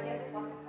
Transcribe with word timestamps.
digno 0.00 0.40
de 0.40 0.61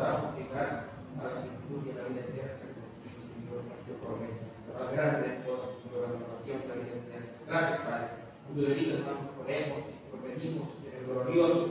podamos 0.00 0.34
llegar 0.34 0.86
a 1.20 1.24
la 1.24 1.42
virtud 1.42 1.84
y 1.84 1.90
a 1.90 2.02
la 2.02 2.08
vida 2.08 2.20
eterna 2.20 2.56
que 2.64 3.92
nos 3.92 4.00
promesa. 4.00 4.48
La 4.72 4.80
más 4.80 4.92
grande 4.94 5.28
de 5.28 5.34
todas, 5.44 5.76
Señor, 5.76 6.08
la 6.08 6.16
salvación 6.16 6.56
de 6.62 6.68
la 6.68 6.74
vida 6.80 6.96
eterna. 7.04 7.28
Gracias, 7.46 7.80
Padre. 7.80 8.08
Tu 8.48 8.62
bendito 8.62 8.96
hermano 8.96 9.30
ponemos 9.36 9.78
y 9.78 9.92
te 10.10 10.16
pedimos 10.24 10.68
en 10.86 10.96
el 10.96 11.04
glorioso 11.04 11.68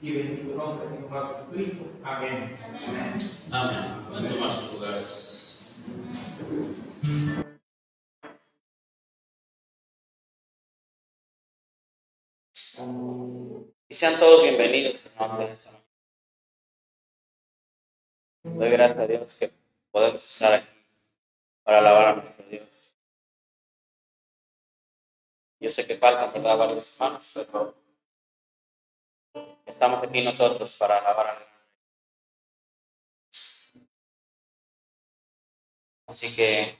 y 0.00 0.12
bendito 0.12 0.56
nombre 0.56 0.86
de 0.86 1.00
nuestro 1.00 1.50
Jesucristo. 1.50 1.84
Amén. 2.04 2.56
Amén. 2.62 3.18
Amén. 3.52 3.78
Pueden 4.08 4.32
tomar 4.32 4.50
sus 4.50 4.74
lugares. 4.74 5.30
Y 13.88 13.94
sean 13.94 14.20
todos 14.20 14.42
bienvenidos, 14.44 15.02
de 15.02 15.10
mañana. 15.18 15.56
Doy 18.56 18.70
gracias 18.70 18.98
a 19.00 19.06
Dios 19.08 19.34
que 19.34 19.52
podemos 19.90 20.24
estar 20.24 20.54
aquí 20.54 20.68
para 21.64 21.78
alabar 21.78 22.06
a 22.06 22.14
nuestro 22.14 22.44
Dios. 22.46 22.94
Yo 25.58 25.72
sé 25.72 25.84
que 25.84 25.96
faltan, 25.96 26.32
¿verdad?, 26.32 26.56
varios 26.56 26.94
hermanos, 26.94 27.32
pero 27.34 27.74
estamos 29.66 30.00
aquí 30.04 30.22
nosotros 30.22 30.76
para 30.78 30.98
alabar 30.98 31.26
a 31.26 31.38
Dios. 31.38 31.48
Así 36.06 36.36
que, 36.36 36.78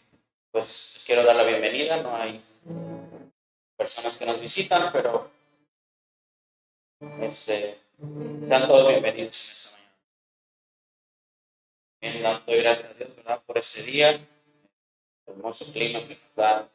pues, 0.53 1.03
quiero 1.05 1.25
dar 1.25 1.35
la 1.35 1.43
bienvenida. 1.43 2.01
No 2.01 2.15
hay 2.15 2.41
personas 3.77 4.17
que 4.17 4.27
nos 4.27 4.41
visitan, 4.41 4.93
pero 4.93 5.29
este, 7.21 7.81
sean 8.47 8.69
todos 8.69 8.89
bienvenidos 8.89 9.45
en 9.49 9.53
esta 9.53 9.73
mañana. 9.73 9.84
Bien, 12.05 12.23
doy 12.45 12.59
gracias 12.59 12.91
a 12.91 12.93
Dios 12.93 13.17
¿verdad? 13.17 13.43
por 13.47 13.57
este 13.57 13.83
día, 13.83 14.11
el 14.11 14.29
hermoso 15.27 15.73
clima 15.73 16.01
que 16.01 16.17
nos 16.17 16.35
da 16.37 16.69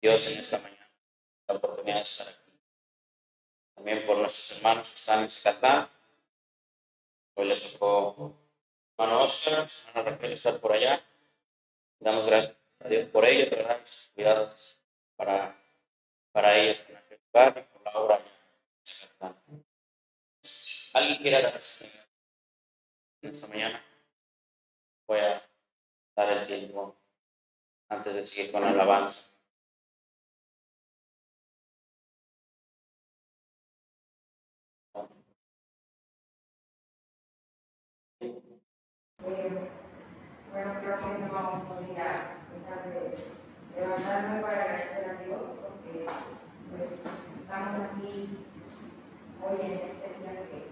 Dios 0.00 0.32
en 0.32 0.38
esta 0.38 0.58
mañana, 0.60 0.90
la 1.46 1.56
oportunidad 1.56 1.96
de 1.96 2.02
estar 2.02 2.28
aquí. 2.28 2.58
También 3.74 4.06
por 4.06 4.16
nuestros 4.16 4.56
hermanos 4.56 4.88
que 4.88 4.94
están 4.94 5.24
en 5.24 5.30
Zacatán. 5.30 5.90
Hoy 7.34 7.48
le 7.48 7.56
tocó 7.60 8.34
hermano 8.96 9.24
Oscar, 9.24 9.68
hermano 9.88 10.10
Raquel 10.12 10.32
estar 10.32 10.58
por 10.58 10.72
allá. 10.72 11.04
Damos 12.00 12.24
gracias 12.24 12.56
a 12.80 12.88
Dios 12.88 13.10
por 13.10 13.26
ello, 13.26 13.50
¿verdad? 13.50 13.82
Sus 13.84 14.08
cuidados 14.14 14.80
para, 15.16 15.54
para 16.32 16.56
ellos 16.56 16.82
en 16.88 16.96
aquel 16.96 17.20
lugar 17.26 17.58
y 17.58 17.74
por 17.74 17.84
la 17.84 18.00
obra 18.00 18.16
en 18.16 18.86
Zacatán. 18.86 19.36
¿Alguien 20.94 21.18
quiere 21.18 21.52
testimonio 21.52 22.02
esta 23.20 23.46
mañana? 23.48 23.85
Voy 25.06 25.20
a 25.20 25.40
dar 26.16 26.32
el 26.32 26.46
tiempo 26.46 26.96
antes 27.88 28.14
de 28.14 28.26
seguir 28.26 28.50
con 28.50 28.62
la 28.62 28.70
alabanza. 28.70 29.30
Eh, 39.28 39.70
bueno, 40.52 40.74
creo 40.80 40.98
que 40.98 41.18
no 41.18 41.32
vamos 41.32 41.70
a 41.70 41.78
olvidar 41.78 42.36
de 42.84 43.80
levantarme 43.80 44.40
para 44.40 44.62
agradecer 44.62 45.10
a 45.10 45.22
Dios 45.22 45.40
porque 45.60 46.06
pues 46.70 46.90
estamos 47.40 47.80
aquí 47.80 48.14
hoy 49.42 49.60
en 49.60 49.72
este 49.72 50.18
día 50.18 50.32
que 50.32 50.56
eh, 50.56 50.70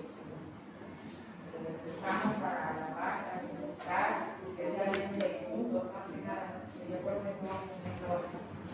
estamos 1.86 2.34
para 2.42 2.70
alabar, 2.70 3.42
disfrutar, 3.74 4.36
especialmente 4.46 5.46
juntos, 5.50 5.84
más 5.92 6.06
que 6.06 6.18
nada. 6.26 6.62
Yo 6.84 6.98
creo 7.02 7.18
que 7.22 7.32
no 7.42 7.54
mejor 7.82 8.20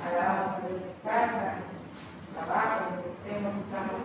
alabamos 0.00 0.62
desde 0.68 0.92
casa, 1.04 1.64
trabajo, 2.34 2.76
donde 2.90 3.08
estemos, 3.10 3.52
estamos 3.60 4.00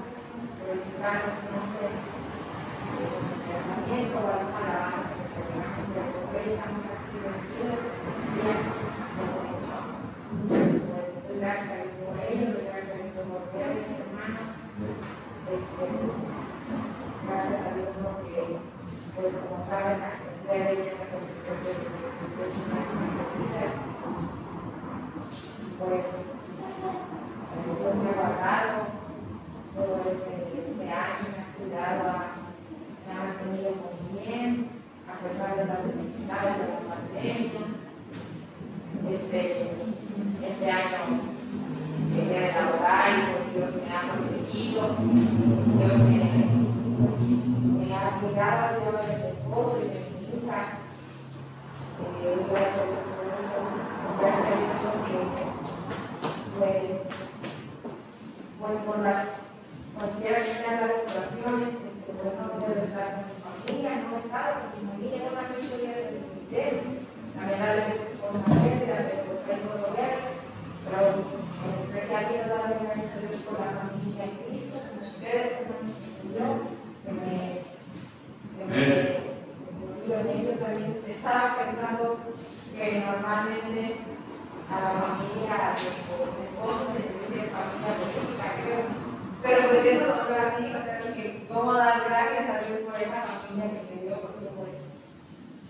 su 1.36 1.47
nombre, 1.51 1.86
eh, 1.86 3.12
pensamiento, 3.45 4.17
alguna 4.19 4.60
alabanza. 4.60 5.15
Hoy 6.36 6.45
estamos 6.53 6.86
aquí 6.86 7.15
reunidos, 7.23 7.79
gracias. 11.36 11.36
Pues, 11.36 11.43
a 11.45 11.75
Dios 11.75 11.99
por 12.05 12.15
ellos, 12.23 12.55
gracias 12.65 12.91
a 12.91 13.03
Dios 13.03 13.15
por 13.25 13.41
ustedes, 13.45 13.84
hermanos. 13.99 14.47
Este, 15.45 15.86
gracias 17.25 17.62
a 17.62 17.71
Dios 17.75 17.91
porque, 18.01 18.41
pues 19.15 19.34
como 19.36 19.65
saben, 19.65 20.24
puede 20.45 20.75
ya 20.86 20.93
reconstruir 21.01 21.60
su 22.53 22.62
vida. 23.41 23.65
Pues, 25.79 26.08
lo 27.65 28.12
trabajado 28.13 28.75
todo 29.75 29.93
ese, 30.05 30.86
año, 30.86 31.29
cuidado, 31.58 32.05
ha 33.05 33.15
mantenido 33.17 33.71
muy 33.81 33.97
bien, 34.21 34.69
a 35.08 35.13
pesar 35.19 35.51
de 35.58 35.65
las 35.65 35.81
dificultades 35.86 36.55
de 36.60 36.65
la 36.69 36.79
pandemia. 36.88 37.65
Este, 39.12 39.41
este 40.47 40.67
año 40.71 41.01
llegué 42.13 42.38
a 42.38 42.49
elaborar 42.49 43.08
y 43.12 43.58
Dios 43.58 43.73
me 43.75 43.89
ha 43.93 43.99
protegido, 44.13 44.81
Dios 45.77 45.95
me, 45.97 46.17
me 47.86 47.89
ha 47.95 47.97
cuidado, 48.21 48.63
Dios 48.79 48.95
me 49.08 49.29
esposo 49.29 50.05
lugar. 50.45 50.77
Eh, 52.21 52.38
gracias 52.51 52.77
a 52.77 52.86
Dios, 52.86 53.01
pues, 56.60 57.10
pues 58.60 58.77
por 58.86 58.99
las, 58.99 59.27
cualquiera 59.97 60.38
que 60.38 60.53
sean 60.53 60.81
las 60.81 61.01
situaciones, 61.01 61.69
este, 61.81 62.12
no 62.13 62.47
puedo 62.60 62.84
estar 62.84 63.25
mi 63.25 63.36
familia, 63.41 63.91
no 63.95 64.15
he 64.15 64.19
estado 64.19 64.51
mi 64.69 64.88
familia, 64.88 65.17
no 65.25 65.36
más 65.36 65.49
estoy 65.51 65.81
días 65.81 65.97
en 65.97 66.13
el 66.15 66.77
también 67.36 67.60
la 67.60 67.69
la 67.75 68.55
gente, 68.62 68.86
la 68.88 69.01
los 69.65 69.81
hogares, 69.89 70.34
pero 70.86 70.99
en 71.10 71.97
especial 71.97 72.23
quiero 72.29 72.47
la 72.47 72.62
familia 73.81 74.23
en 74.23 74.34
Cristo, 74.45 74.77
con 74.77 74.99
ustedes, 75.05 75.51
hermanos, 75.60 75.93
y 76.23 76.27
yo, 76.38 76.47
que 77.03 77.12
me... 77.12 77.34
Que 78.55 78.63
me 78.65 79.24
yo 80.08 80.54
también 80.62 81.02
estaba 81.08 81.58
pensando 81.58 82.18
que 82.78 83.02
normalmente 83.02 83.98
a 84.70 84.80
la 84.80 84.91
familia, 85.02 85.56
a 85.58 85.72
los 85.72 85.82
esposos 85.82 86.94
se 86.94 87.00
les 87.02 87.18
dice 87.26 87.50
familia 87.50 87.91
política, 87.98 88.46
creo. 88.62 88.86
Pero 89.41 89.70
pues 89.70 89.86
eso 89.86 90.06
no 90.08 90.26
fue 90.26 90.38
así, 90.38 90.63
o 90.65 90.84
sea, 90.84 91.02
dije, 91.02 91.46
¿cómo 91.50 91.74
dar 91.74 92.04
gracias 92.06 92.50
a 92.50 92.65
Dios 92.65 92.80
por 92.86 93.02
esa 93.02 93.22
familia 93.22 93.82
que 93.82 93.96
me 93.96 94.02
dio? 94.02 94.22
Porque 94.22 94.46
pues 94.54 94.78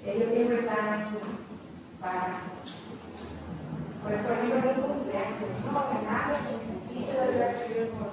ellos 0.04 0.30
siempre 0.32 0.60
están 0.60 1.08
para, 2.02 2.28
pues 4.04 4.20
por 4.20 4.32
ejemplo, 4.32 4.60
mi 4.60 4.82
cumpleaños, 4.84 5.64
no, 5.64 5.90
que 5.90 6.06
nada, 6.06 6.28
pues 6.28 6.60
sí, 6.92 7.08
gracias 7.08 7.62
a 7.62 7.74
Dios 7.74 7.88
por, 7.96 8.12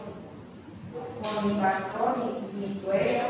por 1.19 1.45
mi 1.47 1.61
pastor, 1.61 2.15
mi, 2.19 2.67
mi 2.67 2.81
suegro, 2.81 3.27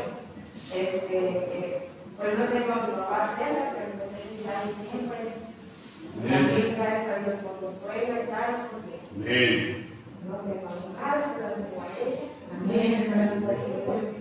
este, 0.73 1.09
que, 1.09 1.92
pues 2.17 2.39
no 2.39 2.45
tengo 2.45 2.73
a 2.73 2.87
mi 2.87 2.93
papá 2.93 3.35
cerca, 3.37 3.73
pero 3.73 3.91
pues 3.97 4.11
él 4.21 4.39
está 4.39 4.59
ahí 4.59 4.71
siempre. 4.89 5.21
También 6.13 6.75
gracias 6.77 7.09
a 7.09 7.23
Dios 7.23 7.37
por 7.41 7.53
y 7.73 8.27
tal, 8.29 8.51
porque 8.71 8.95
Amén. 9.15 9.87
no 10.27 10.35
tengo 10.37 10.67
a 10.67 10.75
mi 10.77 10.87
madre, 10.93 11.25
pero 11.35 11.47
tengo 11.53 11.81
a 11.81 11.87
ella. 11.99 12.25
Por 12.53 12.75
ello. 12.79 14.13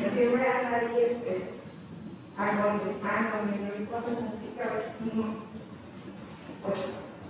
Yo 0.00 0.08
siempre 0.10 0.48
ando 0.48 0.76
ahí, 0.76 0.96
este, 1.10 1.34
aconsejándome 2.36 3.52
y 3.78 3.84
cosas 3.84 4.16
así 4.32 4.48
que 4.56 4.62
a 4.62 4.72
veces 4.72 4.92
uno, 5.12 5.24
pues, 6.62 6.80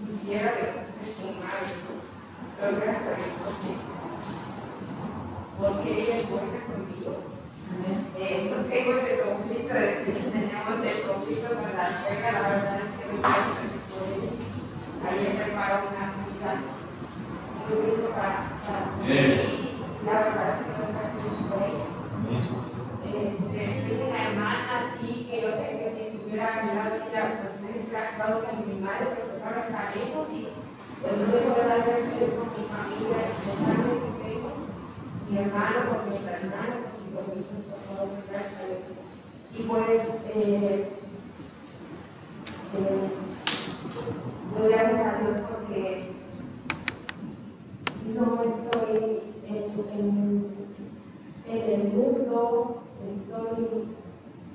quisiera 0.06 0.54
que 0.54 0.66
su 1.04 1.26
madre, 1.34 1.74
pero 2.60 2.76
gracias 2.76 3.02
a 3.02 3.16
Dios, 3.16 3.80
porque 5.58 5.90
ella 5.90 6.16
es 6.16 6.30
buena 6.30 6.58
conmigo. 6.66 7.29
No 7.70 8.56
tengo 8.66 8.98
ese 8.98 9.20
conflicto 9.22 9.74
de 9.74 10.02
que 10.02 10.12
tenemos 10.30 10.78
el 10.82 11.02
conflicto 11.06 11.48
con 11.54 11.70
la 11.78 11.86
suegra, 11.86 12.32
la 12.32 12.48
verdad 12.48 12.80
es 12.82 12.90
que 12.98 13.04
me 13.06 13.20
que 13.20 15.06
ayer 15.08 15.42
preparó 15.42 15.86
una 15.86 16.04
comida 16.12 16.50
muy 17.66 17.78
rica 17.86 18.08
para, 18.14 18.58
para 18.58 18.82
y 19.06 19.86
la 20.04 20.12
verdad 20.12 20.48
es 20.50 20.60
que 20.60 20.70
me 20.70 20.82
encanta 20.90 21.14
que 21.14 21.28
estoy 21.30 21.72
este, 23.10 23.60
tengo 23.80 24.10
una 24.10 24.22
hermana 24.26 24.70
así 24.80 25.10
que 25.30 25.42
yo 25.42 25.50
sé 25.56 25.66
que 25.78 25.86
si 25.90 26.00
estuviera 26.10 26.44
a 26.46 26.62
mi 26.62 26.74
lado 26.74 26.94
ella 26.96 27.22
pues 27.40 27.62
es 27.64 27.86
claro 27.88 28.42
que 28.42 28.52
mi 28.66 28.80
madre 28.80 29.06
porque 29.14 29.42
ahora 29.42 29.90
lejos 29.94 30.28
y 30.30 30.48
pues 31.00 31.16
no 31.16 31.24
sé 31.32 31.38
poder 31.48 31.66
dar 31.68 31.80
gracias 31.80 32.30
con 32.36 32.48
mi 32.52 32.62
familia, 32.68 33.24
con 33.24 33.48
la 33.48 33.56
sangre 33.64 33.94
que 34.04 34.10
tengo, 34.20 34.50
mi 35.30 35.38
hermano, 35.38 35.78
con 35.88 36.00
mi 36.10 36.16
hermana, 36.20 36.76
con 36.76 36.92
mis 37.00 37.10
sobrinos, 37.16 37.59
Y 38.02 39.62
pues, 39.64 40.00
eh, 40.34 40.88
eh, 42.74 43.00
doy 44.56 44.68
gracias 44.72 45.00
a 45.00 45.18
Dios 45.18 45.36
porque 45.50 46.12
no 48.14 48.42
estoy 48.42 49.20
en, 49.46 49.64
en, 51.46 51.70
el 51.70 51.92
mundo, 51.92 52.82
estoy, 53.12 53.64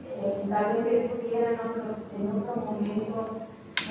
eh, 0.08 0.46
tal 0.50 0.74
vez 0.74 0.88
estuviera 0.88 1.52
en 1.52 1.60
otro, 1.60 1.84
en 2.18 2.42
otro 2.42 2.56
momento, 2.66 3.28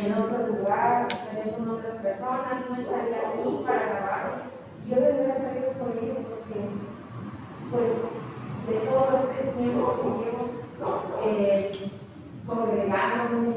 en 0.02 0.12
otro 0.14 0.38
lugar, 0.48 1.06
estaría 1.12 1.52
con 1.52 1.70
otras 1.70 2.02
personas, 2.02 2.70
no 2.70 2.76
estaría 2.76 3.18
ahí 3.18 3.62
para 3.64 3.86
grabar. 3.86 4.42
Yo 4.88 4.96
doy 4.96 5.24
gracias 5.24 5.46
a 5.46 5.54
Dios 5.54 5.76
por 5.78 5.90
ello 5.90 6.14
porque, 6.28 6.60
pues, 7.70 8.33
de 8.66 8.74
todo 8.86 9.28
este 9.30 9.52
tiempo 9.52 10.22
que 10.22 10.34
eh, 11.26 11.72
congregándome, 12.46 13.56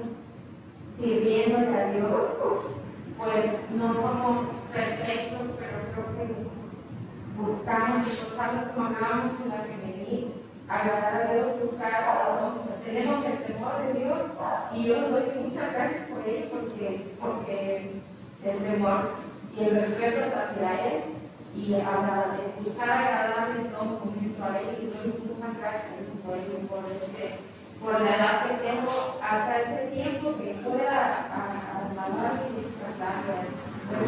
sirviéndole 0.99 1.81
a 1.81 1.91
Dios, 1.91 2.67
pues 3.17 3.71
no 3.75 3.93
somos 3.93 4.45
perfectos, 4.73 5.47
pero 5.59 5.77
creo 5.93 6.27
que 6.27 7.41
buscamos 7.41 8.05
buscamos 8.05 8.63
como 8.73 8.87
hablábamos 8.87 9.41
en 9.43 9.49
la 9.49 9.63
femenil, 9.63 10.33
agradar 10.67 11.27
a 11.27 11.33
Dios, 11.33 11.47
buscar 11.61 11.93
a 11.93 12.39
Dios. 12.39 12.53
Tenemos 12.85 13.25
el 13.25 13.37
temor 13.43 13.73
de 13.83 13.99
Dios 13.99 14.19
y 14.73 14.83
yo 14.85 15.09
doy 15.09 15.23
muchas 15.43 15.73
gracias 15.73 16.09
por 16.09 16.27
ello 16.27 16.45
porque, 16.51 17.05
porque 17.19 17.91
el 18.43 18.57
temor 18.59 19.11
y 19.55 19.63
el 19.63 19.75
respeto 19.75 20.25
es 20.25 20.33
hacia 20.33 20.87
Él 20.87 21.03
y 21.55 21.73
agradar, 21.73 22.37
buscar 22.59 22.89
agradarle 22.89 23.69
todo 23.69 23.99
y 24.37 24.87
por 26.23 26.37
por, 26.69 26.91
este, 26.91 27.37
por 27.81 28.01
la 28.01 28.15
edad 28.15 28.47
que 28.47 28.53
tengo 28.67 29.17
hasta 29.21 29.61
este 29.61 29.87
tiempo 29.95 30.37
que 30.37 30.53
pueda 30.63 31.25
alabar 31.91 32.43
y. 32.45 33.47
Doy 33.89 34.07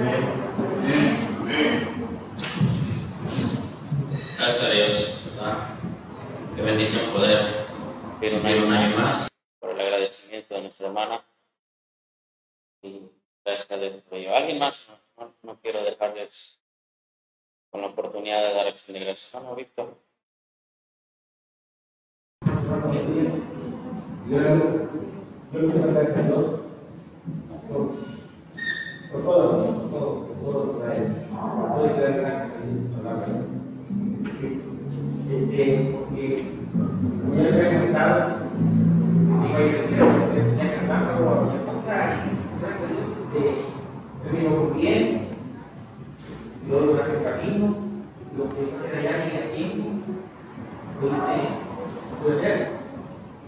gracias 4.38 4.72
a 4.72 4.74
Dios, 4.74 5.32
¿verdad? 5.36 5.58
Qué 6.56 6.62
bendición 6.62 7.14
poder 7.14 7.66
Pero 8.20 8.38
un 8.38 8.44
vivir 8.44 8.58
año 8.60 8.68
un 8.68 8.74
año 8.74 8.98
más 8.98 9.30
por 9.60 9.72
el 9.72 9.80
agradecimiento 9.82 10.54
de 10.56 10.62
nuestra 10.62 10.88
hermana. 10.88 11.26
Y 12.82 13.02
gracias 13.46 13.72
a 13.72 13.78
Dios 13.78 14.02
por 14.04 14.18
ello. 14.18 14.36
¿Alguien 14.36 14.60
más? 14.60 14.88
No, 15.18 15.26
no- 15.26 15.34
no 15.44 15.60
quiero 15.62 15.84
dejarles 15.84 16.62
con 17.72 17.82
la 17.82 17.88
oportunidad 17.88 18.42
de 18.48 18.54
dar 18.54 18.68
acción 18.68 18.94
de 18.94 19.06
gracias. 19.06 19.32
Vamos, 19.34 19.56
Víctor. 19.58 19.98
Yo 22.92 24.40
Dios 26.26 26.46
por, 27.70 27.92
por 29.12 29.22
todo, 29.24 29.58
por 29.92 30.30
por. 30.44 30.80
Este, 35.30 35.94
porque, 35.94 36.26
como 37.22 37.34
había 37.34 37.72
comentado, 37.72 38.18
que 39.44 39.54
que 39.54 40.80
y 44.78 44.88
este, 44.88 45.22
yo 46.68 46.76
el 46.80 47.24
camino, 47.24 47.76
lo 48.36 48.44
que. 52.42 52.79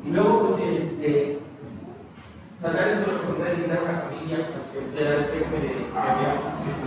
Y 0.04 0.10
luego, 0.10 0.56
pues, 0.56 0.64
este, 0.70 1.40
tratar 2.60 2.86
de 2.88 3.06
solo 3.06 3.22
poder 3.22 3.56
ayudar 3.56 3.78
a 3.78 3.92
la 3.92 4.02
familia, 4.02 4.38
pues, 4.52 4.66
que 4.72 4.80
usted 4.80 5.04
da 5.04 5.14
el 5.16 5.24
ejemplo 5.26 5.58
de 5.60 5.68
que 5.68 5.76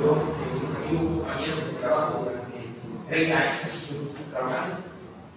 yo, 0.00 0.08
un 0.14 0.74
amigo, 0.76 1.02
compañero 1.20 1.56
de 1.56 1.72
trabajo 1.80 2.12
durante 2.24 2.58
30 3.08 3.36
años, 3.36 3.74
trabajando, 4.30 4.76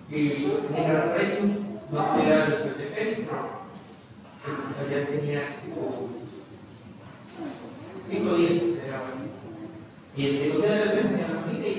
y 0.09 0.29
tenía 0.29 0.93
gran 0.93 1.13
precio, 1.13 1.41
no 1.91 1.97
podía 2.07 2.37
dar 2.37 2.47
el 2.47 2.53
secretario, 2.75 3.27
pero 4.45 4.89
ya 4.89 4.99
tenía 5.07 5.41
5 8.09 8.35
días 8.37 8.51
de 8.51 8.87
la. 8.89 8.97
Y 10.15 10.25
este, 10.25 10.57
usted 10.57 10.69
de 10.69 11.17
la 11.21 11.27
familia 11.41 11.69
y 11.69 11.73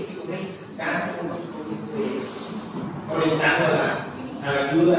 orientando 3.11 3.65
a 3.65 3.71
la, 3.71 3.87
a 4.45 4.55
la 4.55 4.71
ayuda, 4.71 4.99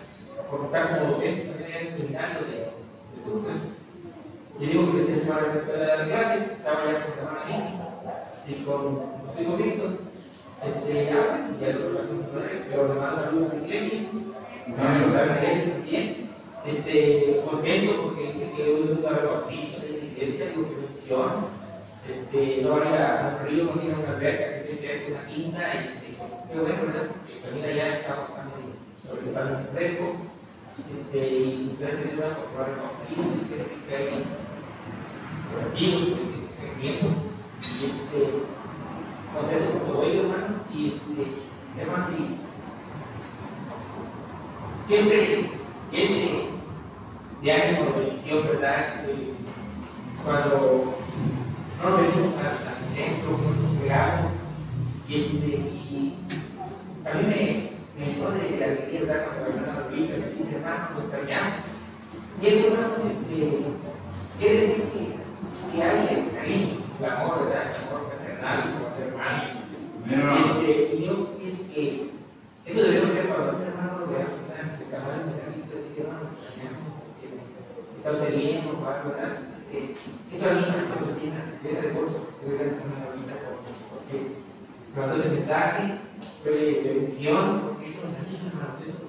Porque 0.51 0.65
está 0.65 0.99
como 0.99 1.11
docente 1.11 1.47
también 1.47 1.87
el 1.87 1.95
seminario 1.95 2.39
de. 2.43 2.81
Y 4.59 4.65
digo 4.67 4.91
que 4.91 4.99
tenía 4.99 5.15
que 5.15 5.25
tomar 5.25 5.41
la 5.47 5.53
escuela 5.55 5.79
de 5.79 5.97
las 5.97 6.07
clases, 6.07 6.51
estaba 6.51 6.85
ya 6.85 7.05
con 7.07 7.33
la 7.33 7.45
Lizy 7.47 7.79
y 8.47 8.63
con 8.65 8.79
los 9.25 9.39
hijos 9.39 9.57
Víctor. 9.57 9.91
Este, 10.61 11.05
ya, 11.05 11.49
y 11.49 11.61
ya 11.61 11.73
lo 11.79 11.89
lo 11.89 11.99
pero 12.69 12.93
le 12.93 12.99
mando 12.99 13.23
saludos 13.23 13.51
a 13.51 13.55
la 13.55 13.61
iglesia, 13.63 13.99
a 14.77 15.25
la 15.25 15.39
iglesia 15.39 15.73
también. 15.73 16.29
Este, 16.67 17.41
contento 17.49 18.03
porque 18.03 18.33
dice 18.33 18.51
que 18.55 18.63
hoy 18.63 18.99
bautizo 19.01 19.81
de 19.81 19.89
la 19.89 20.05
iglesia, 20.05 20.49
digo 20.49 20.69
que 20.69 20.75
bendición. 20.75 21.61
Este, 22.05 22.61
no 22.61 22.71
van 22.71 22.87
a 22.93 23.39
un 23.39 23.47
río, 23.47 23.63
no 23.63 23.81
ir 23.81 23.93
a 23.93 23.99
una 23.99 24.09
alberca, 24.17 24.67
que 24.67 24.75
ser 24.75 25.11
una 25.11 25.25
tinta, 25.27 25.61
y 25.73 25.77
este, 25.87 26.23
pero 26.49 26.63
bueno, 26.63 26.81
¿verdad? 26.85 27.07
Porque 27.07 27.39
también 27.41 27.65
allá 27.65 27.97
está 27.97 28.15
bastante 28.15 28.81
sobre 29.01 29.29
el 29.29 29.67
fresco, 29.73 30.30
y 30.77 30.81
ustedes 31.71 31.77
tienen 31.77 32.17
una 32.17 32.29
papelito, 32.35 33.23
que 33.87 33.95
hay 33.95 34.23
vinos, 35.77 36.19
crecimiento, 36.57 37.07
y 37.61 37.85
este, 37.85 38.19
contento 39.35 39.67
con 39.71 39.87
todo 39.87 40.03
ello, 40.03 40.21
hermanos, 40.21 40.61
y 40.73 40.87
este, 40.87 41.21
hermanos, 41.79 42.09
y 42.17 42.21
siempre 44.87 45.17
es 45.91 46.09
de, 46.09 46.47
de 47.41 47.51
ánimo, 47.51 47.85
de 47.85 47.91
bendición, 48.05 48.47
¿verdad? 48.47 48.79
Cuando 50.23 50.57
no 51.83 51.97
venimos 51.97 52.35
al 52.37 52.55
centro, 52.95 53.31
nos 53.31 53.81
pegamos, 53.81 54.31
y, 55.09 55.11
este, 55.15 55.47
y 55.47 56.15
a 57.05 57.13
mí 57.15 57.23
me, 57.27 57.71
me 57.97 58.05
de 58.39 58.59
la 58.59 58.65
alegría, 58.65 58.99
¿verdad? 59.01 59.25
Cuando 59.25 59.70
me 60.61 60.69
los 60.69 60.69
Biblia, 60.69 60.69
me 60.69 60.69
dice, 60.69 60.69
hermano, 60.69 60.87
nos 60.93 61.03
extrañamos. 61.03 61.65
Y 62.41 62.47
eso, 62.47 62.67
hermano, 62.67 62.95
este, 63.09 63.37
quiere 64.37 64.61
decir 64.61 64.83
que, 64.91 65.77
que 65.77 65.83
hay 65.83 65.99
el 66.11 66.35
cariño, 66.35 66.77
el 66.99 67.05
amor, 67.05 67.45
¿verdad? 67.45 67.71
El 67.71 67.81
amor 67.81 68.01
fraternal, 68.09 68.57
como 68.61 68.85
hermanos. 69.01 69.49
Este, 70.05 70.95
y 70.95 71.05
yo 71.05 71.37
pienso 71.37 71.63
que 71.73 72.11
eso 72.65 72.81
debemos 72.81 73.13
ser 73.13 73.29
para 73.29 73.51
los 73.51 73.61
hermanos, 73.61 74.09
¿verdad? 74.09 74.27
Que 74.77 74.85
acabar 74.85 75.17
el 75.17 75.25
mensajito, 75.25 75.71
decir, 75.81 75.97
hermano, 75.97 76.29
nos 76.29 76.37
extrañamos, 76.37 76.91
que 77.17 77.25
está 77.97 78.11
usted 78.11 78.37
bien, 78.37 78.61
o 78.69 78.85
algo, 78.85 79.09
¿verdad? 79.09 79.33
Este, 79.71 79.97
eso 80.29 80.45
anima, 80.45 80.93
nos 80.93 81.09
llena, 81.17 81.57
llena 81.61 81.81
de 81.81 81.93
gozo, 81.93 82.37
de 82.41 82.45
verdad, 82.53 82.67
es 82.69 82.85
una 82.85 83.09
bonita 83.09 83.33
porque 83.41 84.41
mandó 84.93 85.15
ese 85.17 85.29
mensaje 85.29 85.83
de 86.43 86.81
bendición, 86.85 87.61
porque 87.61 87.89
eso 87.89 88.01
nos 88.05 88.17
ayuda, 88.17 88.49
hermano, 88.49 89.00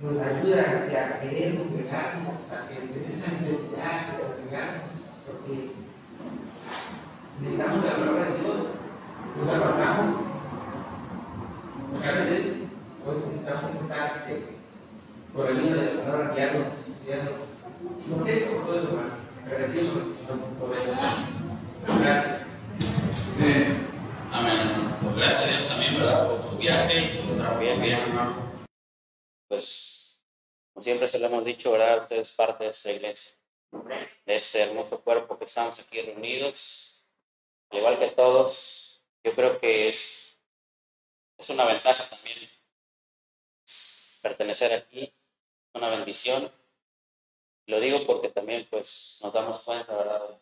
nos 0.00 0.20
ayuda 0.20 0.62
a 0.62 1.20
querer 1.20 1.56
congregarnos, 1.56 2.52
a 2.52 2.68
que 2.68 2.74
tener 2.74 3.16
esa 3.16 3.32
necesidad 3.32 4.12
de 4.12 4.20
congregarnos, 4.20 4.92
porque 5.24 5.70
necesitamos 7.40 7.84
la 7.84 7.96
palabra 7.96 8.24
de 8.24 8.38
Dios, 8.38 8.56
nos 9.36 9.54
apartamos, 9.54 10.20
nos 11.92 12.02
carne 12.02 12.24
de 12.26 12.36
él, 12.36 12.68
hoy 13.06 13.16
necesitamos 13.24 13.70
intentar 13.72 14.26
que 14.26 14.56
por 15.34 15.50
el 15.50 15.64
hilo 15.64 15.80
de 15.80 15.94
la 15.94 16.02
palabra 16.04 16.34
guiarnos, 16.34 16.66
guiarnos, 17.04 17.42
y 18.06 18.10
con 18.10 18.28
esto, 18.28 18.52
por 18.52 18.66
todo 18.66 18.78
eso, 18.78 18.88
hermano, 18.88 19.14
agradecido 19.46 19.92
por 20.60 20.76
eso. 20.76 20.90
Gracias. 22.00 22.36
Amén. 24.32 24.58
Pues 25.02 25.16
gracias 25.16 25.44
a 25.44 25.50
Dios 25.50 25.68
también, 25.68 26.02
¿verdad? 26.02 26.28
Por 26.28 26.42
su 26.42 26.58
viaje 26.58 27.00
y 27.00 27.26
por 27.26 27.36
trabajo 27.36 27.60
bien, 27.60 27.80
hermano. 27.82 28.45
Pues, 29.48 30.20
como 30.72 30.84
siempre 30.84 31.08
se 31.08 31.18
lo 31.18 31.26
hemos 31.26 31.44
dicho, 31.44 31.72
¿verdad? 31.72 32.02
Usted 32.04 32.16
es 32.18 32.32
parte 32.32 32.64
de 32.64 32.70
esta 32.70 32.92
iglesia, 32.92 33.36
de 34.26 34.36
este 34.36 34.62
hermoso 34.62 35.02
cuerpo 35.02 35.38
que 35.38 35.46
estamos 35.46 35.80
aquí 35.80 36.00
reunidos. 36.02 37.08
Al 37.70 37.78
igual 37.80 37.98
que 37.98 38.10
todos, 38.12 39.04
yo 39.24 39.34
creo 39.34 39.60
que 39.60 39.88
es, 39.90 40.40
es 41.38 41.48
una 41.50 41.64
ventaja 41.64 42.08
también 42.10 42.38
pertenecer 44.22 44.72
aquí, 44.72 45.12
una 45.74 45.90
bendición. 45.90 46.52
Lo 47.66 47.80
digo 47.80 48.06
porque 48.06 48.30
también 48.30 48.66
pues 48.70 49.20
nos 49.22 49.32
damos 49.32 49.62
cuenta, 49.62 49.94
¿verdad? 49.94 50.40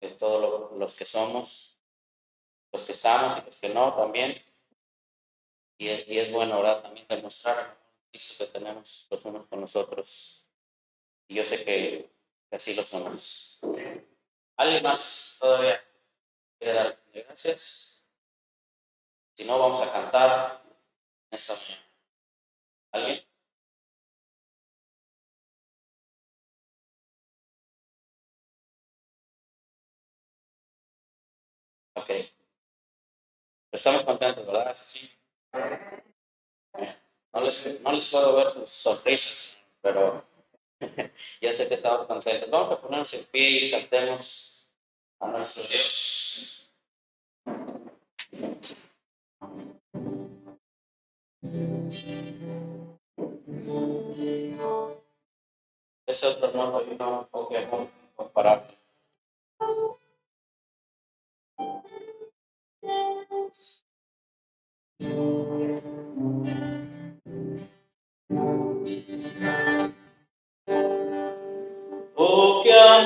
De 0.00 0.10
todos 0.12 0.40
lo- 0.42 0.78
los 0.78 0.96
que 0.96 1.04
somos, 1.04 1.78
los 2.72 2.84
que 2.86 2.92
estamos 2.92 3.38
y 3.38 3.46
los 3.46 3.56
que 3.60 3.70
no 3.70 3.94
también. 3.96 4.36
Y 5.78 5.86
es, 5.88 6.08
y 6.08 6.18
es 6.18 6.32
bueno, 6.32 6.56
¿verdad? 6.56 6.82
También 6.82 7.06
demostrar 7.08 7.76
que 8.14 8.46
tenemos 8.46 9.08
los 9.10 9.24
unos 9.24 9.46
con 9.48 9.60
los 9.60 9.74
otros. 9.76 10.48
Y 11.28 11.34
yo 11.36 11.44
sé 11.44 11.64
que, 11.64 12.10
así 12.50 12.74
lo 12.74 12.84
somos. 12.84 13.60
¿Alguien 14.56 14.82
más 14.84 15.38
todavía 15.40 15.82
quiere 16.58 16.74
dar 16.74 17.00
gracias? 17.12 18.06
Si 19.36 19.44
no, 19.44 19.58
vamos 19.58 19.82
a 19.82 19.92
cantar 19.92 20.62
en 21.30 21.36
esta 21.36 21.54
mañana. 21.54 21.84
¿Alguien? 22.92 23.24
Ok. 31.96 32.10
Estamos 33.72 34.04
contentos, 34.04 34.46
¿verdad? 34.46 34.76
Sí. 34.76 35.10
No 37.34 37.40
les, 37.40 37.80
no 37.82 37.92
les 37.92 38.10
puedo 38.10 38.36
ver 38.36 38.50
sus 38.50 38.70
sonrisas, 38.70 39.60
pero 39.82 40.24
ya 41.40 41.52
sé 41.52 41.68
que 41.68 41.74
estamos 41.74 42.06
contentos. 42.06 42.48
Vamos 42.48 42.70
a 42.70 42.80
ponernos 42.80 43.12
en 43.14 43.24
pie 43.24 43.48
y 43.50 43.70
cantemos 43.72 44.68
a 45.18 45.26
nuestro 45.26 45.64
Dios. 45.64 46.70
Ese 56.06 56.26
otro 56.28 56.48
hermoso 56.48 56.84
vino 56.84 57.28
Pokémon 57.32 57.90
comparable. 58.14 58.78
Oh, 59.58 59.92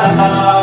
Bye. 0.00 0.59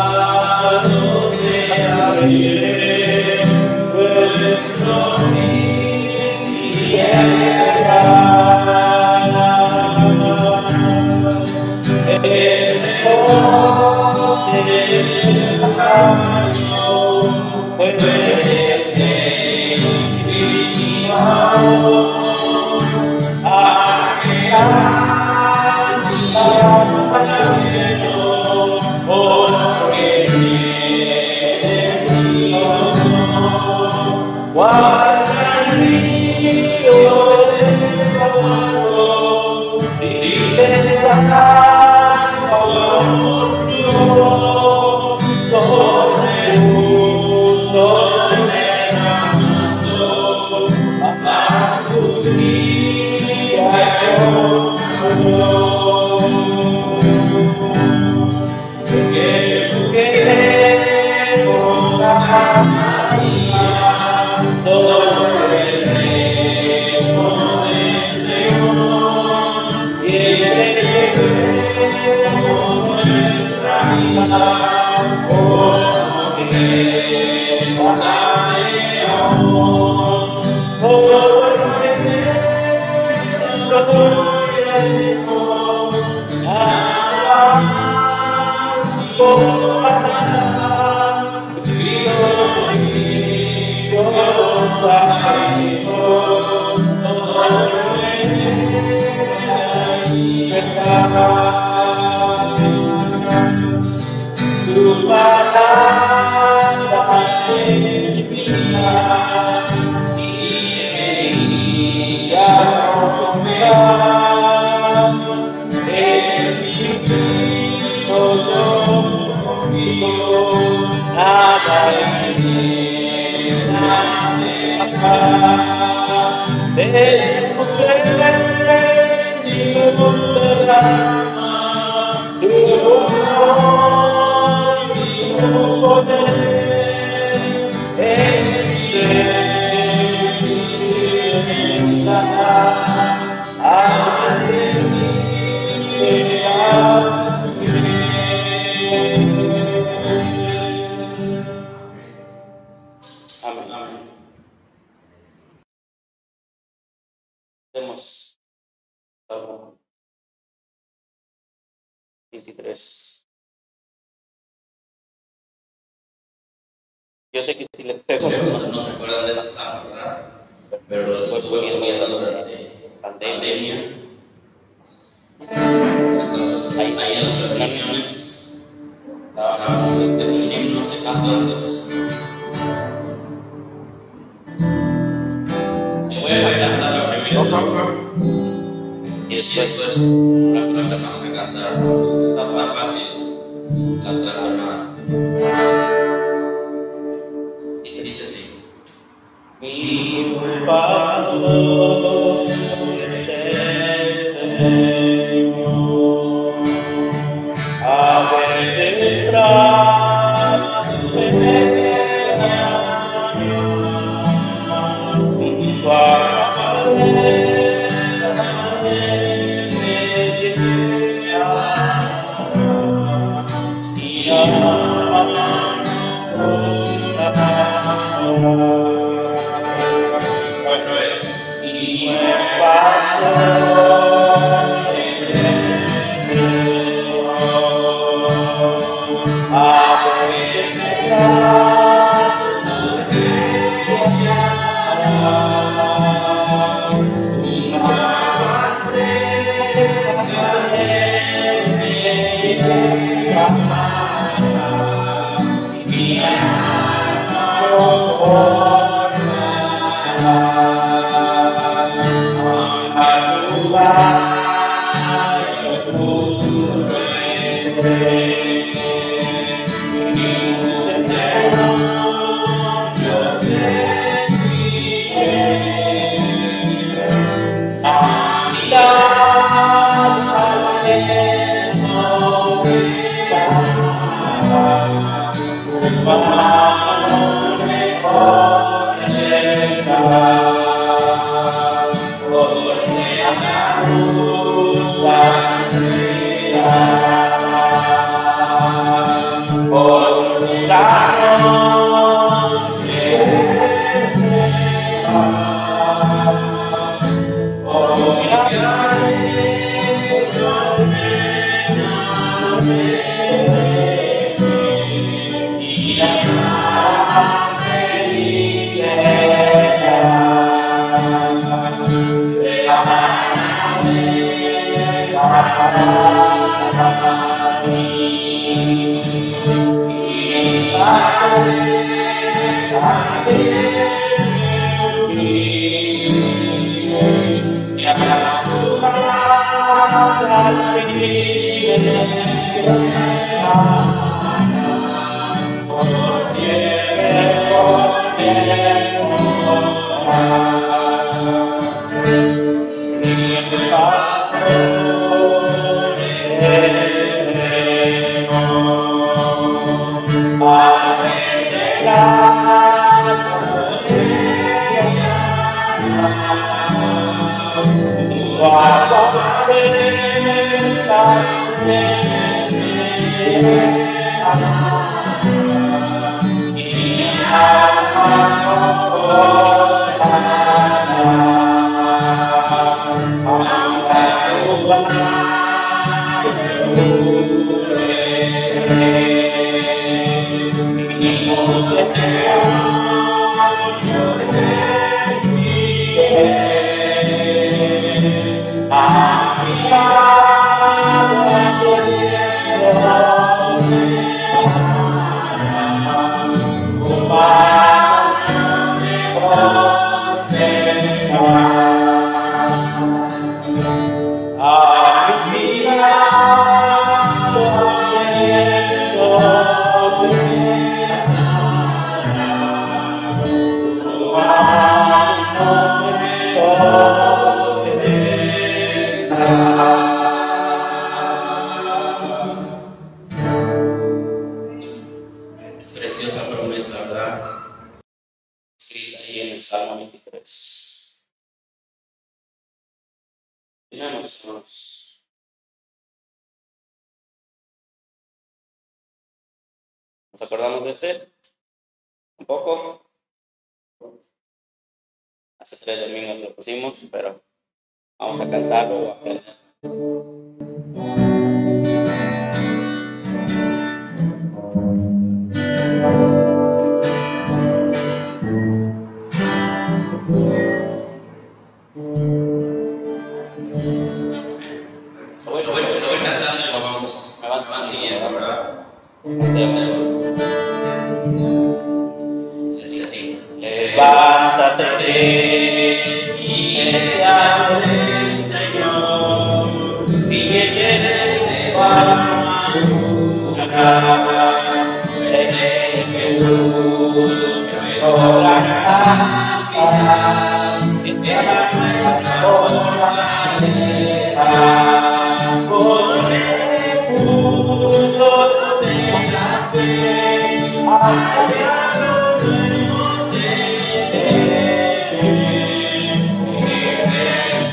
Thank 268.00 268.97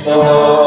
Slow. 0.04 0.63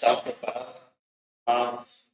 Estamos 0.00 0.22
preparados 0.22 0.80
hermanos, 1.44 2.08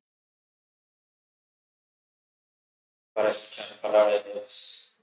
para 3.13 3.29
escuchar 3.29 3.77
la 3.77 3.83
palabra 3.83 4.23
de 4.23 4.33
Dios. 4.33 4.99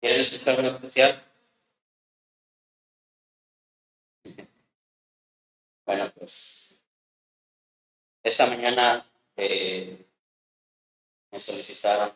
¿Quieren 0.00 0.20
escuchar 0.20 0.60
algo 0.60 0.76
especial? 0.76 1.24
Bueno, 5.84 6.12
pues 6.14 6.84
esta 8.22 8.46
mañana 8.46 9.04
eh, 9.36 10.06
me 11.32 11.40
solicitaron 11.40 12.12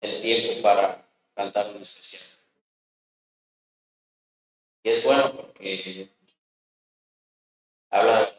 el 0.00 0.20
tiempo 0.20 0.62
para 0.62 1.08
cantar 1.34 1.70
un 1.70 1.82
especial. 1.82 2.44
Y 4.82 4.90
es 4.90 5.04
bueno 5.04 5.34
porque 5.34 6.10
habla 7.90 8.30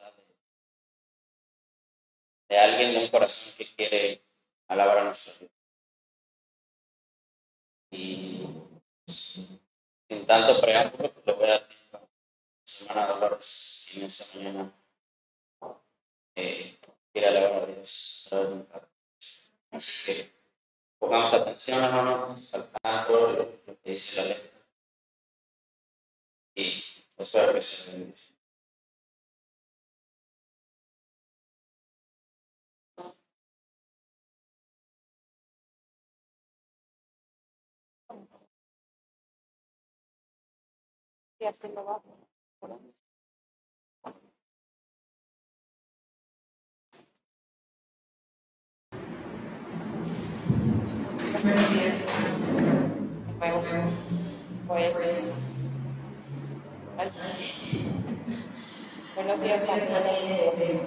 de 2.50 2.58
alguien 2.60 2.94
de 2.94 3.06
un 3.06 3.10
corazón 3.10 3.54
que 3.58 3.76
quiere 3.76 4.22
alabar 4.68 5.00
a 5.00 5.04
nuestro 5.06 5.34
Dios. 5.40 5.55
Y 7.96 8.46
pues, 9.06 9.40
sin 10.10 10.26
tanto 10.26 10.60
preámbulo, 10.60 11.14
pues, 11.14 11.26
lo 11.26 11.36
voy 11.38 11.50
a 11.50 11.60
decir 11.60 11.96
a 11.96 12.00
semana 12.66 13.08
Dolores 13.08 13.92
en 13.96 14.04
esta 14.04 14.38
mañana. 14.38 14.74
Eh, 16.36 16.78
alabar 17.16 17.64
a 17.64 17.66
Dios 17.68 18.28
a 18.28 18.30
través 18.30 18.50
de 18.50 18.56
un 18.56 18.64
canto. 18.66 18.90
Así 19.72 20.14
que 20.14 20.32
pongamos 21.00 21.34
atención, 21.34 21.84
hermanos, 21.84 22.54
al 22.54 22.70
canto, 22.84 23.30
lo 23.32 23.64
que 23.64 23.92
dice 23.92 24.22
la 24.22 24.28
letra. 24.28 24.62
Y 26.56 26.84
espero 27.18 27.54
que 27.54 27.62
se 27.62 27.92
bendiga. 27.94 28.35
Y 41.40 41.46
así 41.46 41.68
lo 41.68 41.84
va. 41.84 42.02
Buenos 51.42 51.74
días. 51.74 52.10
Bueno, 53.38 53.62
pues, 54.66 55.70
pues, 56.96 57.10
buenos 59.16 59.42
días 59.42 59.70
este, 60.32 60.82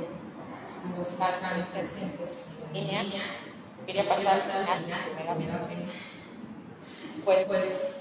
los 0.96 1.12
están 1.12 1.66
presentes 1.72 2.64
línea. 2.72 3.05
Quería 3.86 4.09
pasar 4.09 4.26
al 4.26 4.68
al 4.68 4.84
final, 4.84 5.01
me 5.16 5.24
da 5.24 5.34
pena. 5.68 5.86
Pues, 7.24 7.44
Pues, 7.44 7.97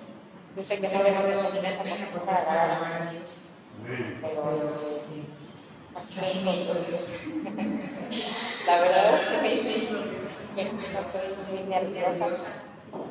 yo 0.58 0.64
sé 0.64 0.80
que 0.80 0.88
no 0.88 1.04
de 1.04 1.12
debo 1.36 1.50
tener 1.50 1.78
pena 1.78 2.10
porque 2.12 2.32
es 2.32 2.40
es 2.40 2.46
para 2.46 2.46
para 2.46 2.64
alabar, 2.64 2.86
alabar 2.92 3.08
a 3.08 3.12
Dios, 3.12 3.50
pero 3.86 4.20
pero 4.22 4.84
este, 4.88 5.22
así 6.26 6.42
me 6.44 6.58
hizo 6.58 6.74
Dios. 6.74 7.24
La 8.66 8.80
verdad 8.82 9.14
es 9.16 9.28
que 9.28 9.38
me 9.42 9.54
hizo 9.54 9.98
Dios. 10.04 10.32
muy 10.56 11.64
muy 11.64 11.64
nerviosa. 11.94 12.64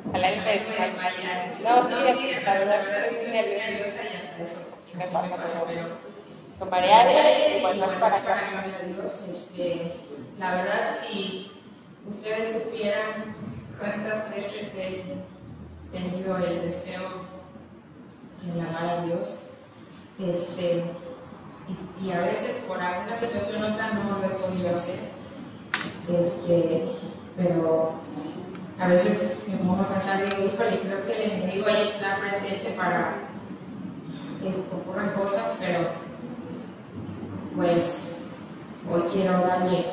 Ojalá 0.09 0.33
y 0.33 0.41
me 0.41 0.53
desmaye. 0.53 0.81
desmayara. 0.81 1.47
No, 1.63 1.89
No, 1.89 2.05
sí, 2.07 2.13
sí, 2.19 2.35
la 2.45 2.55
la 2.55 2.59
verdad 2.59 3.05
es 3.05 3.11
sí 3.11 3.15
que 3.15 3.21
soy 3.23 3.33
nerviosa. 3.59 4.03
y 4.03 4.17
hasta 4.17 4.43
eso 4.43 4.61
Sí 4.87 4.93
me 4.97 5.05
así 5.05 5.13
pasa, 5.15 5.29
me 5.29 5.37
pasa, 5.37 5.63
pero 5.67 5.83
pero 5.83 5.97
Tomaré 6.59 6.93
aire 6.93 7.59
y 7.59 7.81
es 7.81 8.01
para 8.01 8.17
acá. 8.17 8.65
Dios. 8.87 9.29
Este, 9.29 9.93
la 10.39 10.55
verdad, 10.57 10.95
si 10.99 11.53
ustedes 12.09 12.63
supieran 12.63 13.37
cuántas 13.79 14.31
veces 14.31 14.75
he 14.75 15.05
tenido 15.93 16.37
el 16.39 16.63
deseo 16.63 17.26
de 18.55 18.61
alabar 18.61 18.99
a 18.99 19.03
Dios, 19.03 19.59
este, 20.19 20.85
y, 22.01 22.07
y 22.07 22.13
a 22.13 22.21
veces 22.21 22.67
por 22.69 22.81
alguna 22.81 23.15
situación 23.15 23.63
u 23.63 23.67
otra 23.75 23.95
no 23.95 24.19
lo 24.19 24.25
he 24.25 24.29
podido 24.31 24.75
hacer, 24.75 25.11
este, 26.09 26.89
pero 27.37 27.95
a 28.79 28.89
veces 28.89 29.47
me 29.49 29.57
pongo 29.59 29.83
a 29.83 29.89
pensar, 29.89 30.23
digo, 30.23 30.45
híjole, 30.45 30.81
creo 30.81 31.05
que 31.07 31.25
el 31.25 31.31
enemigo 31.33 31.67
ahí 31.67 31.83
está 31.87 32.19
presente 32.19 32.75
para 32.77 33.15
que 34.41 34.65
ocurran 34.75 35.15
cosas, 35.15 35.59
pero 35.61 35.89
pues 37.57 38.35
hoy 38.91 39.03
quiero 39.11 39.41
darle 39.41 39.87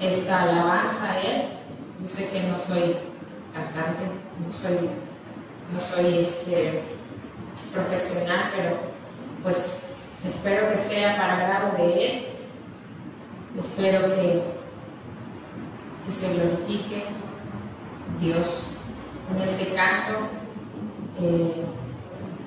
esta 0.00 0.42
alabanza 0.42 1.12
a 1.12 1.20
Él. 1.20 1.42
Yo 2.00 2.08
sé 2.08 2.30
que 2.32 2.48
no 2.48 2.58
soy 2.58 2.96
cantante, 3.54 4.02
no 4.44 4.52
soy, 4.52 4.90
no 5.72 5.80
soy 5.80 6.18
este, 6.18 6.82
profesional, 7.72 8.50
pero 8.56 8.76
pues 9.42 10.14
espero 10.26 10.70
que 10.70 10.78
sea 10.78 11.16
para 11.16 11.34
agrado 11.34 11.76
de 11.76 12.06
Él. 12.06 12.26
Espero 13.58 14.14
que, 14.14 14.42
que 16.04 16.12
se 16.12 16.34
glorifique 16.34 17.04
Dios 18.18 18.78
con 19.28 19.40
este 19.40 19.74
canto. 19.74 20.28
eh, 21.20 21.64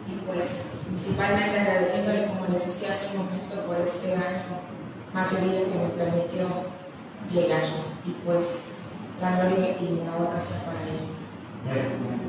y 0.08 0.12
pues 0.26 0.78
principalmente 0.88 1.60
agradeciéndole, 1.60 2.28
como 2.28 2.48
les 2.48 2.66
decía 2.66 2.90
hace 2.90 3.16
un 3.16 3.26
momento, 3.26 3.66
por 3.66 3.78
este 3.78 4.14
año 4.14 4.60
más 5.14 5.32
de 5.32 5.42
vida 5.42 5.60
que 5.72 5.78
me 5.78 5.90
permitió 5.90 6.48
llegar. 7.32 7.64
Y 8.06 8.12
pues 8.26 8.80
la 9.22 9.40
gloria 9.40 9.78
y 9.80 10.02
la 10.06 10.16
honra 10.16 10.40
sea 10.42 10.74
para 10.74 10.82
él. 11.80 12.29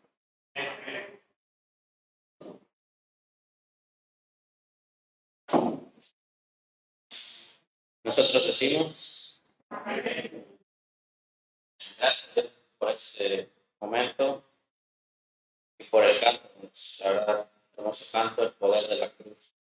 Nosotros 8.03 8.47
decimos, 8.47 9.43
gracias 11.97 12.47
por 12.77 12.89
este 12.89 13.49
momento 13.79 14.43
y 15.77 15.83
por 15.85 16.03
el 16.03 16.19
canto, 16.19 16.49
verdad, 17.03 17.49
hermoso 17.77 18.05
canto, 18.11 18.43
el 18.43 18.53
poder 18.53 18.89
de 18.89 18.95
la 18.95 19.11
cruz, 19.13 19.53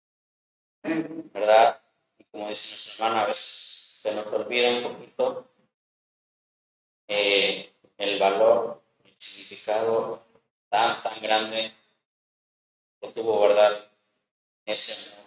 ¿verdad? 0.83 1.81
Y 2.19 2.25
como 2.25 2.49
dice 2.49 2.71
nuestra 2.71 3.07
hermana, 3.07 3.23
a 3.25 3.27
veces 3.29 4.01
se 4.03 4.15
nos 4.15 4.27
olvida 4.29 4.71
un 4.71 4.95
poquito 4.95 5.49
eh, 7.09 7.75
el 7.99 8.19
valor, 8.19 8.83
el 9.05 9.15
significado 9.19 10.30
tan, 10.71 11.03
tan 11.03 11.21
grande 11.21 11.75
que 13.01 13.13
tuvo, 13.13 13.41
¿verdad? 13.41 13.91
Ese 14.65 15.19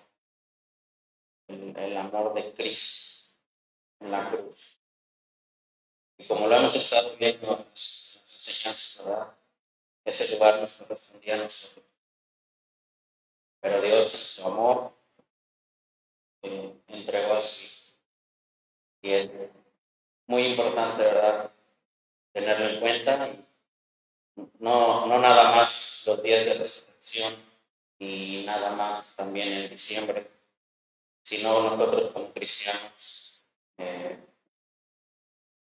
amor, 1.47 1.77
el, 1.77 1.97
amor 1.97 2.33
de 2.33 2.53
Cristo 2.53 3.37
en 3.99 4.11
la 4.11 4.29
cruz. 4.29 4.79
Y 6.17 6.27
como 6.27 6.47
lo 6.47 6.55
hemos 6.55 6.75
estado 6.75 7.15
viendo, 7.17 7.65
pues, 7.65 8.19
enseñanzas, 8.21 9.05
¿verdad? 9.05 9.37
Ese 10.05 10.33
lugar 10.33 10.61
nos 10.61 10.71
correspondía 10.73 11.35
a 11.35 11.37
nosotros. 11.37 11.85
Pero 13.61 13.81
Dios 13.81 14.13
en 14.13 14.19
su 14.19 14.45
amor 14.45 14.93
eh, 16.41 16.81
entregó 16.87 17.35
a 17.35 17.39
Y 19.01 19.11
es 19.11 19.33
muy 20.27 20.47
importante, 20.47 21.03
¿verdad? 21.03 21.51
Tenerlo 22.33 22.69
en 22.69 22.79
cuenta 22.79 23.27
y 23.29 23.42
no, 24.35 25.05
no 25.05 25.19
nada 25.19 25.55
más 25.55 26.03
los 26.07 26.23
días 26.23 26.45
de 26.45 26.53
resurrección 26.55 27.35
y 27.99 28.43
nada 28.45 28.71
más 28.71 29.15
también 29.15 29.53
en 29.53 29.69
diciembre, 29.69 30.29
sino 31.23 31.63
nosotros 31.63 32.11
como 32.11 32.33
cristianos 32.33 33.45
eh, 33.77 34.19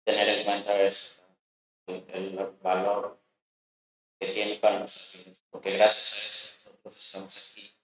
tener 0.04 0.30
en 0.30 0.46
cuenta 0.46 0.82
eso, 0.82 1.22
el, 1.88 2.38
valor 2.62 3.20
que 4.20 4.28
tiene 4.28 4.56
para 4.58 4.80
nosotros, 4.80 5.44
porque 5.50 5.72
gracias 5.72 6.60
a 6.66 6.70
eso 6.70 6.70
nosotros 6.70 7.06
estamos 7.06 7.52
aquí, 7.52 7.76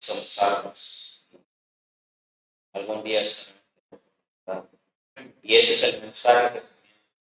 somos 0.00 0.28
salvos. 0.28 1.28
Algún 2.72 3.04
día 3.04 3.22
y 5.42 5.56
ese 5.56 5.72
es 5.74 5.84
el 5.84 6.00
mensaje 6.00 6.62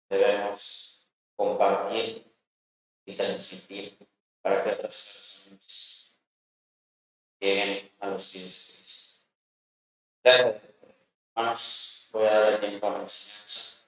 que 0.08 0.16
debemos 0.16 1.10
compartir 1.36 2.29
y 3.10 3.15
transmitir 3.15 3.98
para 4.41 4.64
que 4.64 4.72
otras 4.72 5.44
personas 5.49 6.19
lleguen 7.40 7.91
a 7.99 8.07
los 8.07 8.31
pies 8.31 8.68
de 8.68 8.73
Cristo. 8.77 9.27
Gracias, 10.23 10.64
hermanos. 11.36 12.10
Voy 12.11 12.27
a 12.27 12.40
dar 12.40 12.53
el 12.53 12.60
tiempo 12.60 12.88
a 12.88 12.91
la 12.91 12.99
enseñanza 13.02 13.88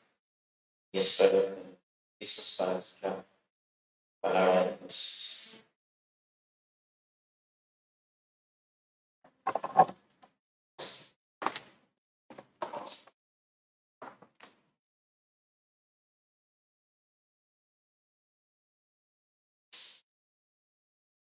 y 0.92 1.00
espero 1.00 1.56
que 1.56 1.78
listos 2.20 2.56
para 2.58 2.80
escuchar 2.80 3.12
la 3.12 3.26
palabra 4.22 4.66
de 4.66 4.78
Dios. 4.78 5.62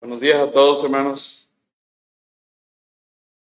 Buenos 0.01 0.19
días 0.19 0.39
a 0.39 0.51
todos, 0.51 0.83
hermanos. 0.83 1.47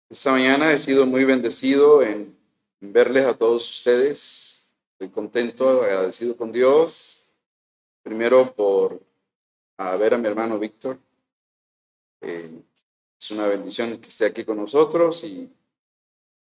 Esta 0.10 0.32
mañana 0.32 0.74
he 0.74 0.80
sido 0.80 1.06
muy 1.06 1.24
bendecido 1.24 2.02
en, 2.02 2.36
verles 2.80 3.28
a 3.28 3.38
todos 3.38 3.70
ustedes. 3.70 4.74
Estoy 4.94 5.10
contento, 5.10 5.84
agradecido 5.84 6.36
con 6.36 6.52
Dios. 6.52 7.32
Primero 8.02 8.56
por 8.56 9.00
a 9.78 9.96
ver 9.98 10.16
a 10.16 10.18
mi 10.18 10.28
hermano 10.28 10.58
Víctor. 10.58 10.98
Eh, 12.22 12.64
es 13.20 13.30
una 13.30 13.48
bendición 13.48 14.02
que 14.02 14.10
esté 14.10 14.26
aquí 14.26 14.44
con 14.44 14.58
nosotros 14.58 15.24
y 15.24 15.48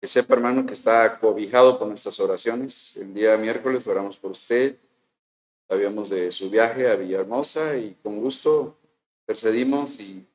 que 0.01 0.07
sepa, 0.07 0.35
hermano, 0.35 0.65
que 0.65 0.75
está 0.75 1.19
cobijado 1.19 1.77
por 1.77 1.89
nuestras 1.89 2.21
oraciones. 2.21 2.97
El 2.99 3.13
día 3.15 3.37
miércoles 3.37 3.85
oramos 3.89 4.17
por 4.17 4.31
usted. 4.31 4.79
Sabíamos 5.69 6.09
de 6.09 6.31
su 6.31 6.49
viaje 6.51 6.89
a 6.89 6.95
Villahermosa 6.95 7.77
y 7.77 7.95
con 8.01 8.21
gusto 8.21 8.79
intercedimos 9.29 10.01
y 10.01 10.27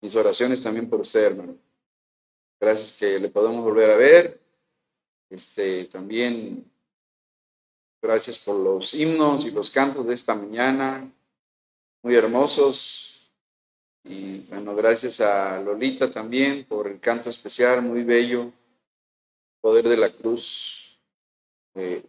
mis 0.00 0.16
oraciones 0.16 0.60
también 0.60 0.90
por 0.90 1.00
usted, 1.00 1.22
hermano. 1.22 1.56
Gracias 2.60 2.94
que 2.98 3.20
le 3.20 3.28
podemos 3.28 3.62
volver 3.62 3.90
a 3.92 3.96
ver. 3.96 4.40
Este, 5.30 5.84
también 5.84 6.68
gracias 8.02 8.38
por 8.40 8.56
los 8.56 8.92
himnos 8.92 9.44
y 9.44 9.52
los 9.52 9.70
cantos 9.70 10.04
de 10.04 10.14
esta 10.14 10.34
mañana, 10.34 11.08
muy 12.02 12.16
hermosos. 12.16 13.30
Y 14.02 14.40
bueno, 14.48 14.74
gracias 14.74 15.20
a 15.20 15.60
Lolita 15.60 16.10
también 16.10 16.64
por 16.64 16.88
el 16.88 16.98
canto 16.98 17.30
especial, 17.30 17.82
muy 17.82 18.02
bello, 18.02 18.52
Poder 19.60 19.88
de 19.88 19.96
la 19.96 20.10
Cruz. 20.10 21.00
Eh, 21.76 22.02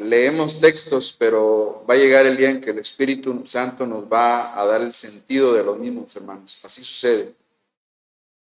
leemos 0.00 0.60
textos, 0.60 1.14
pero 1.18 1.84
va 1.88 1.94
a 1.94 1.96
llegar 1.96 2.26
el 2.26 2.36
día 2.36 2.50
en 2.50 2.60
que 2.60 2.70
el 2.70 2.78
Espíritu 2.78 3.44
Santo 3.46 3.86
nos 3.86 4.04
va 4.04 4.60
a 4.60 4.66
dar 4.66 4.82
el 4.82 4.92
sentido 4.92 5.54
de 5.54 5.62
los 5.62 5.78
mismos, 5.78 6.14
hermanos. 6.16 6.60
Así 6.62 6.84
sucede. 6.84 7.34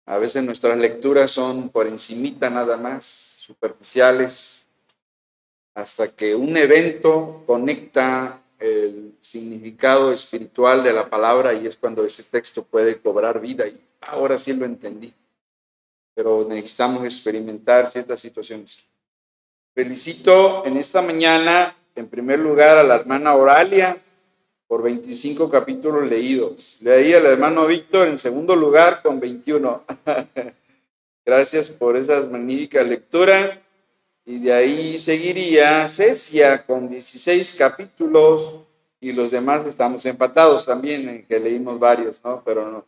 A 0.06 0.18
veces 0.18 0.42
nuestras 0.44 0.78
lecturas 0.78 1.32
son 1.32 1.70
por 1.70 1.86
encimita 1.86 2.50
nada 2.50 2.78
más, 2.78 3.06
superficiales, 3.06 4.68
hasta 5.76 6.08
que 6.08 6.34
un 6.34 6.56
evento 6.56 7.44
conecta 7.46 8.42
el 8.58 9.16
significado 9.22 10.12
espiritual 10.14 10.84
de 10.84 10.94
la 10.94 11.10
palabra 11.10 11.54
y 11.54 11.68
es 11.68 11.76
cuando 11.76 12.06
ese 12.06 12.24
texto 12.24 12.64
puede 12.64 13.00
cobrar 13.00 13.40
vida 13.40 13.68
y 13.68 13.80
ahora 14.02 14.40
sí 14.40 14.54
lo 14.54 14.66
entendí. 14.66 15.14
Pero 16.16 16.46
necesitamos 16.48 17.04
experimentar 17.04 17.86
ciertas 17.88 18.22
situaciones. 18.22 18.84
Felicito 19.78 20.66
en 20.66 20.76
esta 20.76 21.04
mañana, 21.04 21.78
en 21.94 22.08
primer 22.08 22.40
lugar, 22.40 22.80
a 22.80 22.84
la 22.84 22.96
hermana 22.96 23.36
Oralia 23.36 24.02
por 24.66 24.82
25 24.82 25.52
capítulos 25.52 26.10
leídos. 26.10 26.80
Leí 26.82 27.14
al 27.14 27.28
hermano 27.28 27.68
Víctor 27.68 28.08
en 28.08 28.18
segundo 28.18 28.56
lugar 28.56 29.04
con 29.04 29.20
21. 29.20 29.84
Gracias 31.28 31.70
por 31.70 31.96
esas 31.96 32.28
magníficas 32.28 32.88
lecturas. 32.88 33.62
Y 34.26 34.40
de 34.40 34.52
ahí 34.52 34.98
seguiría 34.98 35.88
Cecia 35.88 36.66
con 36.66 36.90
16 36.90 37.54
capítulos 37.54 38.62
y 39.00 39.12
los 39.12 39.30
demás 39.30 39.64
estamos 39.68 40.08
empatados 40.08 40.66
también, 40.66 41.08
en 41.08 41.24
que 41.28 41.40
leímos 41.40 41.80
varios, 41.80 42.20
¿no? 42.24 42.42
Pero 42.44 42.68
no 42.72 42.84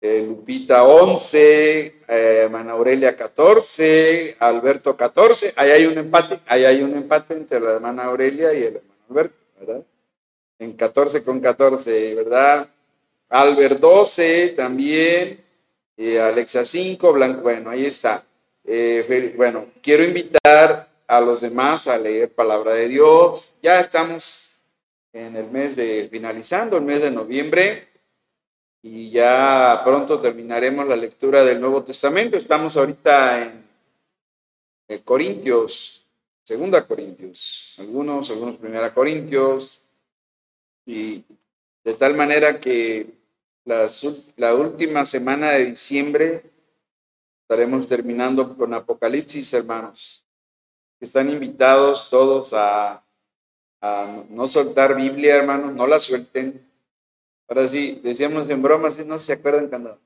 eh, 0.00 0.24
Lupita 0.26 0.84
11, 0.84 1.94
eh, 2.08 2.48
Mana 2.50 2.72
Aurelia 2.72 3.16
14, 3.16 4.36
Alberto 4.38 4.96
14, 4.96 5.54
ahí 5.56 5.70
hay 5.70 5.86
un 5.86 5.98
empate, 5.98 6.40
ahí 6.46 6.64
hay 6.64 6.82
un 6.82 6.94
empate 6.94 7.34
entre 7.34 7.60
la 7.60 7.72
hermana 7.72 8.04
Aurelia 8.04 8.52
y 8.52 8.58
el 8.58 8.76
hermano 8.76 9.00
Alberto, 9.10 9.36
¿verdad? 9.58 9.82
En 10.58 10.72
14 10.74 11.22
con 11.22 11.40
14, 11.40 12.14
¿verdad? 12.14 12.68
Albert 13.28 13.80
12 13.80 14.48
también, 14.56 15.44
y 15.96 16.16
Alexa 16.16 16.64
5, 16.64 17.12
Blanco, 17.12 17.40
bueno, 17.40 17.70
ahí 17.70 17.86
está. 17.86 18.24
Eh, 18.64 19.32
bueno, 19.36 19.66
quiero 19.82 20.04
invitar 20.04 20.88
a 21.06 21.20
los 21.20 21.40
demás 21.40 21.86
a 21.86 21.96
leer 21.96 22.32
palabra 22.32 22.74
de 22.74 22.88
Dios. 22.88 23.54
Ya 23.62 23.80
estamos 23.80 24.60
en 25.12 25.36
el 25.36 25.50
mes 25.50 25.76
de 25.76 26.08
finalizando, 26.10 26.76
el 26.76 26.82
mes 26.82 27.00
de 27.00 27.10
noviembre 27.10 27.85
y 28.88 29.10
ya 29.10 29.82
pronto 29.84 30.20
terminaremos 30.20 30.86
la 30.86 30.94
lectura 30.94 31.42
del 31.44 31.60
Nuevo 31.60 31.82
Testamento. 31.82 32.36
Estamos 32.36 32.76
ahorita 32.76 33.42
en, 33.42 33.66
Corintios, 35.04 36.06
Segunda 36.44 36.86
Corintios, 36.86 37.74
algunos, 37.78 38.30
algunos 38.30 38.56
Primera 38.56 38.94
Corintios, 38.94 39.82
y 40.84 41.24
de 41.82 41.94
tal 41.94 42.14
manera 42.14 42.60
que 42.60 43.10
la 43.64 44.54
última 44.54 45.04
semana 45.04 45.50
de 45.50 45.64
diciembre 45.64 46.44
estaremos 47.42 47.88
terminando 47.88 48.56
con 48.56 48.72
Apocalipsis, 48.72 49.52
hermanos. 49.52 50.24
Están 51.00 51.28
invitados 51.30 52.08
todos 52.08 52.52
a, 52.52 53.02
a 53.80 54.22
no 54.28 54.46
soltar 54.46 54.94
Biblia, 54.94 55.34
hermanos, 55.34 55.74
no 55.74 55.88
la 55.88 55.98
suelten 55.98 56.65
Ahora 57.48 57.68
sí, 57.68 58.00
decíamos 58.02 58.48
en 58.50 58.60
broma, 58.60 58.90
si 58.90 59.04
no 59.04 59.18
se 59.18 59.34
acuerdan 59.34 59.68
cuando, 59.68 59.98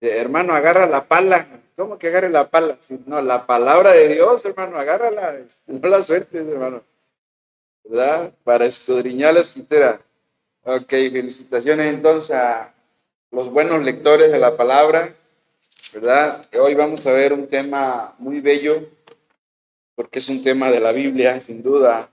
hermano, 0.00 0.52
agarra 0.52 0.86
la 0.86 1.06
pala. 1.06 1.46
¿Cómo 1.76 1.98
que 1.98 2.08
agarre 2.08 2.28
la 2.28 2.50
pala? 2.50 2.78
no, 3.06 3.22
la 3.22 3.46
palabra 3.46 3.92
de 3.92 4.08
Dios, 4.08 4.44
hermano, 4.44 4.78
agárrala. 4.78 5.38
No 5.66 5.88
la 5.88 6.02
sueltes, 6.02 6.46
hermano. 6.46 6.82
¿Verdad? 7.84 8.32
Para 8.44 8.66
escudriñar 8.66 9.34
la 9.34 9.40
escritura. 9.40 10.00
Ok, 10.64 10.88
felicitaciones 10.88 11.94
entonces 11.94 12.32
a 12.32 12.74
los 13.30 13.50
buenos 13.50 13.82
lectores 13.82 14.30
de 14.30 14.38
la 14.38 14.56
palabra. 14.56 15.14
¿Verdad? 15.94 16.46
Hoy 16.60 16.74
vamos 16.74 17.06
a 17.06 17.12
ver 17.12 17.32
un 17.32 17.46
tema 17.46 18.14
muy 18.18 18.40
bello, 18.40 18.90
porque 19.94 20.18
es 20.18 20.28
un 20.28 20.42
tema 20.42 20.70
de 20.70 20.80
la 20.80 20.92
Biblia, 20.92 21.40
sin 21.40 21.62
duda 21.62 22.10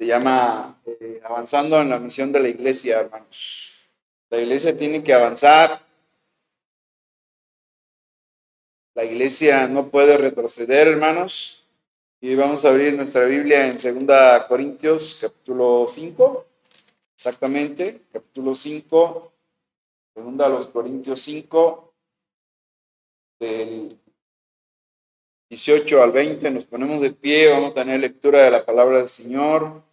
se 0.00 0.06
llama 0.06 0.80
eh, 0.86 1.20
Avanzando 1.22 1.78
en 1.78 1.90
la 1.90 1.98
misión 1.98 2.32
de 2.32 2.40
la 2.40 2.48
iglesia, 2.48 3.00
hermanos. 3.00 3.86
La 4.30 4.38
iglesia 4.38 4.74
tiene 4.74 5.04
que 5.04 5.12
avanzar. 5.12 5.84
La 8.94 9.04
iglesia 9.04 9.68
no 9.68 9.90
puede 9.90 10.16
retroceder, 10.16 10.88
hermanos. 10.88 11.68
Y 12.18 12.34
vamos 12.34 12.64
a 12.64 12.70
abrir 12.70 12.94
nuestra 12.94 13.26
Biblia 13.26 13.66
en 13.66 13.76
2 14.06 14.44
Corintios, 14.48 15.18
capítulo 15.20 15.84
5. 15.86 16.46
Exactamente, 17.14 18.00
capítulo 18.10 18.54
5. 18.54 19.32
Segunda 20.14 20.48
los 20.48 20.68
Corintios 20.68 21.20
5. 21.20 21.92
Del 23.38 23.98
18 25.50 26.02
al 26.02 26.12
20 26.12 26.50
nos 26.52 26.64
ponemos 26.64 27.02
de 27.02 27.10
pie, 27.10 27.50
vamos 27.50 27.72
a 27.72 27.74
tener 27.74 28.00
lectura 28.00 28.44
de 28.44 28.50
la 28.50 28.64
palabra 28.64 28.96
del 28.96 29.08
Señor. 29.08 29.89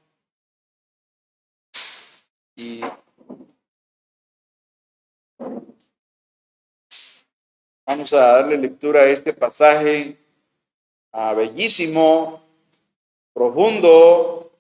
Y 2.58 2.82
vamos 7.86 8.12
a 8.14 8.18
darle 8.18 8.58
lectura 8.58 9.02
a 9.02 9.10
este 9.10 9.32
pasaje 9.32 10.18
a 11.12 11.36
bellísimo, 11.36 12.44
profundo, 13.32 14.52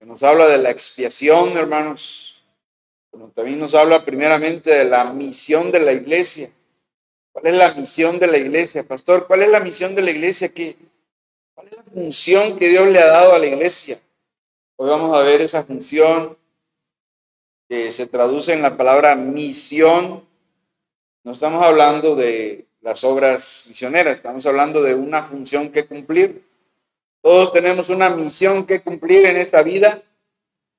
que 0.00 0.06
nos 0.06 0.24
habla 0.24 0.48
de 0.48 0.58
la 0.58 0.70
expiación, 0.70 1.56
hermanos. 1.56 2.44
Pero 3.12 3.28
también 3.28 3.60
nos 3.60 3.74
habla 3.74 4.04
primeramente 4.04 4.74
de 4.74 4.84
la 4.84 5.04
misión 5.04 5.70
de 5.70 5.78
la 5.78 5.92
iglesia. 5.92 6.50
¿Cuál 7.30 7.46
es 7.46 7.56
la 7.56 7.74
misión 7.74 8.18
de 8.18 8.26
la 8.26 8.38
iglesia, 8.38 8.82
pastor? 8.82 9.28
¿Cuál 9.28 9.42
es 9.42 9.50
la 9.50 9.60
misión 9.60 9.94
de 9.94 10.02
la 10.02 10.10
iglesia? 10.10 10.52
¿Qué, 10.52 10.76
¿Cuál 11.54 11.68
es 11.68 11.76
la 11.76 11.82
función 11.84 12.58
que 12.58 12.70
Dios 12.70 12.88
le 12.88 12.98
ha 12.98 13.06
dado 13.06 13.34
a 13.34 13.38
la 13.38 13.46
iglesia? 13.46 14.00
Hoy 14.74 14.88
vamos 14.88 15.16
a 15.16 15.22
ver 15.22 15.42
esa 15.42 15.62
función 15.62 16.36
que 17.74 17.90
se 17.90 18.06
traduce 18.06 18.52
en 18.52 18.62
la 18.62 18.76
palabra 18.76 19.16
misión. 19.16 20.24
No 21.24 21.32
estamos 21.32 21.60
hablando 21.60 22.14
de 22.14 22.66
las 22.82 23.02
obras 23.02 23.64
misioneras, 23.68 24.12
estamos 24.12 24.46
hablando 24.46 24.80
de 24.80 24.94
una 24.94 25.24
función 25.24 25.72
que 25.72 25.84
cumplir. 25.84 26.44
Todos 27.20 27.52
tenemos 27.52 27.88
una 27.88 28.10
misión 28.10 28.64
que 28.64 28.80
cumplir 28.80 29.26
en 29.26 29.38
esta 29.38 29.64
vida, 29.64 30.02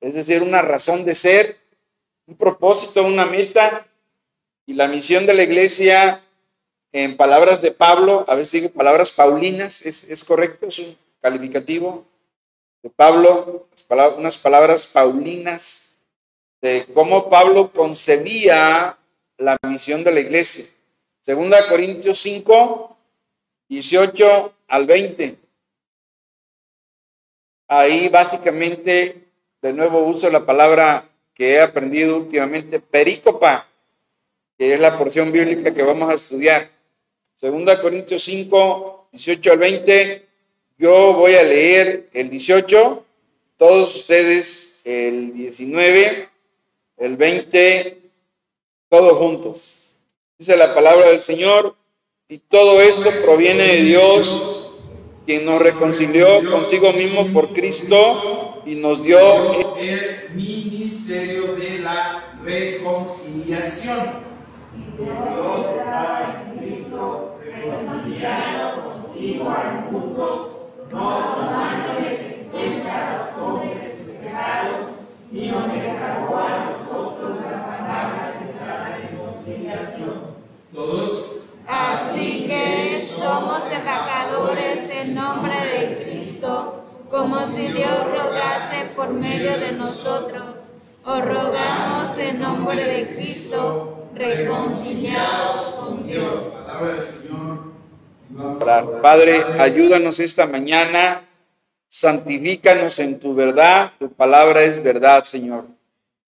es 0.00 0.14
decir, 0.14 0.42
una 0.42 0.62
razón 0.62 1.04
de 1.04 1.14
ser, 1.14 1.58
un 2.26 2.34
propósito, 2.34 3.04
una 3.04 3.26
meta. 3.26 3.86
Y 4.64 4.72
la 4.72 4.88
misión 4.88 5.26
de 5.26 5.34
la 5.34 5.42
iglesia 5.42 6.22
en 6.92 7.18
palabras 7.18 7.60
de 7.60 7.72
Pablo, 7.72 8.24
a 8.26 8.36
veces 8.36 8.52
digo 8.52 8.70
palabras 8.70 9.10
paulinas, 9.10 9.84
es, 9.84 10.24
correcto, 10.24 10.68
es 10.68 10.78
un 10.78 10.96
calificativo 11.20 12.06
de 12.82 12.88
Pablo, 12.88 13.68
unas 14.16 14.38
palabras 14.38 14.86
paulinas 14.86 15.85
de 16.66 16.84
cómo 16.92 17.30
Pablo 17.30 17.70
concebía 17.70 18.98
la 19.38 19.56
misión 19.68 20.02
de 20.02 20.10
la 20.10 20.18
iglesia. 20.18 20.64
Segunda 21.20 21.68
Corintios 21.68 22.18
5, 22.18 22.96
18 23.68 24.52
al 24.66 24.86
20. 24.86 25.36
Ahí 27.68 28.08
básicamente, 28.08 29.28
de 29.62 29.72
nuevo 29.72 30.06
uso 30.06 30.28
la 30.28 30.44
palabra 30.44 31.08
que 31.34 31.52
he 31.52 31.60
aprendido 31.60 32.16
últimamente, 32.16 32.80
perícopa, 32.80 33.68
que 34.58 34.74
es 34.74 34.80
la 34.80 34.98
porción 34.98 35.30
bíblica 35.30 35.72
que 35.72 35.82
vamos 35.84 36.10
a 36.10 36.14
estudiar. 36.14 36.68
Segunda 37.36 37.80
Corintios 37.80 38.24
5, 38.24 39.10
18 39.12 39.52
al 39.52 39.58
20. 39.58 40.26
Yo 40.78 41.12
voy 41.12 41.36
a 41.36 41.44
leer 41.44 42.08
el 42.12 42.28
18, 42.28 43.04
todos 43.56 43.94
ustedes 43.94 44.80
el 44.84 45.32
19, 45.32 46.35
el 46.96 47.16
20, 47.16 47.98
todos 48.88 49.18
juntos. 49.18 49.96
Dice 50.38 50.56
la 50.56 50.74
palabra 50.74 51.08
del 51.08 51.22
Señor, 51.22 51.76
y 52.28 52.38
todo 52.38 52.80
esto 52.80 53.10
proviene 53.24 53.64
de 53.66 53.82
Dios, 53.82 54.80
quien 55.24 55.44
nos 55.44 55.60
reconcilió 55.60 56.26
consigo 56.50 56.92
mismo 56.92 57.26
por 57.32 57.52
Cristo 57.52 58.62
y 58.66 58.74
nos 58.76 59.02
dio 59.02 59.76
el 59.78 60.30
ministerio 60.34 61.54
de 61.54 61.78
la 61.80 62.38
reconciliación. 62.42 64.26
Dios 64.98 65.76
reconciliado 67.66 68.92
consigo 68.92 69.50
al 69.50 69.90
mundo, 69.90 70.70
no 70.90 71.34
tomándoles 71.34 72.20
en 72.20 72.44
cuenta 72.50 73.32
los 73.36 73.42
hombres 73.42 73.82
pecados, 74.22 74.95
ni 75.30 75.48
nos 75.48 75.64
encargó 75.72 76.36
a 76.36 76.70
nosotros 76.70 77.38
la 77.50 77.66
palabra 77.66 78.34
de 78.38 78.52
esa 78.52 78.96
reconciliación. 78.96 80.36
Todos. 80.72 81.32
Así 81.66 82.46
que 82.46 83.04
somos 83.04 83.70
embajadores 83.72 84.90
en 84.90 85.14
nombre 85.14 85.54
de 85.54 86.04
Cristo, 86.04 86.84
como 87.10 87.38
si 87.40 87.68
Dios 87.68 88.04
rogase 88.10 88.90
por 88.94 89.10
medio 89.10 89.58
de 89.58 89.72
nosotros. 89.72 90.60
Os 91.04 91.24
rogamos 91.24 92.18
en 92.18 92.40
nombre 92.40 92.82
de 92.84 93.14
Cristo, 93.14 94.08
reconciliados 94.14 95.60
con 95.78 96.06
Dios. 96.06 96.42
Palabra 96.64 96.92
del 96.92 97.00
Señor. 97.02 97.76
Padre, 99.02 99.44
ayúdanos 99.58 100.18
esta 100.20 100.46
mañana, 100.46 101.22
santifícanos 101.88 102.98
en 102.98 103.18
tu 103.18 103.34
verdad, 103.34 103.92
tu 103.98 104.12
palabra 104.12 104.62
es 104.62 104.82
verdad, 104.82 105.24
Señor. 105.24 105.66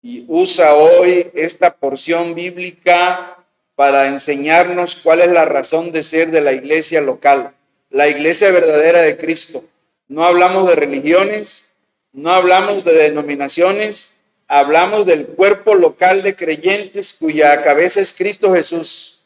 Y 0.02 0.24
usa 0.28 0.74
hoy 0.74 1.30
esta 1.34 1.74
porción 1.74 2.34
bíblica 2.34 3.36
para 3.74 4.08
enseñarnos 4.08 4.96
cuál 4.96 5.20
es 5.20 5.30
la 5.32 5.44
razón 5.44 5.92
de 5.92 6.02
ser 6.02 6.30
de 6.30 6.40
la 6.40 6.52
iglesia 6.52 7.00
local, 7.00 7.52
la 7.90 8.08
iglesia 8.08 8.50
verdadera 8.50 9.02
de 9.02 9.16
Cristo. 9.16 9.64
No 10.08 10.24
hablamos 10.24 10.68
de 10.68 10.76
religiones, 10.76 11.74
no 12.12 12.30
hablamos 12.30 12.84
de 12.84 12.94
denominaciones, 12.94 14.20
hablamos 14.48 15.06
del 15.06 15.26
cuerpo 15.26 15.74
local 15.74 16.22
de 16.22 16.36
creyentes 16.36 17.12
cuya 17.14 17.62
cabeza 17.62 18.00
es 18.00 18.14
Cristo 18.16 18.54
Jesús 18.54 19.16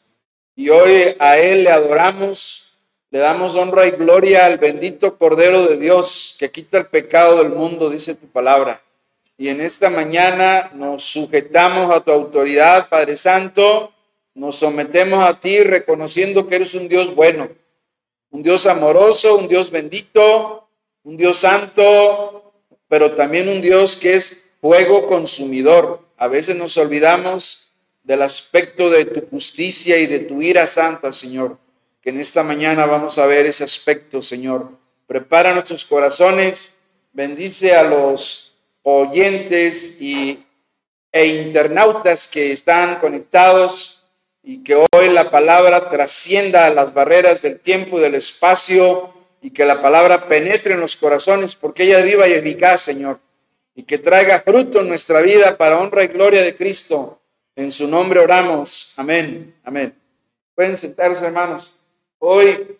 y 0.55 0.69
hoy 0.69 1.15
a 1.19 1.37
Él 1.37 1.63
le 1.63 1.71
adoramos, 1.71 2.60
le 3.11 3.19
damos 3.19 3.55
honra 3.55 3.87
y 3.87 3.91
gloria 3.91 4.45
al 4.45 4.57
bendito 4.57 5.17
Cordero 5.17 5.67
de 5.67 5.77
Dios 5.77 6.37
que 6.39 6.49
quita 6.49 6.77
el 6.77 6.85
pecado 6.85 7.43
del 7.43 7.51
mundo, 7.51 7.89
dice 7.89 8.15
tu 8.15 8.27
palabra. 8.27 8.81
Y 9.37 9.49
en 9.49 9.59
esta 9.59 9.89
mañana 9.89 10.71
nos 10.73 11.03
sujetamos 11.03 11.93
a 11.93 11.99
tu 11.99 12.11
autoridad, 12.11 12.87
Padre 12.87 13.17
Santo, 13.17 13.91
nos 14.33 14.55
sometemos 14.55 15.27
a 15.27 15.41
ti 15.41 15.61
reconociendo 15.61 16.47
que 16.47 16.55
eres 16.55 16.73
un 16.73 16.87
Dios 16.87 17.13
bueno, 17.13 17.49
un 18.29 18.43
Dios 18.43 18.65
amoroso, 18.65 19.35
un 19.35 19.49
Dios 19.49 19.71
bendito, 19.71 20.69
un 21.03 21.17
Dios 21.17 21.39
santo, 21.39 22.53
pero 22.87 23.11
también 23.11 23.49
un 23.49 23.59
Dios 23.59 23.97
que 23.97 24.15
es 24.15 24.45
fuego 24.61 25.07
consumidor. 25.07 25.99
A 26.15 26.27
veces 26.27 26.55
nos 26.55 26.77
olvidamos 26.77 27.73
del 28.03 28.21
aspecto 28.21 28.89
de 28.89 29.03
tu 29.03 29.27
justicia 29.27 29.97
y 29.97 30.07
de 30.07 30.19
tu 30.19 30.41
ira 30.41 30.65
santa, 30.65 31.11
Señor, 31.11 31.57
que 32.01 32.09
en 32.09 32.19
esta 32.19 32.43
mañana 32.43 32.85
vamos 32.85 33.17
a 33.17 33.25
ver 33.25 33.45
ese 33.45 33.63
aspecto, 33.63 34.21
Señor. 34.21 34.69
Prepara 35.07 35.53
nuestros 35.53 35.85
corazones, 35.85 36.75
bendice 37.13 37.75
a 37.75 37.83
los 37.83 38.55
oyentes 38.83 40.01
y, 40.01 40.43
e 41.11 41.25
internautas 41.25 42.27
que 42.27 42.51
están 42.51 42.99
conectados 42.99 44.03
y 44.41 44.63
que 44.63 44.75
hoy 44.75 45.09
la 45.09 45.29
palabra 45.29 45.89
trascienda 45.89 46.69
las 46.69 46.93
barreras 46.93 47.41
del 47.41 47.59
tiempo 47.59 47.99
y 47.99 48.01
del 48.01 48.15
espacio 48.15 49.13
y 49.41 49.51
que 49.51 49.65
la 49.65 49.81
palabra 49.81 50.27
penetre 50.27 50.73
en 50.73 50.79
los 50.79 50.95
corazones 50.95 51.55
porque 51.55 51.83
ella 51.83 52.01
viva 52.01 52.27
y 52.27 52.33
eficaz, 52.33 52.81
Señor, 52.81 53.19
y 53.75 53.83
que 53.83 53.97
traiga 53.97 54.41
fruto 54.41 54.79
en 54.79 54.87
nuestra 54.87 55.21
vida 55.21 55.57
para 55.57 55.79
honra 55.79 56.03
y 56.03 56.07
gloria 56.07 56.41
de 56.41 56.55
Cristo 56.55 57.21
en 57.55 57.71
su 57.71 57.87
nombre 57.87 58.19
oramos. 58.19 58.93
Amén. 58.95 59.55
Amén. 59.63 59.93
Pueden 60.55 60.77
sentarse, 60.77 61.25
hermanos. 61.25 61.73
Hoy 62.23 62.77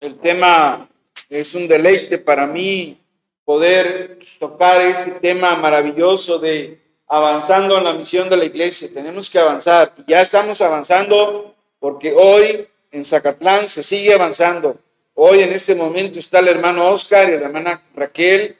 el 0.00 0.18
tema 0.18 0.88
es 1.30 1.54
un 1.54 1.66
deleite 1.66 2.18
para 2.18 2.46
mí 2.46 2.98
poder 3.44 4.18
tocar 4.38 4.80
este 4.82 5.12
tema 5.12 5.56
maravilloso 5.56 6.38
de 6.38 6.80
avanzando 7.06 7.78
en 7.78 7.84
la 7.84 7.94
misión 7.94 8.28
de 8.28 8.36
la 8.36 8.44
iglesia. 8.44 8.90
Tenemos 8.92 9.30
que 9.30 9.38
avanzar. 9.38 9.94
Ya 10.06 10.20
estamos 10.20 10.60
avanzando 10.60 11.54
porque 11.78 12.12
hoy 12.12 12.68
en 12.90 13.04
Zacatlán 13.04 13.68
se 13.68 13.82
sigue 13.82 14.12
avanzando. 14.12 14.76
Hoy 15.14 15.40
en 15.42 15.52
este 15.52 15.74
momento 15.74 16.18
está 16.18 16.40
el 16.40 16.48
hermano 16.48 16.88
Oscar 16.88 17.28
y 17.28 17.38
la 17.38 17.46
hermana 17.46 17.82
Raquel 17.94 18.58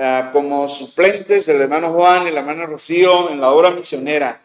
Ah, 0.00 0.30
como 0.32 0.68
suplentes 0.68 1.48
el 1.48 1.60
hermano 1.60 1.92
Juan 1.92 2.28
y 2.28 2.30
la 2.30 2.38
hermana 2.38 2.66
Rocío 2.66 3.30
en 3.30 3.40
la 3.40 3.50
obra 3.50 3.72
misionera. 3.72 4.40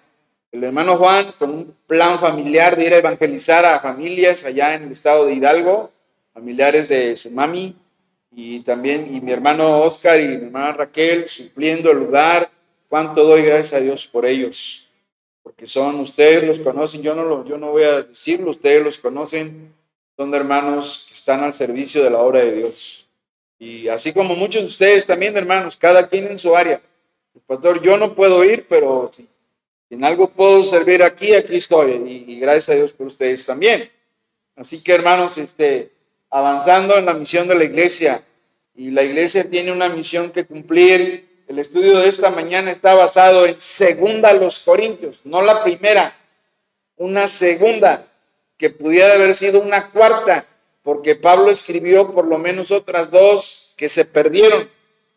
El 0.54 0.64
hermano 0.64 0.98
Juan 0.98 1.34
con 1.40 1.50
un 1.50 1.76
plan 1.88 2.20
familiar 2.20 2.76
de 2.76 2.86
ir 2.86 2.94
a 2.94 3.00
evangelizar 3.00 3.66
a 3.66 3.80
familias 3.80 4.46
allá 4.46 4.76
en 4.76 4.84
el 4.84 4.92
estado 4.92 5.26
de 5.26 5.34
Hidalgo, 5.34 5.90
familiares 6.32 6.90
de 6.90 7.18
su 7.18 7.32
mami, 7.32 7.76
y 8.32 8.60
también 8.60 9.16
y 9.16 9.20
mi 9.20 9.32
hermano 9.32 9.82
Oscar 9.82 10.20
y 10.20 10.28
mi 10.28 10.46
hermana 10.46 10.74
Raquel 10.74 11.28
supliendo 11.28 11.90
el 11.90 11.98
lugar. 11.98 12.52
Cuánto 12.88 13.24
doy 13.24 13.42
gracias 13.42 13.74
a 13.74 13.80
Dios 13.80 14.06
por 14.06 14.28
ellos, 14.28 14.92
porque 15.42 15.66
son, 15.66 16.00
ustedes 16.00 16.44
los 16.44 16.60
conocen, 16.60 17.02
yo 17.02 17.16
no, 17.16 17.24
lo, 17.24 17.44
yo 17.46 17.58
no 17.58 17.72
voy 17.72 17.86
a 17.86 18.04
decirlo, 18.04 18.52
ustedes 18.52 18.84
los 18.84 19.00
conocen, 19.00 19.74
son 20.16 20.32
hermanos 20.36 21.06
que 21.08 21.16
están 21.16 21.44
al 21.44 21.56
servicio 21.56 22.04
de 22.04 22.12
la 22.12 22.20
obra 22.20 22.42
de 22.42 22.52
Dios. 22.52 23.08
Y 23.58 23.88
así 23.88 24.14
como 24.14 24.36
muchos 24.36 24.62
de 24.62 24.68
ustedes 24.68 25.08
también, 25.08 25.36
hermanos, 25.36 25.76
cada 25.76 26.08
quien 26.08 26.28
en 26.28 26.38
su 26.38 26.56
área. 26.56 26.80
El 27.34 27.42
pastor, 27.42 27.82
yo 27.82 27.98
no 27.98 28.14
puedo 28.14 28.44
ir, 28.44 28.68
pero 28.70 29.12
si 29.16 29.28
en 29.94 30.04
algo 30.04 30.28
puedo 30.30 30.66
servir 30.66 31.04
aquí, 31.04 31.36
aquí 31.36 31.58
estoy. 31.58 31.92
Y, 32.28 32.40
gracias 32.40 32.70
a 32.70 32.74
Dios 32.74 32.94
por 32.94 33.08
ustedes 33.08 33.46
también. 33.46 33.92
Así 34.56 34.84
que, 34.84 34.94
hermanos, 34.94 35.38
este, 35.38 35.92
avanzando 36.32 36.98
en 36.98 37.06
la 37.06 37.14
misión 37.14 37.48
de 37.48 37.56
la 37.56 37.64
iglesia. 37.64 38.24
Y 38.76 38.90
la 38.90 39.04
iglesia 39.04 39.48
tiene 39.50 39.72
una 39.72 39.90
misión 39.90 40.32
que 40.32 40.46
cumplir. 40.46 41.44
El 41.48 41.60
estudio 41.60 42.00
de 42.00 42.08
esta 42.08 42.32
mañana 42.32 42.72
está 42.72 42.96
basado 42.96 43.46
en 43.46 43.62
segunda 43.62 44.34
los 44.34 44.62
Corintios, 44.62 45.20
no 45.26 45.42
la 45.42 45.64
primera, 45.64 46.16
una 46.96 47.28
segunda, 47.28 48.08
que 48.58 48.70
pudiera 48.72 49.14
haber 49.14 49.36
sido 49.36 49.60
una 49.60 49.92
cuarta, 49.92 50.46
porque 50.82 51.16
Pablo 51.16 51.52
escribió 51.52 52.14
por 52.14 52.26
lo 52.26 52.40
menos 52.40 52.72
otras 52.72 53.12
dos 53.12 53.76
que 53.78 53.90
se 53.90 54.06
perdieron. 54.06 54.70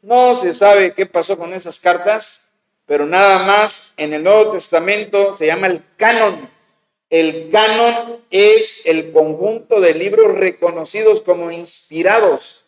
No 0.03 0.35
se 0.35 0.53
sabe 0.53 0.93
qué 0.93 1.07
pasó 1.07 1.39
con 1.39 1.55
esas 1.55 1.81
cartas, 1.81 2.46
pero 2.87 3.05
nada 3.05 3.45
más 3.45 3.93
en 3.97 4.15
el 4.15 4.23
Nuevo 4.23 4.53
Testamento 4.53 5.37
se 5.37 5.47
llama 5.47 5.67
el 5.67 5.83
canon. 5.97 6.49
El 7.11 7.51
canon 7.51 8.21
es 8.31 8.87
el 8.87 9.13
conjunto 9.13 9.81
de 9.81 9.95
libros 9.95 10.35
reconocidos 10.35 11.21
como 11.21 11.51
inspirados, 11.51 12.65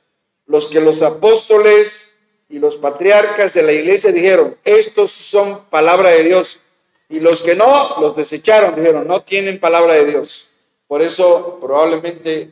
los 0.47 0.67
que 0.67 0.81
los 0.81 1.03
apóstoles 1.03 2.17
y 2.49 2.59
los 2.59 2.77
patriarcas 2.77 3.55
de 3.55 3.63
la 3.63 3.73
iglesia 3.73 4.11
dijeron, 4.11 4.57
estos 4.65 5.11
son 5.11 5.65
palabra 5.71 6.11
de 6.11 6.25
Dios, 6.25 6.61
y 7.09 7.21
los 7.21 7.43
que 7.43 7.55
no, 7.55 8.01
los 8.01 8.17
desecharon, 8.17 8.75
dijeron, 8.75 9.07
no 9.07 9.23
tienen 9.23 9.61
palabra 9.61 9.95
de 9.95 10.07
Dios. 10.07 10.49
Por 10.87 11.03
eso 11.03 11.59
probablemente 11.61 12.51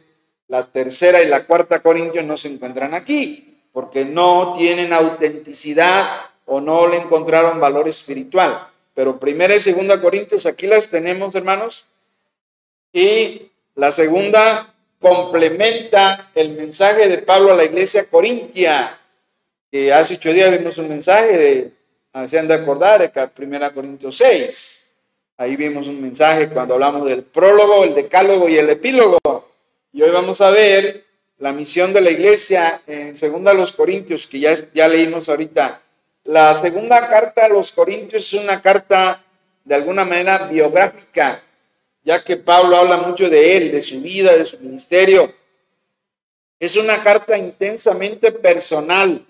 la 0.48 0.66
tercera 0.66 1.22
y 1.22 1.28
la 1.28 1.46
cuarta 1.46 1.80
Corintios 1.80 2.24
no 2.24 2.36
se 2.36 2.48
encuentran 2.48 2.94
aquí, 2.94 3.58
porque 3.72 4.04
no 4.04 4.54
tienen 4.56 4.92
autenticidad 4.92 6.25
o 6.46 6.60
no 6.60 6.88
le 6.88 6.96
encontraron 6.96 7.60
valor 7.60 7.88
espiritual. 7.88 8.68
Pero 8.94 9.20
primera 9.20 9.54
y 9.54 9.60
segunda 9.60 10.00
Corintios, 10.00 10.46
aquí 10.46 10.66
las 10.66 10.88
tenemos, 10.88 11.34
hermanos. 11.34 11.84
Y 12.92 13.50
la 13.74 13.92
segunda 13.92 14.72
complementa 14.98 16.30
el 16.34 16.50
mensaje 16.50 17.08
de 17.08 17.18
Pablo 17.18 17.52
a 17.52 17.56
la 17.56 17.64
iglesia 17.64 18.06
corintia, 18.06 18.98
que 19.70 19.92
hace 19.92 20.14
ocho 20.14 20.32
días 20.32 20.50
vimos 20.50 20.78
un 20.78 20.88
mensaje 20.88 21.36
de, 21.36 21.72
ah, 22.14 22.26
se 22.26 22.38
han 22.38 22.48
de 22.48 22.54
acordar, 22.54 23.00
de 23.00 23.28
primera 23.28 23.70
Corintios 23.70 24.16
6. 24.16 24.94
Ahí 25.36 25.56
vimos 25.56 25.86
un 25.86 26.00
mensaje 26.00 26.48
cuando 26.48 26.74
hablamos 26.74 27.04
del 27.04 27.22
prólogo, 27.22 27.84
el 27.84 27.94
decálogo 27.94 28.48
y 28.48 28.56
el 28.56 28.70
epílogo. 28.70 29.18
Y 29.92 30.00
hoy 30.00 30.10
vamos 30.10 30.40
a 30.40 30.50
ver 30.50 31.04
la 31.38 31.52
misión 31.52 31.92
de 31.92 32.00
la 32.00 32.10
iglesia 32.10 32.80
en 32.86 33.14
segunda 33.16 33.52
los 33.52 33.72
Corintios, 33.72 34.26
que 34.26 34.40
ya, 34.40 34.54
ya 34.72 34.88
leímos 34.88 35.28
ahorita 35.28 35.82
la 36.26 36.54
segunda 36.54 37.08
carta 37.08 37.44
a 37.44 37.48
los 37.48 37.70
Corintios 37.72 38.24
es 38.24 38.34
una 38.34 38.60
carta 38.60 39.22
de 39.64 39.74
alguna 39.74 40.04
manera 40.04 40.46
biográfica, 40.46 41.42
ya 42.02 42.22
que 42.22 42.36
Pablo 42.36 42.76
habla 42.76 42.98
mucho 42.98 43.30
de 43.30 43.56
él, 43.56 43.72
de 43.72 43.82
su 43.82 44.00
vida, 44.00 44.36
de 44.36 44.46
su 44.46 44.58
ministerio. 44.58 45.32
Es 46.58 46.76
una 46.76 47.02
carta 47.02 47.36
intensamente 47.36 48.32
personal, 48.32 49.24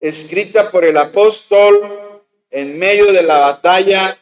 escrita 0.00 0.70
por 0.70 0.84
el 0.84 0.96
apóstol 0.96 2.22
en 2.50 2.78
medio 2.78 3.12
de 3.12 3.22
la 3.22 3.38
batalla 3.38 4.18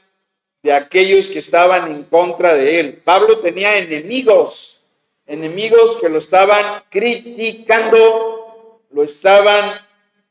de 0.62 0.72
aquellos 0.72 1.30
que 1.30 1.38
estaban 1.40 1.90
en 1.90 2.04
contra 2.04 2.54
de 2.54 2.80
él. 2.80 3.02
Pablo 3.04 3.38
tenía 3.38 3.76
enemigos, 3.76 4.84
enemigos 5.26 5.96
que 5.98 6.08
lo 6.08 6.18
estaban 6.18 6.82
criticando, 6.88 8.80
lo 8.90 9.02
estaban 9.02 9.80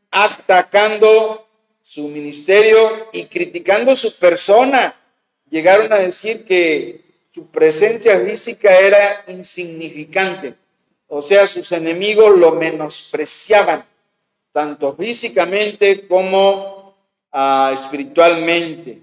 atacando 0.09 1.43
su 1.83 2.07
ministerio 2.07 3.09
y 3.11 3.25
criticando 3.25 3.95
su 3.95 4.17
persona, 4.17 4.95
llegaron 5.49 5.91
a 5.91 5.99
decir 5.99 6.45
que 6.45 7.01
su 7.33 7.47
presencia 7.47 8.19
física 8.19 8.79
era 8.79 9.23
insignificante. 9.27 10.55
O 11.07 11.21
sea, 11.21 11.45
sus 11.45 11.71
enemigos 11.71 12.37
lo 12.39 12.53
menospreciaban, 12.53 13.85
tanto 14.51 14.95
físicamente 14.95 16.07
como 16.07 16.95
ah, 17.31 17.71
espiritualmente. 17.75 19.01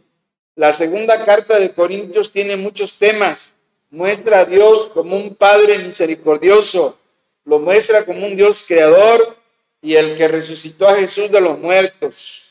La 0.57 0.73
segunda 0.73 1.25
carta 1.25 1.59
de 1.59 1.73
Corintios 1.73 2.33
tiene 2.33 2.57
muchos 2.57 2.99
temas. 2.99 3.53
Muestra 3.91 4.41
a 4.41 4.45
Dios 4.45 4.89
como 4.89 5.17
un 5.17 5.35
Padre 5.35 5.79
misericordioso, 5.79 6.99
lo 7.45 7.59
muestra 7.59 8.05
como 8.05 8.27
un 8.27 8.37
Dios 8.37 8.65
creador 8.67 9.37
y 9.83 9.95
el 9.95 10.17
que 10.17 10.29
resucitó 10.29 10.89
a 10.89 10.97
Jesús 10.97 11.31
de 11.31 11.41
los 11.41 11.59
muertos. 11.59 12.50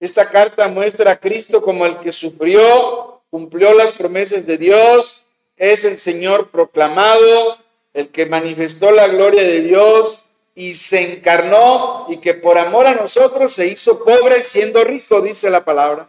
Esta 0.00 0.30
carta 0.30 0.68
muestra 0.68 1.12
a 1.12 1.20
Cristo 1.20 1.60
como 1.60 1.84
el 1.84 1.98
que 2.00 2.12
sufrió, 2.12 3.20
cumplió 3.30 3.74
las 3.74 3.92
promesas 3.92 4.46
de 4.46 4.56
Dios, 4.56 5.24
es 5.56 5.84
el 5.84 5.98
Señor 5.98 6.50
proclamado, 6.50 7.58
el 7.92 8.08
que 8.08 8.26
manifestó 8.26 8.92
la 8.92 9.08
gloria 9.08 9.42
de 9.42 9.60
Dios 9.60 10.24
y 10.54 10.76
se 10.76 11.14
encarnó 11.14 12.06
y 12.08 12.18
que 12.18 12.34
por 12.34 12.58
amor 12.58 12.86
a 12.86 12.94
nosotros 12.94 13.52
se 13.52 13.66
hizo 13.66 14.04
pobre 14.04 14.42
siendo 14.42 14.84
rico, 14.84 15.20
dice 15.20 15.50
la 15.50 15.64
palabra. 15.64 16.08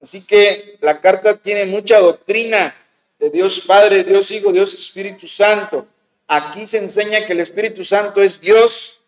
Así 0.00 0.24
que 0.24 0.76
la 0.80 1.00
carta 1.00 1.36
tiene 1.36 1.64
mucha 1.64 1.98
doctrina 1.98 2.76
de 3.18 3.30
Dios 3.30 3.60
Padre, 3.66 4.04
Dios 4.04 4.30
Hijo, 4.30 4.52
Dios 4.52 4.74
Espíritu 4.74 5.26
Santo. 5.26 5.86
Aquí 6.28 6.66
se 6.66 6.78
enseña 6.78 7.26
que 7.26 7.32
el 7.32 7.40
Espíritu 7.40 7.84
Santo 7.84 8.22
es 8.22 8.40
Dios 8.40 9.00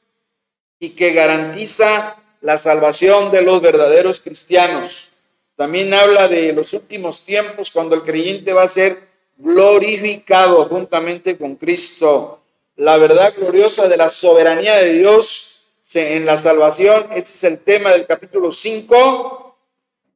y 0.80 0.90
que 0.90 1.12
garantiza 1.12 2.16
la 2.40 2.58
salvación 2.58 3.30
de 3.30 3.42
los 3.42 3.60
verdaderos 3.60 4.20
cristianos. 4.20 5.10
También 5.56 5.92
habla 5.92 6.28
de 6.28 6.52
los 6.52 6.72
últimos 6.72 7.24
tiempos 7.24 7.70
cuando 7.70 7.94
el 7.94 8.02
creyente 8.02 8.52
va 8.52 8.62
a 8.62 8.68
ser 8.68 9.08
glorificado 9.36 10.66
juntamente 10.66 11.36
con 11.36 11.56
Cristo. 11.56 12.40
La 12.76 12.96
verdad 12.96 13.34
gloriosa 13.36 13.88
de 13.88 13.96
la 13.96 14.08
soberanía 14.08 14.76
de 14.76 14.94
Dios 14.94 15.48
en 15.94 16.26
la 16.26 16.38
salvación. 16.38 17.06
Este 17.14 17.32
es 17.32 17.44
el 17.44 17.58
tema 17.60 17.90
del 17.90 18.06
capítulo 18.06 18.52
5 18.52 19.56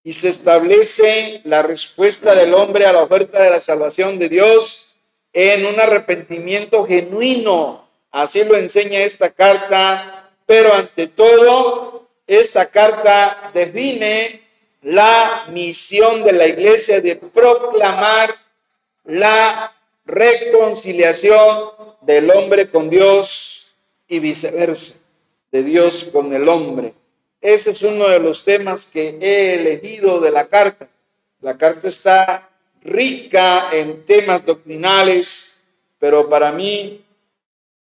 y 0.04 0.12
se 0.12 0.28
establece 0.28 1.40
la 1.44 1.62
respuesta 1.62 2.34
del 2.34 2.54
hombre 2.54 2.86
a 2.86 2.92
la 2.92 3.02
oferta 3.02 3.42
de 3.42 3.50
la 3.50 3.60
salvación 3.60 4.18
de 4.18 4.28
Dios 4.28 4.94
en 5.32 5.64
un 5.66 5.80
arrepentimiento 5.80 6.84
genuino. 6.86 7.88
Así 8.10 8.44
lo 8.44 8.56
enseña 8.56 9.00
esta 9.00 9.30
carta, 9.30 10.30
pero 10.44 10.74
ante 10.74 11.06
todo 11.06 12.01
esta 12.26 12.66
carta 12.66 13.50
define 13.52 14.42
la 14.82 15.46
misión 15.50 16.22
de 16.24 16.32
la 16.32 16.46
iglesia 16.46 17.00
de 17.00 17.16
proclamar 17.16 18.34
la 19.04 19.72
reconciliación 20.04 21.70
del 22.00 22.30
hombre 22.30 22.68
con 22.68 22.90
Dios 22.90 23.76
y 24.08 24.18
viceversa, 24.18 24.94
de 25.50 25.62
Dios 25.62 26.04
con 26.12 26.32
el 26.32 26.48
hombre. 26.48 26.94
Ese 27.40 27.72
es 27.72 27.82
uno 27.82 28.08
de 28.08 28.18
los 28.18 28.44
temas 28.44 28.86
que 28.86 29.16
he 29.20 29.54
elegido 29.54 30.20
de 30.20 30.30
la 30.30 30.48
carta. 30.48 30.88
La 31.40 31.56
carta 31.56 31.88
está 31.88 32.50
rica 32.82 33.68
en 33.72 34.04
temas 34.04 34.44
doctrinales, 34.44 35.60
pero 35.98 36.28
para 36.28 36.52
mí 36.52 37.04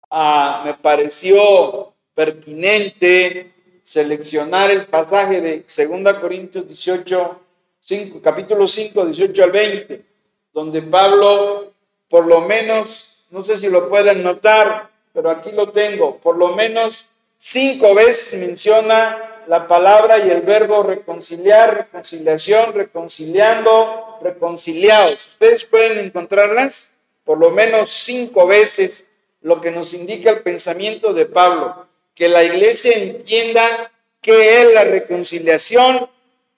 ah, 0.09 0.63
me 0.65 0.73
pareció 0.75 1.93
pertinente 2.13 3.53
seleccionar 3.89 4.69
el 4.69 4.85
pasaje 4.85 5.41
de 5.41 5.65
2 5.65 6.13
Corintios 6.19 6.67
18, 6.67 7.39
5, 7.79 8.21
capítulo 8.21 8.67
5, 8.67 9.03
18 9.07 9.43
al 9.43 9.51
20, 9.51 10.05
donde 10.53 10.83
Pablo, 10.83 11.71
por 12.07 12.27
lo 12.27 12.41
menos, 12.41 13.25
no 13.31 13.41
sé 13.41 13.57
si 13.57 13.67
lo 13.67 13.89
pueden 13.89 14.21
notar, 14.21 14.89
pero 15.11 15.31
aquí 15.31 15.51
lo 15.53 15.71
tengo, 15.71 16.17
por 16.17 16.37
lo 16.37 16.49
menos 16.49 17.07
cinco 17.39 17.95
veces 17.95 18.39
menciona 18.39 19.41
la 19.47 19.67
palabra 19.67 20.19
y 20.19 20.29
el 20.29 20.41
verbo 20.41 20.83
reconciliar, 20.83 21.75
reconciliación, 21.75 22.73
reconciliando, 22.73 24.19
reconciliados. 24.21 25.29
Ustedes 25.29 25.65
pueden 25.65 25.97
encontrarlas 25.97 26.91
por 27.23 27.39
lo 27.39 27.49
menos 27.49 27.89
cinco 27.89 28.45
veces, 28.45 29.07
lo 29.41 29.59
que 29.59 29.71
nos 29.71 29.95
indica 29.95 30.29
el 30.29 30.43
pensamiento 30.43 31.11
de 31.11 31.25
Pablo 31.25 31.88
que 32.19 32.27
la 32.27 32.43
iglesia 32.43 32.91
entienda 32.97 33.93
qué 34.19 34.61
es 34.61 34.73
la 34.73 34.83
reconciliación. 34.83 36.09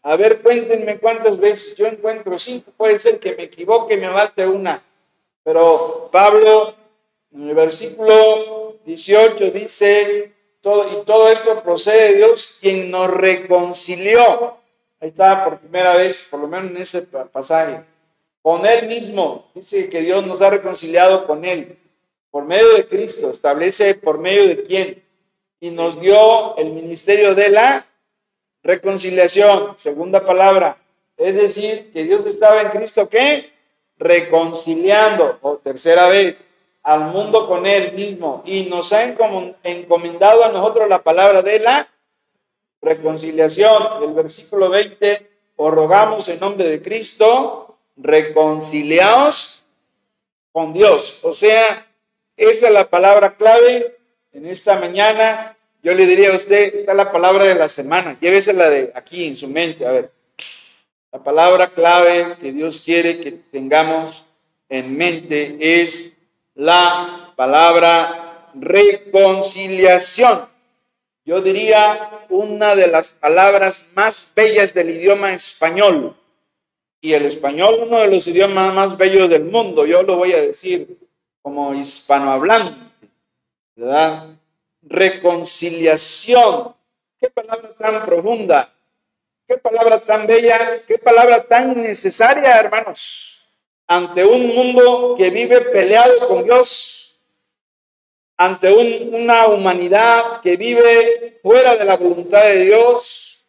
A 0.01 0.15
ver, 0.15 0.41
cuéntenme 0.41 0.97
cuántas 0.97 1.39
veces 1.39 1.75
yo 1.75 1.85
encuentro 1.85 2.39
cinco, 2.39 2.71
puede 2.75 2.97
ser 2.97 3.19
que 3.19 3.35
me 3.35 3.43
equivoque, 3.43 3.95
me 3.95 4.09
falte 4.09 4.47
una. 4.47 4.83
Pero 5.43 6.09
Pablo, 6.11 6.73
en 7.31 7.47
el 7.47 7.53
versículo 7.53 8.77
18, 8.85 9.51
dice, 9.51 10.31
todo, 10.61 10.99
y 10.99 11.05
todo 11.05 11.29
esto 11.29 11.61
procede 11.61 12.09
de 12.09 12.15
Dios, 12.15 12.57
quien 12.59 12.89
nos 12.89 13.11
reconcilió. 13.11 14.57
Ahí 14.99 15.09
está 15.09 15.45
por 15.45 15.59
primera 15.59 15.95
vez, 15.95 16.27
por 16.31 16.39
lo 16.39 16.47
menos 16.47 16.71
en 16.71 16.77
ese 16.77 17.03
pasaje. 17.03 17.83
Con 18.41 18.65
Él 18.65 18.87
mismo, 18.87 19.51
dice 19.53 19.91
que 19.91 20.01
Dios 20.01 20.25
nos 20.25 20.41
ha 20.41 20.49
reconciliado 20.49 21.27
con 21.27 21.45
Él. 21.45 21.77
Por 22.31 22.45
medio 22.45 22.73
de 22.73 22.87
Cristo, 22.87 23.29
establece 23.29 23.93
por 23.93 24.17
medio 24.17 24.47
de 24.47 24.63
quién? 24.63 25.10
Y 25.61 25.69
nos 25.69 26.01
dio 26.01 26.57
el 26.57 26.71
ministerio 26.71 27.35
de 27.35 27.49
la 27.49 27.85
reconciliación, 28.63 29.75
segunda 29.77 30.25
palabra. 30.25 30.77
Es 31.15 31.35
decir, 31.35 31.91
que 31.93 32.03
Dios 32.03 32.25
estaba 32.25 32.61
en 32.63 32.69
Cristo, 32.69 33.07
¿qué? 33.07 33.51
Reconciliando, 33.97 35.37
o 35.41 35.57
tercera 35.57 36.07
vez, 36.07 36.35
al 36.81 37.01
mundo 37.11 37.47
con 37.47 37.67
Él 37.67 37.93
mismo. 37.93 38.41
Y 38.43 38.63
nos 38.63 38.91
ha 38.91 39.03
encomendado 39.03 40.43
a 40.43 40.51
nosotros 40.51 40.89
la 40.89 41.03
palabra 41.03 41.43
de 41.43 41.59
la 41.59 41.87
reconciliación. 42.81 44.01
El 44.01 44.13
versículo 44.13 44.67
20, 44.67 45.29
os 45.57 45.71
rogamos 45.71 46.27
en 46.27 46.39
nombre 46.39 46.67
de 46.67 46.81
Cristo, 46.81 47.77
reconciliaos 47.97 49.63
con 50.51 50.73
Dios. 50.73 51.19
O 51.21 51.33
sea, 51.33 51.85
esa 52.35 52.67
es 52.67 52.73
la 52.73 52.89
palabra 52.89 53.35
clave 53.35 54.00
en 54.33 54.45
esta 54.45 54.79
mañana 54.79 55.57
yo 55.83 55.93
le 55.93 56.05
diría 56.05 56.31
a 56.31 56.35
usted, 56.35 56.75
está 56.75 56.93
la 56.93 57.11
palabra 57.11 57.45
de 57.45 57.55
la 57.55 57.67
semana, 57.67 58.17
llévesela 58.19 58.69
de 58.69 58.91
aquí 58.93 59.25
en 59.25 59.35
su 59.35 59.47
mente, 59.47 59.85
a 59.85 59.91
ver. 59.91 60.11
La 61.11 61.23
palabra 61.23 61.69
clave 61.69 62.37
que 62.39 62.51
Dios 62.51 62.81
quiere 62.81 63.19
que 63.19 63.31
tengamos 63.31 64.23
en 64.69 64.95
mente 64.95 65.57
es 65.59 66.15
la 66.53 67.33
palabra 67.35 68.49
reconciliación. 68.53 70.47
Yo 71.25 71.41
diría 71.41 72.25
una 72.29 72.75
de 72.75 72.87
las 72.87 73.09
palabras 73.09 73.87
más 73.93 74.31
bellas 74.35 74.73
del 74.73 74.91
idioma 74.91 75.33
español. 75.33 76.15
Y 77.01 77.13
el 77.13 77.25
español, 77.25 77.79
uno 77.87 77.97
de 77.99 78.07
los 78.07 78.27
idiomas 78.27 78.73
más 78.73 78.95
bellos 78.95 79.29
del 79.29 79.45
mundo, 79.45 79.85
yo 79.85 80.03
lo 80.03 80.17
voy 80.17 80.33
a 80.33 80.41
decir 80.41 80.99
como 81.41 81.73
hispanohablante, 81.73 82.90
Reconciliación. 84.81 86.75
Qué 87.19 87.29
palabra 87.29 87.73
tan 87.77 88.05
profunda, 88.05 88.73
qué 89.47 89.57
palabra 89.57 89.99
tan 89.99 90.25
bella, 90.25 90.81
qué 90.87 90.97
palabra 90.97 91.43
tan 91.43 91.79
necesaria, 91.81 92.59
hermanos, 92.59 93.47
ante 93.87 94.25
un 94.25 94.47
mundo 94.55 95.13
que 95.15 95.29
vive 95.29 95.61
peleado 95.61 96.27
con 96.27 96.43
Dios, 96.43 97.21
ante 98.37 98.73
una 98.73 99.47
humanidad 99.47 100.41
que 100.41 100.57
vive 100.57 101.39
fuera 101.43 101.75
de 101.75 101.85
la 101.85 101.95
voluntad 101.97 102.41
de 102.41 102.65
Dios, 102.65 103.45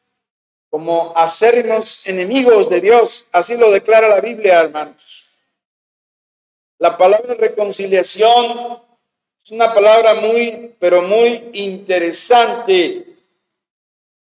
como 0.69 1.13
hacernos 1.17 2.07
enemigos 2.07 2.69
de 2.69 2.81
Dios. 2.83 3.27
Así 3.33 3.57
lo 3.57 3.71
declara 3.71 4.09
la 4.09 4.21
Biblia, 4.21 4.61
hermanos. 4.61 5.31
La 6.79 6.99
palabra 6.99 7.35
reconciliación 7.35 8.83
es 9.45 9.51
una 9.51 9.75
palabra 9.75 10.15
muy, 10.15 10.73
pero 10.79 11.03
muy 11.03 11.51
interesante. 11.55 12.99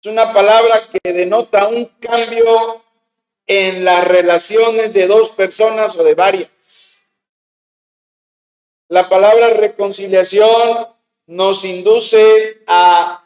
Es 0.02 0.12
una 0.12 0.34
palabra 0.34 0.90
que 0.90 1.14
denota 1.14 1.68
un 1.68 1.86
cambio 2.00 2.84
en 3.48 3.86
las 3.86 4.06
relaciones 4.06 4.94
de 4.94 5.08
dos 5.08 5.32
personas 5.32 5.96
o 5.96 6.04
de 6.04 6.16
varias. 6.16 6.50
La 8.90 9.08
palabra 9.08 9.52
reconciliación 9.52 10.88
nos 11.28 11.64
induce 11.64 12.62
a 12.68 13.24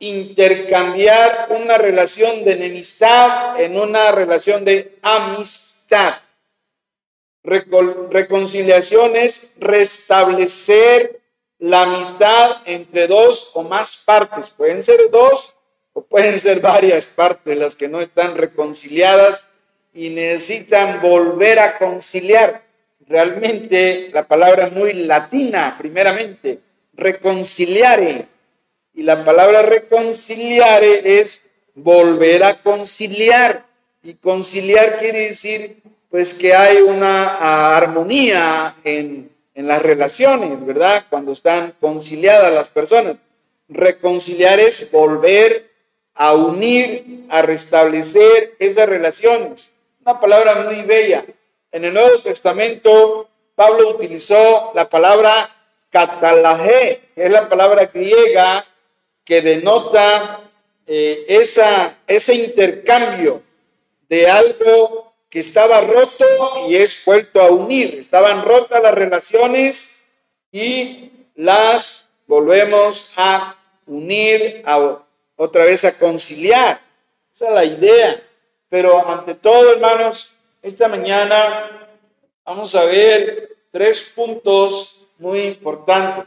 intercambiar 0.00 1.46
una 1.50 1.78
relación 1.78 2.44
de 2.44 2.52
enemistad 2.52 3.58
en 3.58 3.78
una 3.78 4.12
relación 4.12 4.64
de 4.66 4.98
amistad. 5.00 6.20
reconciliación 7.42 9.16
es 9.16 9.54
restablecer 9.58 11.21
la 11.62 11.82
amistad 11.82 12.56
entre 12.64 13.06
dos 13.06 13.52
o 13.54 13.62
más 13.62 14.02
partes. 14.04 14.50
Pueden 14.50 14.82
ser 14.82 15.10
dos 15.12 15.54
o 15.92 16.02
pueden 16.02 16.40
ser 16.40 16.58
varias 16.58 17.06
partes 17.06 17.56
las 17.56 17.76
que 17.76 17.88
no 17.88 18.00
están 18.00 18.36
reconciliadas 18.36 19.44
y 19.94 20.10
necesitan 20.10 21.00
volver 21.00 21.60
a 21.60 21.78
conciliar. 21.78 22.62
Realmente 23.06 24.10
la 24.12 24.26
palabra 24.26 24.66
es 24.66 24.72
muy 24.72 24.92
latina, 24.92 25.76
primeramente, 25.78 26.58
reconciliare. 26.94 28.26
Y 28.94 29.04
la 29.04 29.24
palabra 29.24 29.62
reconciliare 29.62 31.20
es 31.20 31.44
volver 31.76 32.42
a 32.42 32.60
conciliar. 32.60 33.64
Y 34.02 34.14
conciliar 34.14 34.98
quiere 34.98 35.28
decir 35.28 35.76
pues 36.10 36.34
que 36.34 36.54
hay 36.54 36.78
una 36.78 37.76
armonía 37.76 38.74
en, 38.82 39.31
en 39.54 39.66
las 39.66 39.82
relaciones, 39.82 40.64
¿verdad? 40.64 41.04
Cuando 41.10 41.32
están 41.32 41.74
conciliadas 41.80 42.52
las 42.52 42.68
personas. 42.68 43.16
Reconciliar 43.68 44.60
es 44.60 44.90
volver 44.90 45.70
a 46.14 46.34
unir, 46.34 47.26
a 47.28 47.42
restablecer 47.42 48.54
esas 48.58 48.88
relaciones. 48.88 49.74
Una 50.04 50.20
palabra 50.20 50.62
muy 50.62 50.82
bella. 50.82 51.24
En 51.70 51.84
el 51.84 51.94
Nuevo 51.94 52.20
Testamento, 52.20 53.28
Pablo 53.54 53.90
utilizó 53.90 54.72
la 54.74 54.88
palabra 54.88 55.50
catalaje, 55.90 57.02
que 57.14 57.24
es 57.24 57.30
la 57.30 57.48
palabra 57.48 57.86
griega 57.86 58.66
que 59.24 59.40
denota 59.40 60.40
eh, 60.86 61.24
esa, 61.28 61.98
ese 62.06 62.34
intercambio 62.34 63.42
de 64.08 64.28
algo 64.28 65.11
que 65.32 65.40
estaba 65.40 65.80
roto 65.80 66.26
y 66.68 66.76
es 66.76 67.02
vuelto 67.06 67.40
a 67.40 67.50
unir. 67.50 67.94
Estaban 67.98 68.44
rotas 68.44 68.82
las 68.82 68.92
relaciones 68.92 70.04
y 70.52 71.10
las 71.36 72.06
volvemos 72.26 73.14
a 73.16 73.56
unir, 73.86 74.62
a, 74.66 74.98
otra 75.36 75.64
vez 75.64 75.86
a 75.86 75.98
conciliar. 75.98 76.82
Esa 77.34 77.48
es 77.48 77.54
la 77.54 77.64
idea. 77.64 78.22
Pero 78.68 79.08
ante 79.08 79.34
todo, 79.34 79.72
hermanos, 79.72 80.34
esta 80.60 80.88
mañana 80.88 81.88
vamos 82.44 82.74
a 82.74 82.84
ver 82.84 83.56
tres 83.70 84.12
puntos 84.14 85.06
muy 85.16 85.44
importantes. 85.44 86.26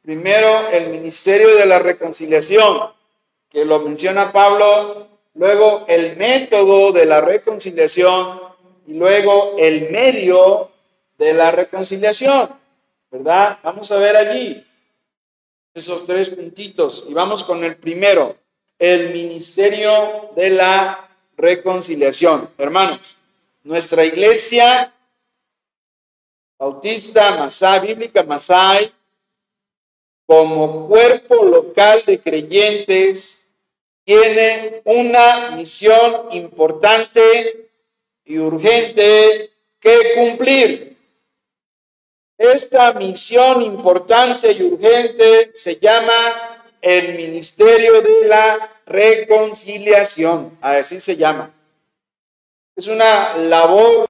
Primero, 0.00 0.68
el 0.68 0.90
ministerio 0.90 1.56
de 1.56 1.66
la 1.66 1.80
reconciliación, 1.80 2.92
que 3.50 3.64
lo 3.64 3.80
menciona 3.80 4.30
Pablo, 4.30 5.08
luego 5.34 5.86
el 5.88 6.16
método 6.16 6.92
de 6.92 7.04
la 7.04 7.20
reconciliación 7.20 8.43
y 8.86 8.94
luego 8.94 9.56
el 9.58 9.90
medio 9.90 10.70
de 11.18 11.32
la 11.34 11.50
reconciliación, 11.50 12.50
¿verdad? 13.10 13.58
Vamos 13.62 13.90
a 13.90 13.96
ver 13.96 14.16
allí 14.16 14.64
esos 15.74 16.06
tres 16.06 16.30
puntitos 16.30 17.04
y 17.08 17.14
vamos 17.14 17.42
con 17.42 17.64
el 17.64 17.76
primero, 17.76 18.36
el 18.78 19.12
ministerio 19.12 20.30
de 20.36 20.50
la 20.50 21.08
reconciliación. 21.36 22.48
Hermanos, 22.58 23.16
nuestra 23.64 24.04
iglesia 24.04 24.92
bautista 26.58 27.36
Masai, 27.36 27.86
bíblica 27.86 28.22
Masai, 28.22 28.92
como 30.26 30.88
cuerpo 30.88 31.44
local 31.44 32.02
de 32.06 32.20
creyentes, 32.20 33.50
tiene 34.04 34.82
una 34.84 35.50
misión 35.52 36.32
importante 36.32 37.63
y 38.24 38.38
urgente 38.38 39.50
que 39.80 40.14
cumplir. 40.16 40.96
Esta 42.36 42.92
misión 42.94 43.62
importante 43.62 44.52
y 44.52 44.62
urgente 44.62 45.52
se 45.54 45.76
llama 45.76 46.66
el 46.80 47.14
ministerio 47.14 48.02
de 48.02 48.28
la 48.28 48.80
reconciliación, 48.86 50.58
así 50.60 51.00
se 51.00 51.16
llama. 51.16 51.52
Es 52.76 52.88
una 52.88 53.36
labor 53.36 54.08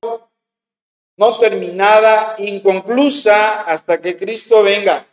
no 1.16 1.38
terminada, 1.38 2.34
inconclusa 2.38 3.62
hasta 3.62 4.00
que 4.00 4.16
Cristo 4.16 4.62
venga. 4.62 5.06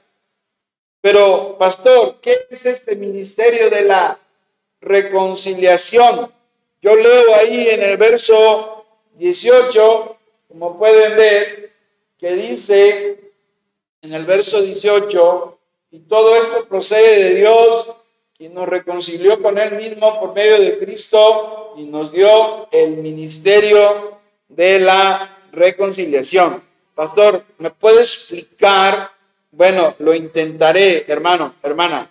Pero, 1.01 1.57
pastor, 1.57 2.19
¿qué 2.21 2.47
es 2.49 2.65
este 2.65 2.95
ministerio 2.95 3.69
de 3.69 3.81
la 3.81 4.19
reconciliación? 4.79 6.31
Yo 6.81 6.95
leo 6.95 7.35
ahí 7.35 7.69
en 7.69 7.83
el 7.83 7.97
verso 7.97 8.80
18, 9.21 10.17
como 10.47 10.79
pueden 10.79 11.15
ver, 11.15 11.71
que 12.17 12.33
dice 12.33 13.19
en 14.01 14.13
el 14.13 14.25
verso 14.25 14.63
18, 14.63 15.59
y 15.91 15.99
todo 15.99 16.35
esto 16.35 16.67
procede 16.67 17.23
de 17.25 17.35
Dios, 17.35 17.91
y 18.39 18.49
nos 18.49 18.67
reconcilió 18.67 19.39
con 19.39 19.59
Él 19.59 19.75
mismo 19.75 20.19
por 20.19 20.33
medio 20.33 20.59
de 20.59 20.79
Cristo 20.79 21.75
y 21.77 21.83
nos 21.83 22.11
dio 22.11 22.67
el 22.71 22.97
ministerio 22.97 24.17
de 24.47 24.79
la 24.79 25.37
reconciliación. 25.51 26.63
Pastor, 26.95 27.43
¿me 27.59 27.69
puede 27.69 27.99
explicar? 27.99 29.11
Bueno, 29.51 29.93
lo 29.99 30.15
intentaré, 30.15 31.05
hermano, 31.07 31.53
hermana. 31.61 32.09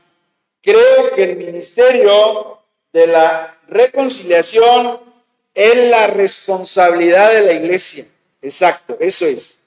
Creo 0.63 1.13
que 1.17 1.25
el 1.25 1.37
ministerio 1.37 2.59
de 2.93 3.09
la 3.09 3.59
reconciliación 3.67 5.10
es 5.55 5.89
la 5.89 6.07
responsabilidad 6.07 7.33
de 7.33 7.43
la 7.43 7.53
iglesia. 7.53 8.07
Exacto, 8.43 8.97
eso 9.01 9.27
es. 9.27 9.59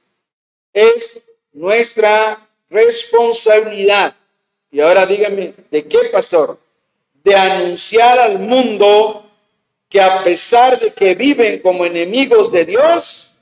Es 0.74 1.20
nuestra 1.52 2.48
responsabilidad. 2.70 4.16
Y 4.72 4.80
ahora 4.80 5.06
dígame, 5.06 5.54
¿de 5.70 5.88
qué, 5.88 6.00
pastor? 6.12 6.60
De 7.24 7.36
anunciar 7.36 8.20
al 8.20 8.40
mundo 8.40 9.30
que 9.88 10.02
a 10.02 10.24
pesar 10.24 10.80
de 10.80 10.92
que 10.92 11.14
viven 11.14 11.60
como 11.60 11.86
enemigos 11.86 12.52
de 12.52 12.66
Dios, 12.66 13.34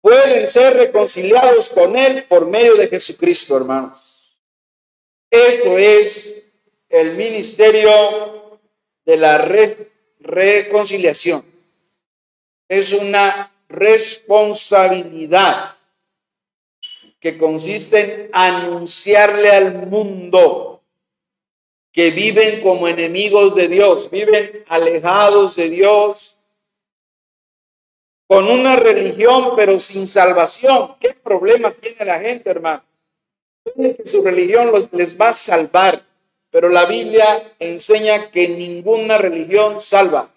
pueden 0.00 0.48
ser 0.48 0.76
reconciliados 0.76 1.68
con 1.68 1.96
Él 1.96 2.24
por 2.24 2.46
medio 2.46 2.74
de 2.76 2.88
Jesucristo, 2.88 3.56
hermanos. 3.56 3.98
Esto 5.30 5.76
es 5.76 6.50
el 6.88 7.14
ministerio 7.16 8.60
de 9.04 9.16
la 9.18 9.46
reconciliación. 10.20 11.44
Es 12.68 12.92
una 12.92 13.52
responsabilidad 13.68 15.76
que 17.20 17.38
consiste 17.38 18.26
en 18.26 18.30
anunciarle 18.32 19.50
al 19.50 19.86
mundo 19.86 20.82
que 21.92 22.10
viven 22.10 22.62
como 22.62 22.86
enemigos 22.86 23.54
de 23.54 23.68
Dios, 23.68 24.10
viven 24.10 24.64
alejados 24.68 25.56
de 25.56 25.68
Dios, 25.68 26.36
con 28.28 28.48
una 28.48 28.76
religión 28.76 29.54
pero 29.56 29.80
sin 29.80 30.06
salvación. 30.06 30.94
¿Qué 31.00 31.14
problema 31.14 31.72
tiene 31.72 32.04
la 32.04 32.20
gente, 32.20 32.50
hermano? 32.50 32.84
que 33.74 34.06
su 34.06 34.22
religión 34.22 34.70
los, 34.70 34.92
les 34.92 35.20
va 35.20 35.28
a 35.28 35.32
salvar, 35.32 36.02
pero 36.50 36.68
la 36.68 36.86
Biblia 36.86 37.54
enseña 37.58 38.30
que 38.30 38.48
ninguna 38.48 39.18
religión 39.18 39.80
salva. 39.80 40.30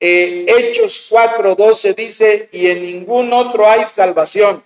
Eh, 0.00 0.46
Hechos 0.48 1.08
4:12 1.10 1.94
dice, 1.94 2.48
y 2.52 2.68
en 2.68 2.82
ningún 2.82 3.32
otro 3.32 3.66
hay 3.68 3.84
salvación, 3.86 4.62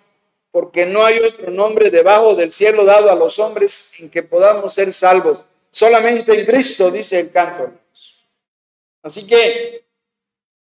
porque 0.50 0.86
no 0.86 1.04
hay 1.04 1.18
otro 1.18 1.50
nombre 1.50 1.90
debajo 1.90 2.34
del 2.34 2.52
cielo 2.52 2.84
dado 2.84 3.10
a 3.10 3.14
los 3.14 3.38
hombres 3.38 3.92
en 4.00 4.10
que 4.10 4.22
podamos 4.22 4.74
ser 4.74 4.92
salvos. 4.92 5.40
Solamente 5.70 6.38
en 6.38 6.46
Cristo, 6.46 6.90
dice 6.90 7.20
el 7.20 7.30
canto. 7.30 7.72
Así 9.02 9.26
que 9.26 9.84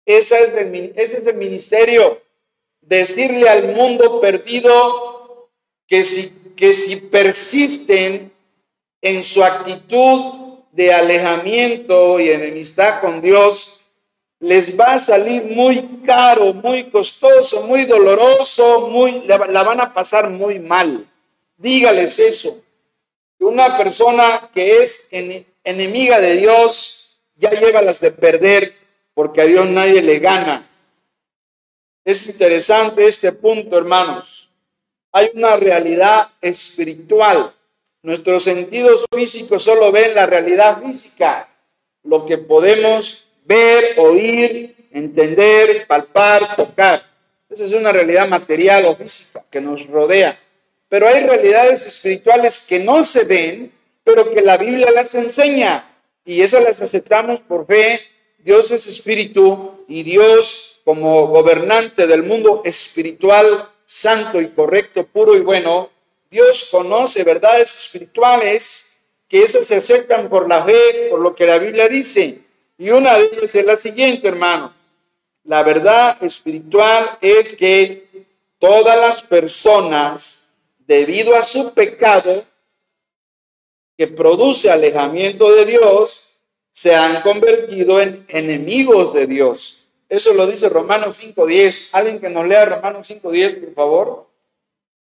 ese 0.05 0.43
es, 0.43 0.51
ese 0.97 1.19
es 1.19 1.27
el 1.27 1.37
ministerio, 1.37 2.23
decirle 2.81 3.49
al 3.49 3.75
mundo 3.75 4.21
perdido 4.21 5.51
que 5.87 6.05
si, 6.05 6.31
que 6.57 6.73
si 6.73 6.97
persisten 6.97 8.33
en 9.03 9.25
su 9.25 9.45
actitud 9.45 10.61
de 10.73 10.93
alejamiento 10.93 12.21
y 12.21 12.31
enemistad 12.31 13.01
con 13.01 13.21
Dios, 13.21 13.76
les 14.41 14.79
va 14.79 14.95
a 14.95 14.99
salir 14.99 15.45
muy 15.45 16.03
caro, 16.05 16.53
muy 16.53 16.85
costoso, 16.85 17.63
muy 17.63 17.85
doloroso, 17.87 18.89
muy, 18.89 19.23
la 19.27 19.63
van 19.63 19.81
a 19.81 19.95
pasar 19.95 20.29
muy 20.29 20.59
mal. 20.59 21.07
Dígales 21.57 22.19
eso. 22.19 22.63
Una 23.39 23.77
persona 23.79 24.51
que 24.53 24.83
es 24.83 25.09
enemiga 25.11 26.21
de 26.21 26.37
Dios 26.37 27.19
ya 27.35 27.51
lleva 27.51 27.83
las 27.83 28.01
de 28.01 28.11
perder 28.11 28.75
porque 29.15 29.43
a 29.43 29.47
Dios 29.47 29.67
nadie 29.67 30.03
le 30.03 30.19
gana. 30.19 30.69
Es 32.05 32.27
interesante 32.27 33.07
este 33.07 33.33
punto, 33.33 33.77
hermanos. 33.77 34.49
Hay 35.13 35.31
una 35.35 35.57
realidad 35.57 36.31
espiritual. 36.41 37.53
Nuestros 38.03 38.45
sentidos 38.45 39.05
físicos 39.13 39.65
solo 39.65 39.91
ven 39.91 40.15
la 40.15 40.27
realidad 40.27 40.81
física, 40.83 41.49
lo 42.05 42.25
que 42.27 42.39
podemos 42.39 43.26
ver, 43.47 43.95
oír, 43.99 44.75
entender, 44.93 45.87
palpar, 45.87 46.57
tocar. 46.57 47.03
Esa 47.49 47.65
es 47.65 47.73
una 47.73 47.93
realidad 47.93 48.29
material 48.29 48.87
o 48.87 48.97
física 48.97 49.45
que 49.51 49.61
nos 49.61 49.87
rodea. 49.87 50.39
Pero 50.89 51.09
hay 51.09 51.25
realidades 51.25 51.87
espirituales 51.87 52.65
que 52.69 52.81
no 52.81 53.05
se 53.05 53.25
ven, 53.25 53.73
pero 54.05 54.33
que 54.33 54.41
la 54.41 54.57
Biblia 54.57 54.91
las 54.91 55.15
enseña. 55.15 55.89
Y 56.25 56.43
esas 56.43 56.63
las 56.63 56.83
aceptamos 56.83 57.41
por 57.41 57.67
fe. 57.67 58.01
Dios 58.39 58.71
es 58.71 58.87
espíritu 58.87 59.85
y 59.89 60.03
Dios 60.03 60.81
como 60.85 61.29
gobernante 61.29 62.07
del 62.07 62.23
mundo 62.23 62.63
espiritual, 62.65 63.69
santo 63.85 64.41
y 64.41 64.49
correcto, 64.49 65.05
puro 65.05 65.37
y 65.37 65.41
bueno, 65.41 65.91
Dios 66.31 66.69
conoce 66.71 67.25
verdades 67.25 67.75
espirituales 67.75 69.01
que 69.29 69.43
esas 69.43 69.67
se 69.67 69.77
aceptan 69.77 70.29
por 70.29 70.49
la 70.49 70.65
fe, 70.65 71.09
por 71.11 71.21
lo 71.21 71.35
que 71.35 71.47
la 71.47 71.59
Biblia 71.59 71.89
dice. 71.89 72.46
Y 72.79 72.91
una 72.91 73.19
de 73.19 73.25
ellas 73.25 73.55
es 73.55 73.65
la 73.65 73.77
siguiente, 73.77 74.29
hermano. 74.29 74.75
La 75.45 75.63
verdad 75.63 76.23
espiritual 76.23 77.19
es 77.21 77.55
que 77.55 78.27
todas 78.59 78.99
las 78.99 79.23
personas 79.23 80.47
debido 80.87 81.35
a 81.35 81.43
su 81.43 81.73
pecado 81.73 82.45
que 83.97 84.07
produce 84.07 84.71
alejamiento 84.71 85.53
de 85.55 85.65
Dios, 85.65 86.37
se 86.71 86.95
han 86.95 87.23
convertido 87.23 88.01
en 88.01 88.25
enemigos 88.29 89.15
de 89.15 89.27
Dios. 89.27 89.89
Eso 90.09 90.35
lo 90.35 90.47
dice 90.47 90.69
Romanos 90.69 91.19
5.10. 91.25 91.91
Alguien 91.93 92.21
que 92.21 92.29
nos 92.29 92.47
lea 92.47 92.67
Romanos 92.67 93.11
5.10, 93.11 93.65
por 93.65 93.75
favor. 93.75 94.27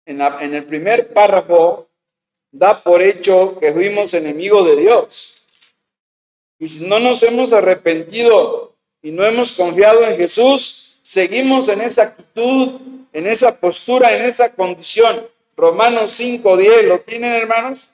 En, 0.06 0.22
en 0.22 0.54
el 0.54 0.66
primer 0.66 1.14
párrafo 1.14 1.88
da 2.52 2.84
por 2.84 3.02
hecho 3.02 3.58
que 3.60 3.72
fuimos 3.72 4.14
enemigos 4.14 4.66
de 4.68 4.76
Dios. 4.76 5.41
Y 6.62 6.68
si 6.68 6.88
no 6.88 7.00
nos 7.00 7.24
hemos 7.24 7.54
arrepentido 7.54 8.76
y 9.02 9.10
no 9.10 9.26
hemos 9.26 9.52
confiado 9.52 10.06
en 10.06 10.16
Jesús, 10.16 11.00
seguimos 11.02 11.68
en 11.70 11.82
esa 11.82 12.04
actitud, 12.04 12.80
en 13.12 13.26
esa 13.26 13.60
postura, 13.60 14.16
en 14.16 14.26
esa 14.26 14.54
condición. 14.54 15.28
Romanos 15.58 16.20
5.10, 16.20 16.84
¿lo 16.84 17.00
tienen 17.00 17.34
hermanos? 17.34 17.88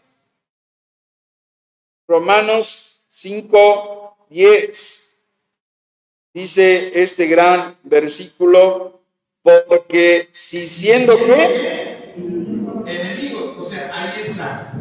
Romanos 2.09 3.01
5.10. 3.09 5.15
Dice 6.33 7.01
este 7.01 7.27
gran 7.27 7.77
versículo, 7.83 8.99
porque 9.43 10.27
si 10.33 10.67
siendo 10.67 11.15
que 11.15 12.13
enemigo, 12.85 13.55
o 13.57 13.63
sea, 13.63 13.91
ahí 13.93 14.21
está. 14.21 14.73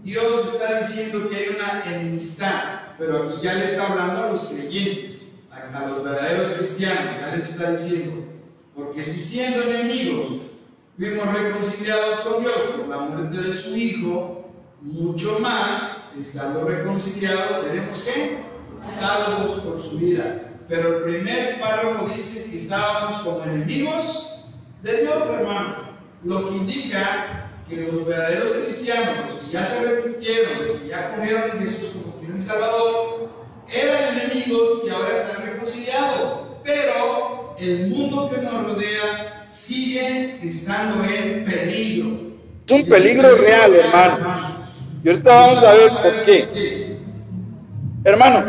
Dios 0.00 0.54
está 0.54 0.78
diciendo 0.78 1.28
que 1.28 1.34
hay 1.34 1.56
una 1.56 1.82
enemistad, 1.86 2.79
pero 3.00 3.22
aquí 3.22 3.38
ya 3.42 3.54
le 3.54 3.64
está 3.64 3.90
hablando 3.90 4.24
a 4.24 4.32
los 4.32 4.44
creyentes, 4.44 5.28
a, 5.50 5.86
los 5.86 6.04
verdaderos 6.04 6.48
cristianos, 6.48 7.14
ya 7.18 7.34
les 7.34 7.48
está 7.48 7.70
diciendo, 7.70 8.24
porque 8.74 9.02
si 9.02 9.20
siendo 9.20 9.62
enemigos 9.62 10.26
fuimos 10.98 11.32
reconciliados 11.32 12.18
con 12.18 12.42
Dios 12.42 12.56
por 12.76 12.88
la 12.88 12.98
muerte 12.98 13.38
de 13.40 13.52
su 13.54 13.74
Hijo, 13.74 14.50
mucho 14.82 15.38
más, 15.40 15.80
estando 16.20 16.64
reconciliados, 16.64 17.62
seremos 17.62 18.00
qué? 18.00 18.44
Salvos 18.78 19.60
por 19.60 19.80
su 19.80 19.96
vida. 19.96 20.58
Pero 20.68 20.98
el 20.98 21.02
primer 21.04 21.58
párrafo 21.58 22.06
dice 22.06 22.50
que 22.50 22.58
estábamos 22.58 23.16
como 23.18 23.44
enemigos 23.44 24.44
de 24.82 25.00
Dios, 25.00 25.26
hermano. 25.26 25.90
Lo 26.22 26.50
que 26.50 26.56
indica 26.56 27.50
que 27.66 27.76
los 27.90 28.06
verdaderos 28.06 28.50
cristianos, 28.50 29.26
los 29.26 29.34
que 29.36 29.52
ya 29.52 29.64
se 29.64 29.78
arrepintieron, 29.78 30.66
los 30.66 30.76
que 30.80 30.88
ya 30.88 31.16
comieron 31.16 31.50
en 31.50 31.60
Jesús 31.60 31.94
como 31.94 32.09
y 32.40 32.42
Salvador, 32.42 33.28
eran 33.70 34.18
enemigos 34.18 34.82
y 34.86 34.88
ahora 34.88 35.08
están 35.22 35.46
reconciliados. 35.46 36.40
Pero 36.64 37.54
el 37.58 37.88
mundo 37.88 38.30
que 38.30 38.40
nos 38.40 38.64
rodea 38.64 39.46
sigue 39.50 40.38
estando 40.42 41.04
en 41.04 41.44
peligro. 41.44 42.08
Es 42.66 42.72
un 42.72 42.88
peligro 42.88 43.36
real, 43.36 43.74
hermano. 43.74 44.36
Y 45.04 45.08
ahorita 45.08 45.30
vamos 45.30 45.64
a 45.64 45.74
ver 45.74 45.90
por 45.90 46.24
qué. 46.24 46.98
Hermano, 48.04 48.44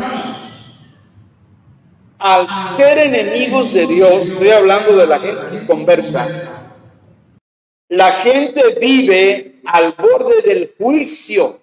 al 2.18 2.48
ser 2.76 2.98
enemigos 2.98 3.74
de 3.74 3.86
Dios, 3.86 4.28
estoy 4.28 4.50
hablando 4.50 4.96
de 4.96 5.06
la 5.06 5.18
gente 5.18 5.42
que 5.50 5.66
conversa, 5.66 6.72
la 7.90 8.12
gente 8.12 8.78
vive 8.80 9.60
al 9.66 9.92
borde 9.92 10.40
del 10.42 10.72
juicio 10.78 11.60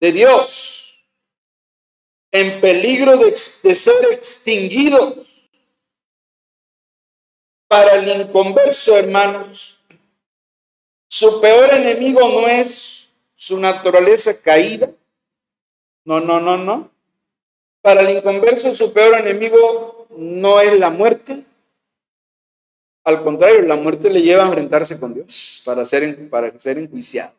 de 0.00 0.12
Dios, 0.12 0.83
en 2.34 2.60
peligro 2.60 3.16
de, 3.16 3.36
ser 3.36 4.04
extinguidos. 4.10 5.18
Para 7.68 7.94
el 7.94 8.22
inconverso, 8.22 8.98
hermanos, 8.98 9.84
su 11.08 11.40
peor 11.40 11.72
enemigo 11.74 12.28
no 12.28 12.48
es 12.48 13.08
su 13.36 13.58
naturaleza 13.60 14.36
caída. 14.36 14.90
No, 16.04 16.18
no, 16.18 16.40
no, 16.40 16.56
no. 16.56 16.90
Para 17.80 18.00
el 18.00 18.16
inconverso, 18.16 18.74
su 18.74 18.92
peor 18.92 19.14
enemigo 19.20 20.08
no 20.10 20.60
es 20.60 20.76
la 20.80 20.90
muerte. 20.90 21.44
Al 23.04 23.22
contrario, 23.22 23.62
la 23.62 23.76
muerte 23.76 24.10
le 24.10 24.22
lleva 24.22 24.42
a 24.42 24.46
enfrentarse 24.46 24.98
con 24.98 25.14
Dios 25.14 25.62
para 25.64 25.86
ser, 25.86 26.28
para 26.28 26.58
ser 26.58 26.78
enjuiciado. 26.78 27.32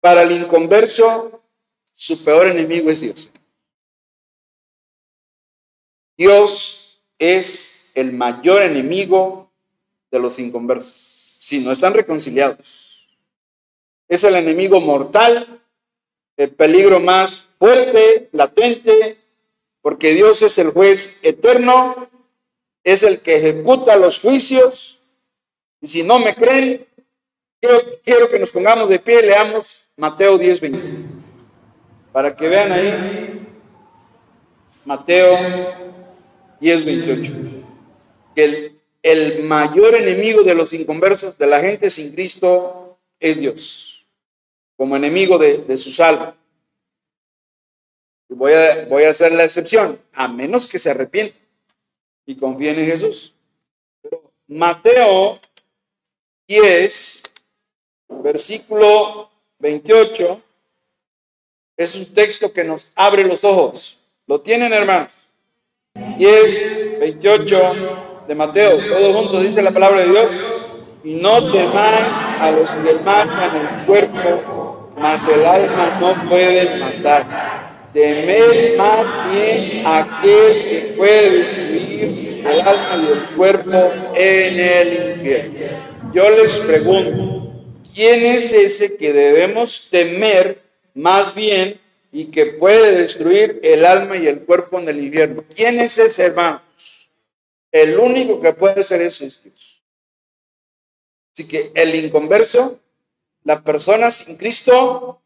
Para 0.00 0.22
el 0.22 0.32
inconverso, 0.32 1.41
su 2.02 2.24
peor 2.24 2.48
enemigo 2.48 2.90
es 2.90 3.00
Dios. 3.00 3.30
Dios 6.16 7.00
es 7.16 7.92
el 7.94 8.12
mayor 8.12 8.62
enemigo 8.62 9.52
de 10.10 10.18
los 10.18 10.36
inconversos, 10.40 11.36
si 11.38 11.60
no 11.60 11.70
están 11.70 11.94
reconciliados. 11.94 13.08
Es 14.08 14.24
el 14.24 14.34
enemigo 14.34 14.80
mortal, 14.80 15.62
el 16.36 16.50
peligro 16.50 16.98
más 16.98 17.46
fuerte, 17.60 18.28
latente, 18.32 19.18
porque 19.80 20.12
Dios 20.12 20.42
es 20.42 20.58
el 20.58 20.70
juez 20.70 21.24
eterno, 21.24 22.08
es 22.82 23.04
el 23.04 23.20
que 23.20 23.36
ejecuta 23.36 23.94
los 23.94 24.18
juicios. 24.18 24.98
Y 25.80 25.86
si 25.86 26.02
no 26.02 26.18
me 26.18 26.34
creen, 26.34 26.84
quiero, 27.60 28.28
que 28.28 28.40
nos 28.40 28.50
pongamos 28.50 28.88
de 28.88 28.98
pie, 28.98 29.22
leamos 29.22 29.86
Mateo 29.96 30.36
10, 30.36 30.60
20. 30.60 31.11
Para 32.12 32.36
que 32.36 32.48
vean 32.48 32.70
ahí, 32.72 33.48
Mateo 34.84 35.34
10, 36.60 36.84
28 36.84 37.32
que 38.34 38.76
el, 39.02 39.42
mayor 39.44 39.94
enemigo 39.94 40.42
de 40.42 40.54
los 40.54 40.72
inconversos, 40.72 41.36
de 41.36 41.46
la 41.46 41.60
gente 41.60 41.90
sin 41.90 42.12
Cristo, 42.12 42.98
es 43.18 43.38
Dios, 43.38 44.06
como 44.76 44.96
enemigo 44.96 45.38
de, 45.38 45.58
de 45.58 45.76
su 45.76 45.92
salva. 45.92 46.36
Voy 48.28 48.52
a, 48.52 48.86
voy 48.86 49.04
a 49.04 49.10
hacer 49.10 49.32
la 49.32 49.44
excepción, 49.44 50.00
a 50.12 50.28
menos 50.28 50.66
que 50.66 50.78
se 50.78 50.90
arrepienta 50.90 51.36
y 52.24 52.36
confíen 52.36 52.78
en 52.78 52.86
Jesús. 52.86 53.34
Mateo 54.46 55.40
10, 56.46 57.22
versículo 58.22 59.30
28, 59.58 60.42
es 61.76 61.94
un 61.94 62.06
texto 62.12 62.52
que 62.52 62.64
nos 62.64 62.92
abre 62.94 63.24
los 63.24 63.44
ojos. 63.44 63.98
¿Lo 64.26 64.40
tienen, 64.40 64.72
hermanos? 64.72 65.08
10, 66.18 67.00
28 67.00 68.24
de 68.28 68.34
Mateo, 68.34 68.78
todos 68.78 69.16
juntos 69.16 69.42
dice 69.42 69.62
la 69.62 69.70
palabra 69.70 70.00
de 70.00 70.08
Dios. 70.08 70.30
Y 71.04 71.14
no 71.14 71.50
temáis 71.50 72.06
a 72.40 72.50
los 72.52 72.70
que 72.76 73.04
matan 73.04 73.56
el 73.56 73.86
cuerpo, 73.86 74.90
mas 74.96 75.26
el 75.28 75.44
alma 75.44 75.98
no 76.00 76.28
puede 76.28 76.78
matar. 76.78 77.26
Temed 77.92 78.76
más 78.78 79.06
bien 79.32 79.86
a 79.86 79.98
aquel 79.98 80.62
que 80.62 80.94
puede 80.96 81.38
destruir 81.38 82.46
el 82.46 82.60
alma 82.60 82.96
y 82.96 83.12
el 83.12 83.36
cuerpo 83.36 83.92
en 84.14 84.60
el 84.60 85.10
infierno. 85.16 85.92
Yo 86.14 86.30
les 86.30 86.58
pregunto, 86.60 87.52
¿quién 87.94 88.24
es 88.24 88.52
ese 88.52 88.96
que 88.96 89.12
debemos 89.12 89.88
temer 89.90 90.61
más 90.94 91.34
bien 91.34 91.80
y 92.10 92.26
que 92.26 92.46
puede 92.46 92.96
destruir 92.96 93.60
el 93.62 93.84
alma 93.84 94.16
y 94.16 94.26
el 94.26 94.42
cuerpo 94.42 94.78
en 94.78 94.88
el 94.88 95.02
infierno? 95.04 95.44
¿Quién 95.54 95.80
es 95.80 95.98
ese, 95.98 96.26
hermanos? 96.26 97.10
El 97.70 97.98
único 97.98 98.40
que 98.40 98.52
puede 98.52 98.84
ser 98.84 99.02
ese 99.02 99.26
es 99.26 99.42
Dios. 99.42 99.82
Así 101.32 101.48
que 101.48 101.72
el 101.74 101.94
inconverso, 101.94 102.78
la 103.44 103.62
persona 103.62 104.10
sin 104.10 104.36
Cristo, 104.36 105.22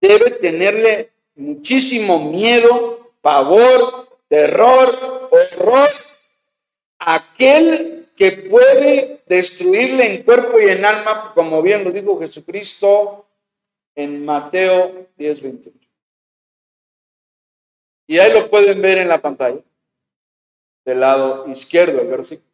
debe 0.00 0.32
tenerle 0.32 1.10
muchísimo 1.34 2.30
miedo, 2.30 3.12
pavor, 3.22 4.18
terror, 4.28 5.30
horror 5.30 5.88
aquel 6.98 8.08
que 8.16 8.32
puede 8.32 9.22
destruirle 9.26 10.14
en 10.14 10.22
cuerpo 10.22 10.60
y 10.60 10.68
en 10.68 10.84
alma, 10.84 11.32
como 11.34 11.62
bien 11.62 11.84
lo 11.84 11.90
dijo 11.90 12.20
Jesucristo 12.20 13.26
en 13.94 14.24
Mateo 14.24 15.08
10, 15.16 15.42
28. 15.42 15.78
Y 18.06 18.18
ahí 18.18 18.32
lo 18.32 18.50
pueden 18.50 18.82
ver 18.82 18.98
en 18.98 19.08
la 19.08 19.20
pantalla, 19.20 19.60
del 20.84 21.00
lado 21.00 21.48
izquierdo 21.48 21.98
del 21.98 22.08
versículo. 22.08 22.48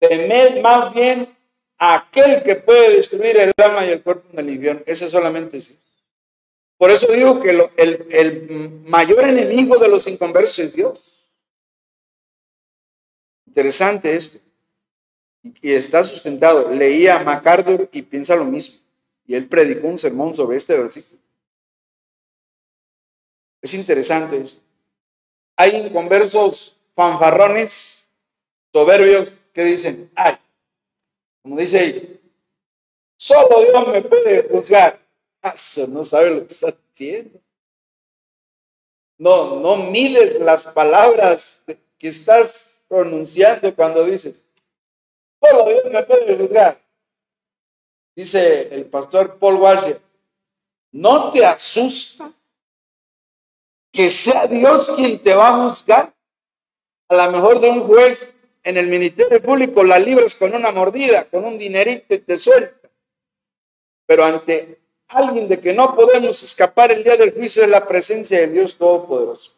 Temed 0.00 0.60
más 0.62 0.94
bien 0.94 1.36
aquel 1.76 2.42
que 2.42 2.56
puede 2.56 2.96
destruir 2.96 3.36
el 3.36 3.52
alma 3.56 3.86
y 3.86 3.90
el 3.90 4.02
cuerpo 4.02 4.28
en 4.32 4.38
el 4.38 4.50
infierno. 4.50 4.82
Ese 4.86 5.10
solamente 5.10 5.60
sí. 5.60 5.78
Por 6.76 6.90
eso 6.90 7.12
digo 7.12 7.40
que 7.40 7.50
el, 7.76 8.06
el 8.10 8.80
mayor 8.84 9.24
enemigo 9.24 9.78
de 9.78 9.88
los 9.88 10.06
inconversos 10.06 10.58
es 10.60 10.74
Dios. 10.74 11.00
Interesante 13.46 14.14
esto. 14.14 14.38
Y 15.42 15.72
está 15.72 16.04
sustentado. 16.04 16.70
Leía 16.70 17.18
a 17.18 17.24
MacArthur 17.24 17.88
y 17.90 18.02
piensa 18.02 18.36
lo 18.36 18.44
mismo. 18.44 18.80
Y 19.28 19.34
él 19.34 19.46
predicó 19.46 19.86
un 19.86 19.98
sermón 19.98 20.34
sobre 20.34 20.56
este 20.56 20.76
versículo. 20.76 21.20
Es 23.60 23.74
interesante. 23.74 24.42
Hay 25.54 25.76
inconversos 25.76 26.74
fanfarrones, 26.94 28.08
soberbios, 28.72 29.30
que 29.52 29.64
dicen, 29.64 30.10
ay, 30.14 30.38
como 31.42 31.58
dice 31.58 31.84
ella, 31.84 32.08
solo 33.18 33.60
Dios 33.60 33.88
me 33.88 34.02
puede 34.02 34.48
juzgar. 34.48 34.98
Eso 35.42 35.86
no 35.86 36.06
sabe 36.06 36.30
lo 36.30 36.46
que 36.46 36.54
está 36.54 36.74
diciendo. 36.90 37.38
No, 39.18 39.60
no 39.60 39.76
mides 39.90 40.40
las 40.40 40.64
palabras 40.68 41.62
que 41.98 42.08
estás 42.08 42.82
pronunciando 42.88 43.74
cuando 43.74 44.04
dices, 44.06 44.36
solo 45.38 45.68
Dios 45.68 45.84
me 45.92 46.02
puede 46.04 46.38
juzgar. 46.38 46.87
Dice 48.18 48.74
el 48.74 48.86
pastor 48.86 49.38
Paul 49.38 49.60
Washer, 49.60 50.00
¿no 50.90 51.30
te 51.30 51.46
asusta 51.46 52.32
que 53.92 54.10
sea 54.10 54.48
Dios 54.48 54.90
quien 54.96 55.22
te 55.22 55.32
va 55.32 55.50
a 55.50 55.62
juzgar? 55.62 56.12
A 57.10 57.14
lo 57.14 57.30
mejor 57.30 57.60
de 57.60 57.70
un 57.70 57.86
juez 57.86 58.34
en 58.64 58.76
el 58.76 58.88
ministerio 58.88 59.40
público 59.40 59.84
la 59.84 60.00
libras 60.00 60.34
con 60.34 60.52
una 60.52 60.72
mordida, 60.72 61.26
con 61.26 61.44
un 61.44 61.56
dinerito 61.56 62.12
y 62.12 62.18
te 62.18 62.40
suelta. 62.40 62.88
Pero 64.04 64.24
ante 64.24 64.80
alguien 65.06 65.46
de 65.46 65.60
que 65.60 65.72
no 65.72 65.94
podemos 65.94 66.42
escapar 66.42 66.90
el 66.90 67.04
día 67.04 67.16
del 67.16 67.32
juicio 67.32 67.62
es 67.62 67.70
la 67.70 67.86
presencia 67.86 68.40
de 68.40 68.48
Dios 68.48 68.76
Todopoderoso. 68.76 69.52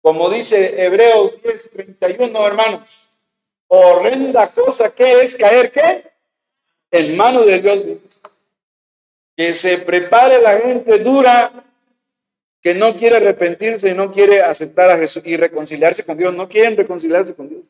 Como 0.00 0.30
dice 0.30 0.80
Hebreos 0.80 1.42
10, 1.42 1.70
31, 1.72 2.46
hermanos, 2.46 3.08
horrenda 3.66 4.52
cosa 4.52 4.94
que 4.94 5.22
es 5.22 5.34
caer, 5.34 5.72
¿qué? 5.72 6.15
En 6.90 7.16
manos 7.16 7.46
de 7.46 7.60
Dios. 7.60 7.82
Que 9.36 9.54
se 9.54 9.78
prepare 9.78 10.40
la 10.40 10.58
gente 10.58 10.98
dura 10.98 11.52
que 12.66 12.74
no 12.74 12.96
quiere 12.96 13.18
arrepentirse 13.18 13.90
y 13.90 13.94
no 13.94 14.10
quiere 14.10 14.42
aceptar 14.42 14.90
a 14.90 14.98
Jesús 14.98 15.22
y 15.24 15.36
reconciliarse 15.36 16.04
con 16.04 16.16
Dios, 16.16 16.34
no 16.34 16.48
quieren 16.48 16.76
reconciliarse 16.76 17.32
con 17.32 17.48
Dios. 17.48 17.62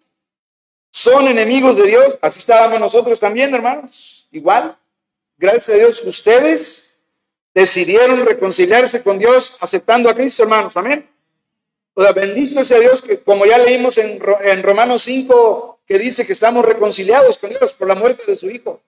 Son 0.91 1.29
enemigos 1.29 1.77
de 1.77 1.83
Dios, 1.83 2.19
así 2.23 2.39
estábamos 2.39 2.81
nosotros 2.81 3.21
también, 3.21 3.55
hermanos. 3.55 4.27
Igual, 4.31 4.75
gracias 5.37 5.69
a 5.69 5.75
Dios, 5.75 6.03
ustedes 6.03 7.03
decidieron 7.53 8.25
reconciliarse 8.25 9.03
con 9.03 9.19
Dios 9.19 9.59
aceptando 9.61 10.09
a 10.09 10.15
Cristo, 10.15 10.45
hermanos. 10.45 10.75
Amén. 10.79 11.07
O 11.93 12.03
sea, 12.03 12.13
bendito 12.13 12.65
sea 12.65 12.79
Dios 12.79 13.03
que, 13.03 13.21
como 13.21 13.45
ya 13.45 13.59
leímos 13.59 13.99
en, 13.99 14.19
en 14.45 14.63
Romanos 14.63 15.03
5, 15.03 15.81
que 15.87 15.99
dice 15.99 16.27
que 16.27 16.33
estamos 16.33 16.65
reconciliados 16.65 17.37
con 17.37 17.51
Dios 17.51 17.75
por 17.75 17.87
la 17.87 17.95
muerte 17.95 18.23
de 18.27 18.35
su 18.35 18.49
Hijo. 18.49 18.81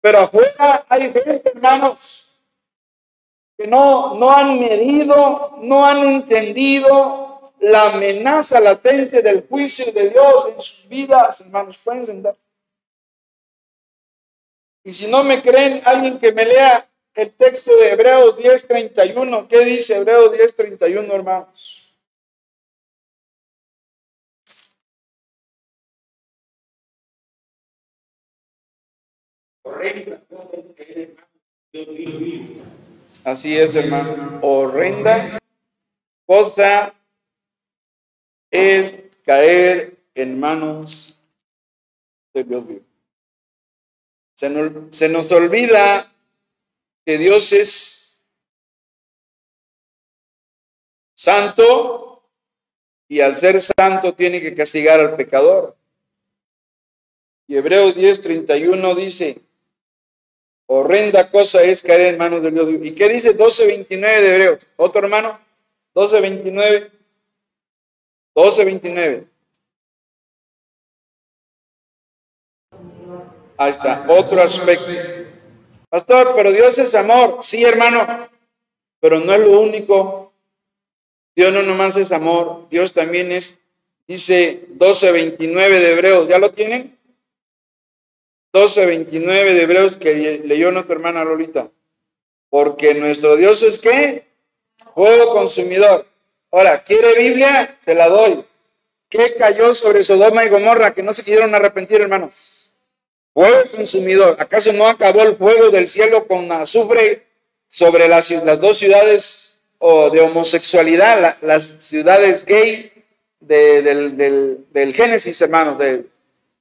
Pero 0.00 0.20
afuera 0.20 0.86
hay 0.88 1.12
gente, 1.12 1.42
hermanos, 1.44 2.26
que 3.56 3.66
no, 3.66 4.14
no 4.14 4.30
han 4.30 4.58
medido, 4.58 5.58
no 5.60 5.84
han 5.84 5.98
entendido 6.08 7.52
la 7.60 7.92
amenaza 7.92 8.58
latente 8.60 9.20
del 9.20 9.46
juicio 9.46 9.92
de 9.92 10.10
Dios 10.10 10.46
en 10.48 10.62
sus 10.62 10.88
vidas, 10.88 11.40
hermanos, 11.40 11.76
pueden 11.78 12.06
sentar. 12.06 12.34
Y 14.82 14.94
si 14.94 15.08
no 15.08 15.22
me 15.22 15.42
creen, 15.42 15.82
alguien 15.84 16.18
que 16.18 16.32
me 16.32 16.46
lea 16.46 16.88
el 17.14 17.32
texto 17.34 17.76
de 17.76 17.90
Hebreos 17.90 18.38
10:31, 18.38 19.46
¿qué 19.46 19.64
dice 19.64 19.96
Hebreos 19.96 20.32
10:31, 20.32 21.12
hermanos? 21.12 21.79
Así 33.24 33.56
es, 33.56 33.74
hermano. 33.76 34.38
Horrenda 34.42 35.40
cosa 36.30 36.94
es 38.52 39.02
caer 39.24 39.98
en 40.14 40.38
manos 40.38 41.18
de 42.32 42.44
Dios 42.44 42.68
vivo. 42.68 42.84
Se 44.34 44.48
nos, 44.48 44.96
se 44.96 45.08
nos 45.08 45.32
olvida 45.32 46.14
que 47.04 47.18
Dios 47.18 47.52
es 47.52 48.24
santo 51.14 52.22
y 53.08 53.20
al 53.20 53.36
ser 53.36 53.60
santo 53.60 54.14
tiene 54.14 54.40
que 54.40 54.54
castigar 54.54 55.00
al 55.00 55.16
pecador. 55.16 55.76
Y 57.48 57.56
Hebreos 57.56 57.96
10:31 57.96 58.94
dice, 58.94 59.40
Horrenda 60.72 61.28
cosa 61.28 61.64
es 61.64 61.82
caer 61.82 62.02
en 62.02 62.18
manos 62.18 62.44
de 62.44 62.52
Dios. 62.52 62.68
¿Y 62.80 62.94
qué 62.94 63.08
dice 63.08 63.36
12.29 63.36 63.88
de 63.98 64.34
Hebreos? 64.34 64.66
Otro 64.76 65.00
hermano, 65.02 65.40
12.29. 65.96 66.92
12.29. 68.36 69.26
Ahí 73.58 73.70
está, 73.72 74.04
otro 74.06 74.40
aspecto. 74.40 74.92
Pastor, 75.88 76.34
pero 76.36 76.52
Dios 76.52 76.78
es 76.78 76.94
amor. 76.94 77.38
Sí, 77.42 77.64
hermano, 77.64 78.28
pero 79.00 79.18
no 79.18 79.32
es 79.32 79.40
lo 79.40 79.60
único. 79.60 80.32
Dios 81.34 81.52
no 81.52 81.64
nomás 81.64 81.96
es 81.96 82.12
amor, 82.12 82.68
Dios 82.70 82.92
también 82.92 83.32
es, 83.32 83.58
dice 84.06 84.68
12.29 84.78 85.52
de 85.52 85.92
Hebreos. 85.94 86.28
¿Ya 86.28 86.38
lo 86.38 86.52
tienen? 86.52 86.96
12:29 88.52 89.54
de 89.54 89.62
Hebreos 89.62 89.96
que 89.96 90.14
leyó 90.44 90.70
nuestra 90.72 90.94
hermana 90.94 91.24
Lolita. 91.24 91.70
Porque 92.48 92.94
nuestro 92.94 93.36
Dios 93.36 93.62
es 93.62 93.78
qué? 93.78 94.24
Fuego 94.94 95.32
consumidor. 95.34 96.06
Ahora, 96.50 96.82
¿quiere 96.82 97.14
Biblia? 97.16 97.78
Se 97.84 97.94
la 97.94 98.08
doy. 98.08 98.44
¿Qué 99.08 99.34
cayó 99.38 99.74
sobre 99.74 100.02
Sodoma 100.02 100.44
y 100.44 100.48
Gomorra 100.48 100.92
que 100.94 101.02
no 101.02 101.12
se 101.12 101.22
quisieron 101.22 101.54
arrepentir, 101.54 102.00
hermanos? 102.00 102.72
Fuego 103.32 103.70
consumidor. 103.74 104.36
¿Acaso 104.38 104.72
no 104.72 104.86
acabó 104.88 105.22
el 105.22 105.36
fuego 105.36 105.70
del 105.70 105.88
cielo 105.88 106.26
con 106.26 106.50
azufre 106.50 107.26
sobre 107.68 108.08
las, 108.08 108.28
dos 108.60 108.78
ciudades 108.78 109.60
o 109.78 110.10
de 110.10 110.20
homosexualidad, 110.20 111.20
la- 111.22 111.38
las 111.40 111.76
ciudades 111.78 112.44
gay 112.44 112.92
de- 113.38 113.82
del, 113.82 114.16
del- 114.16 114.66
del 114.72 114.92
Génesis, 114.94 115.40
hermanos, 115.40 115.78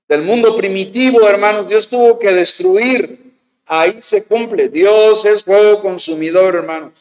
del 0.09 0.23
mundo 0.23 0.57
primitivo, 0.57 1.29
hermanos. 1.29 1.69
Dios 1.69 1.87
tuvo 1.87 2.17
que 2.17 2.33
destruir. 2.33 3.31
Ahí 3.65 4.01
se 4.01 4.25
cumple. 4.25 4.67
Dios 4.67 5.23
es 5.23 5.43
fuego 5.43 5.81
consumidor, 5.81 6.55
hermanos. 6.55 6.93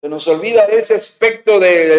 Se 0.00 0.08
nos 0.08 0.26
olvida 0.26 0.64
ese 0.64 0.94
aspecto 0.94 1.60
de 1.60 1.98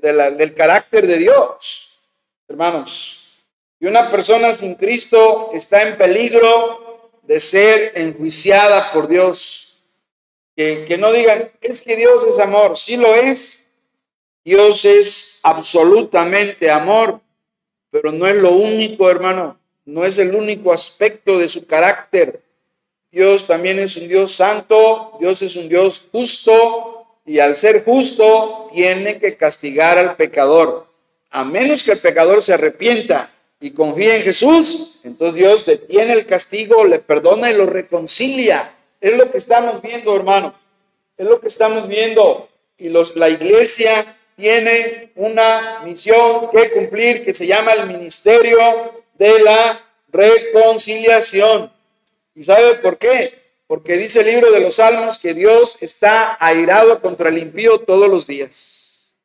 del 0.00 0.54
carácter 0.54 1.06
de 1.06 1.18
Dios, 1.18 2.00
hermanos. 2.48 3.44
Y 3.78 3.86
una 3.86 4.10
persona 4.10 4.54
sin 4.54 4.74
Cristo 4.74 5.50
está 5.52 5.82
en 5.82 5.98
peligro 5.98 7.10
de 7.22 7.38
ser 7.38 7.92
enjuiciada 7.96 8.90
por 8.92 9.08
Dios. 9.08 9.84
Que, 10.56 10.86
que 10.88 10.96
no 10.96 11.12
digan, 11.12 11.52
es 11.60 11.82
que 11.82 11.96
Dios 11.96 12.24
es 12.32 12.38
amor. 12.38 12.78
Sí 12.78 12.96
lo 12.96 13.14
es. 13.14 13.66
Dios 14.42 14.86
es 14.86 15.40
absolutamente 15.42 16.70
amor, 16.70 17.20
pero 17.90 18.12
no 18.12 18.26
es 18.26 18.36
lo 18.36 18.52
único, 18.52 19.10
hermano. 19.10 19.58
No 19.84 20.04
es 20.04 20.18
el 20.18 20.34
único 20.34 20.72
aspecto 20.72 21.38
de 21.38 21.48
su 21.48 21.66
carácter. 21.66 22.42
Dios 23.10 23.46
también 23.46 23.78
es 23.78 23.96
un 23.96 24.06
Dios 24.06 24.32
santo, 24.32 25.16
Dios 25.18 25.40
es 25.40 25.56
un 25.56 25.68
Dios 25.68 26.06
justo, 26.12 27.06
y 27.24 27.38
al 27.38 27.56
ser 27.56 27.84
justo 27.84 28.68
tiene 28.72 29.18
que 29.18 29.36
castigar 29.36 29.98
al 29.98 30.16
pecador. 30.16 30.86
A 31.30 31.44
menos 31.44 31.82
que 31.82 31.92
el 31.92 31.98
pecador 31.98 32.42
se 32.42 32.54
arrepienta 32.54 33.30
y 33.60 33.70
confíe 33.70 34.16
en 34.16 34.22
Jesús, 34.22 35.00
entonces 35.04 35.34
Dios 35.36 35.66
detiene 35.66 36.12
el 36.12 36.26
castigo, 36.26 36.84
le 36.84 36.98
perdona 36.98 37.50
y 37.50 37.56
lo 37.56 37.66
reconcilia. 37.66 38.74
Es 39.00 39.16
lo 39.16 39.30
que 39.30 39.38
estamos 39.38 39.80
viendo, 39.80 40.14
hermanos. 40.14 40.54
Es 41.16 41.26
lo 41.26 41.40
que 41.40 41.48
estamos 41.48 41.88
viendo. 41.88 42.48
Y 42.76 42.90
los, 42.90 43.16
la 43.16 43.28
iglesia 43.28 44.17
tiene 44.38 45.10
una 45.16 45.80
misión 45.80 46.48
que 46.50 46.70
cumplir 46.70 47.24
que 47.24 47.34
se 47.34 47.44
llama 47.44 47.72
el 47.72 47.88
ministerio 47.88 49.02
de 49.14 49.42
la 49.42 49.84
reconciliación. 50.12 51.72
¿Y 52.36 52.44
sabe 52.44 52.76
por 52.76 52.98
qué? 52.98 53.36
Porque 53.66 53.98
dice 53.98 54.20
el 54.20 54.26
libro 54.26 54.52
de 54.52 54.60
los 54.60 54.76
Salmos 54.76 55.18
que 55.18 55.34
Dios 55.34 55.78
está 55.80 56.36
airado 56.38 57.00
contra 57.00 57.30
el 57.30 57.38
impío 57.38 57.80
todos 57.80 58.08
los 58.08 58.28
días. 58.28 59.16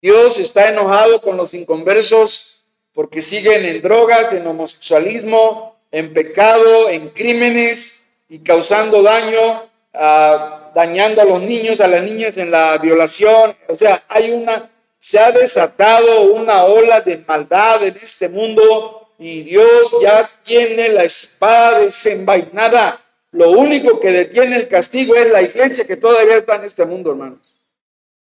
Dios 0.00 0.38
está 0.38 0.70
enojado 0.70 1.20
con 1.20 1.36
los 1.36 1.52
inconversos 1.52 2.64
porque 2.94 3.20
siguen 3.20 3.66
en 3.66 3.82
drogas, 3.82 4.32
en 4.32 4.46
homosexualismo, 4.46 5.76
en 5.90 6.14
pecado, 6.14 6.88
en 6.88 7.10
crímenes 7.10 8.06
y 8.30 8.38
causando 8.38 9.02
daño, 9.02 9.68
ah, 9.92 10.61
dañando 10.74 11.22
a 11.22 11.24
los 11.24 11.40
niños, 11.42 11.80
a 11.80 11.88
las 11.88 12.02
niñas 12.04 12.36
en 12.36 12.50
la 12.50 12.78
violación. 12.78 13.56
O 13.68 13.74
sea, 13.74 14.02
hay 14.08 14.30
una, 14.30 14.70
se 14.98 15.18
ha 15.18 15.30
desatado 15.32 16.32
una 16.32 16.64
ola 16.64 17.00
de 17.00 17.18
maldad 17.18 17.84
en 17.84 17.96
este 17.96 18.28
mundo 18.28 19.10
y 19.18 19.42
Dios 19.42 19.94
ya 20.02 20.28
tiene 20.44 20.88
la 20.88 21.04
espada 21.04 21.80
desenvainada. 21.80 23.00
Lo 23.32 23.50
único 23.50 23.98
que 23.98 24.10
detiene 24.10 24.56
el 24.56 24.68
castigo 24.68 25.14
es 25.14 25.30
la 25.30 25.42
iglesia 25.42 25.86
que 25.86 25.96
todavía 25.96 26.36
está 26.36 26.56
en 26.56 26.64
este 26.64 26.84
mundo, 26.84 27.12
hermanos. 27.12 27.38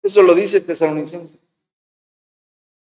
Eso 0.02 0.22
lo 0.22 0.34
dice 0.34 0.62
Tesalonicenses. 0.62 1.40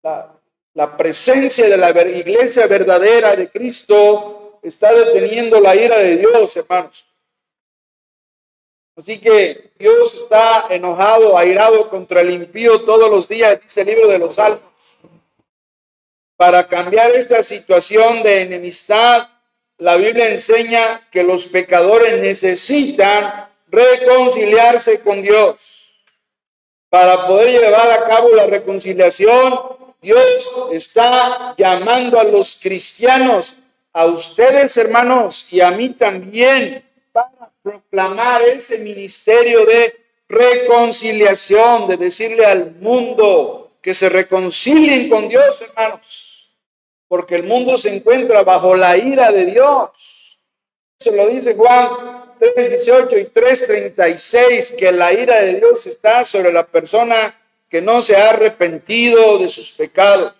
La, 0.03 0.35
la 0.75 0.97
presencia 0.97 1.69
de 1.69 1.77
la 1.77 1.91
iglesia 1.91 2.67
verdadera 2.67 3.37
de 3.37 3.49
Cristo 3.51 4.59
está 4.63 4.93
deteniendo 4.93 5.61
la 5.61 5.75
ira 5.75 5.99
de 5.99 6.17
Dios, 6.17 6.57
hermanos. 6.57 7.10
Así 8.97 9.19
que 9.21 9.71
Dios 9.79 10.15
está 10.15 10.67
enojado, 10.71 11.39
airado 11.39 11.89
contra 11.89 12.21
el 12.21 12.31
impío 12.31 12.83
todos 12.83 13.11
los 13.11 13.29
días, 13.29 13.61
dice 13.63 13.83
el 13.83 13.87
libro 13.87 14.09
de 14.09 14.19
los 14.19 14.35
Salmos. 14.35 14.63
Para 16.37 16.67
cambiar 16.69 17.11
esta 17.13 17.43
situación 17.43 18.23
de 18.23 18.43
enemistad, 18.43 19.29
la 19.79 19.97
Biblia 19.97 20.31
enseña 20.31 21.09
que 21.11 21.23
los 21.23 21.47
pecadores 21.47 22.21
necesitan 22.21 23.49
reconciliarse 23.69 25.01
con 25.01 25.23
Dios. 25.23 26.05
Para 26.91 27.27
poder 27.27 27.61
llevar 27.61 27.91
a 27.91 28.05
cabo 28.05 28.31
la 28.35 28.47
reconciliación, 28.47 29.59
Dios 30.03 30.53
está 30.73 31.55
llamando 31.57 32.19
a 32.19 32.25
los 32.25 32.59
cristianos, 32.63 33.57
a 33.93 34.07
ustedes 34.07 34.77
hermanos 34.77 35.53
y 35.53 35.61
a 35.61 35.71
mí 35.71 35.91
también, 35.91 36.85
proclamar 37.63 38.43
ese 38.43 38.79
ministerio 38.79 39.67
de 39.67 39.95
reconciliación, 40.29 41.89
de 41.89 41.97
decirle 41.97 42.47
al 42.47 42.73
mundo 42.77 43.73
que 43.83 43.95
se 43.95 44.09
reconcilien 44.09 45.09
con 45.09 45.29
Dios, 45.29 45.63
hermanos 45.63 46.31
porque 47.11 47.35
el 47.35 47.43
mundo 47.43 47.77
se 47.77 47.93
encuentra 47.93 48.45
bajo 48.45 48.77
la 48.77 48.97
ira 48.97 49.33
de 49.33 49.47
Dios. 49.47 50.39
Se 50.97 51.11
lo 51.11 51.27
dice 51.27 51.57
Juan 51.57 52.37
3:18 52.39 53.19
y 53.19 53.25
3:36, 53.25 54.77
que 54.77 54.93
la 54.93 55.13
ira 55.13 55.41
de 55.41 55.57
Dios 55.57 55.89
está 55.89 56.25
sobre 56.25 56.53
la 56.53 56.65
persona 56.65 57.37
que 57.69 57.83
no 57.83 58.01
se 58.01 58.15
ha 58.15 58.31
arrepentido 58.31 59.39
de 59.39 59.49
sus 59.49 59.73
pecados. 59.73 60.35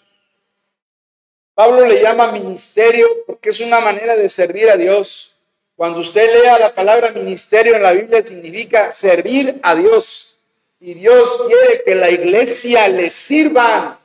Pablo 1.55 1.85
le 1.87 2.01
llama 2.01 2.31
ministerio 2.31 3.09
porque 3.27 3.51
es 3.51 3.59
una 3.59 3.81
manera 3.81 4.15
de 4.15 4.29
servir 4.29 4.71
a 4.71 4.77
Dios. 4.77 5.30
Cuando 5.81 6.01
usted 6.01 6.43
lea 6.43 6.59
la 6.59 6.75
palabra 6.75 7.11
ministerio 7.11 7.75
en 7.75 7.83
la 7.83 7.93
Biblia 7.93 8.23
significa 8.23 8.93
servir 8.93 9.61
a 9.63 9.75
Dios. 9.75 10.39
Y 10.79 10.93
Dios 10.93 11.43
quiere 11.47 11.83
que 11.83 11.95
la 11.95 12.11
iglesia 12.11 12.87
le 12.87 13.09
sirva 13.09 13.99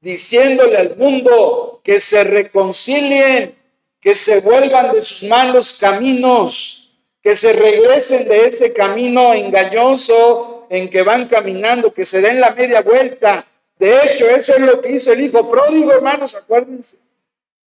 diciéndole 0.00 0.78
al 0.78 0.96
mundo 0.96 1.82
que 1.84 2.00
se 2.00 2.24
reconcilien, 2.24 3.54
que 4.00 4.14
se 4.14 4.40
vuelvan 4.40 4.94
de 4.94 5.02
sus 5.02 5.28
malos 5.28 5.76
caminos, 5.78 6.98
que 7.22 7.36
se 7.36 7.52
regresen 7.52 8.26
de 8.26 8.46
ese 8.46 8.72
camino 8.72 9.34
engañoso 9.34 10.68
en 10.70 10.88
que 10.88 11.02
van 11.02 11.28
caminando, 11.28 11.92
que 11.92 12.06
se 12.06 12.22
den 12.22 12.40
la 12.40 12.52
media 12.52 12.80
vuelta. 12.80 13.44
De 13.78 13.94
hecho, 14.06 14.26
eso 14.26 14.54
es 14.54 14.62
lo 14.62 14.80
que 14.80 14.92
hizo 14.92 15.12
el 15.12 15.20
hijo 15.20 15.50
pródigo, 15.50 15.92
hermanos, 15.92 16.34
acuérdense. 16.34 16.96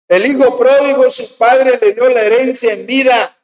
El 0.09 0.25
hijo 0.25 0.57
pródigo, 0.57 1.09
su 1.09 1.37
padre 1.37 1.79
le 1.81 1.93
dio 1.93 2.09
la 2.09 2.23
herencia 2.23 2.73
en 2.73 2.85
vida 2.85 3.36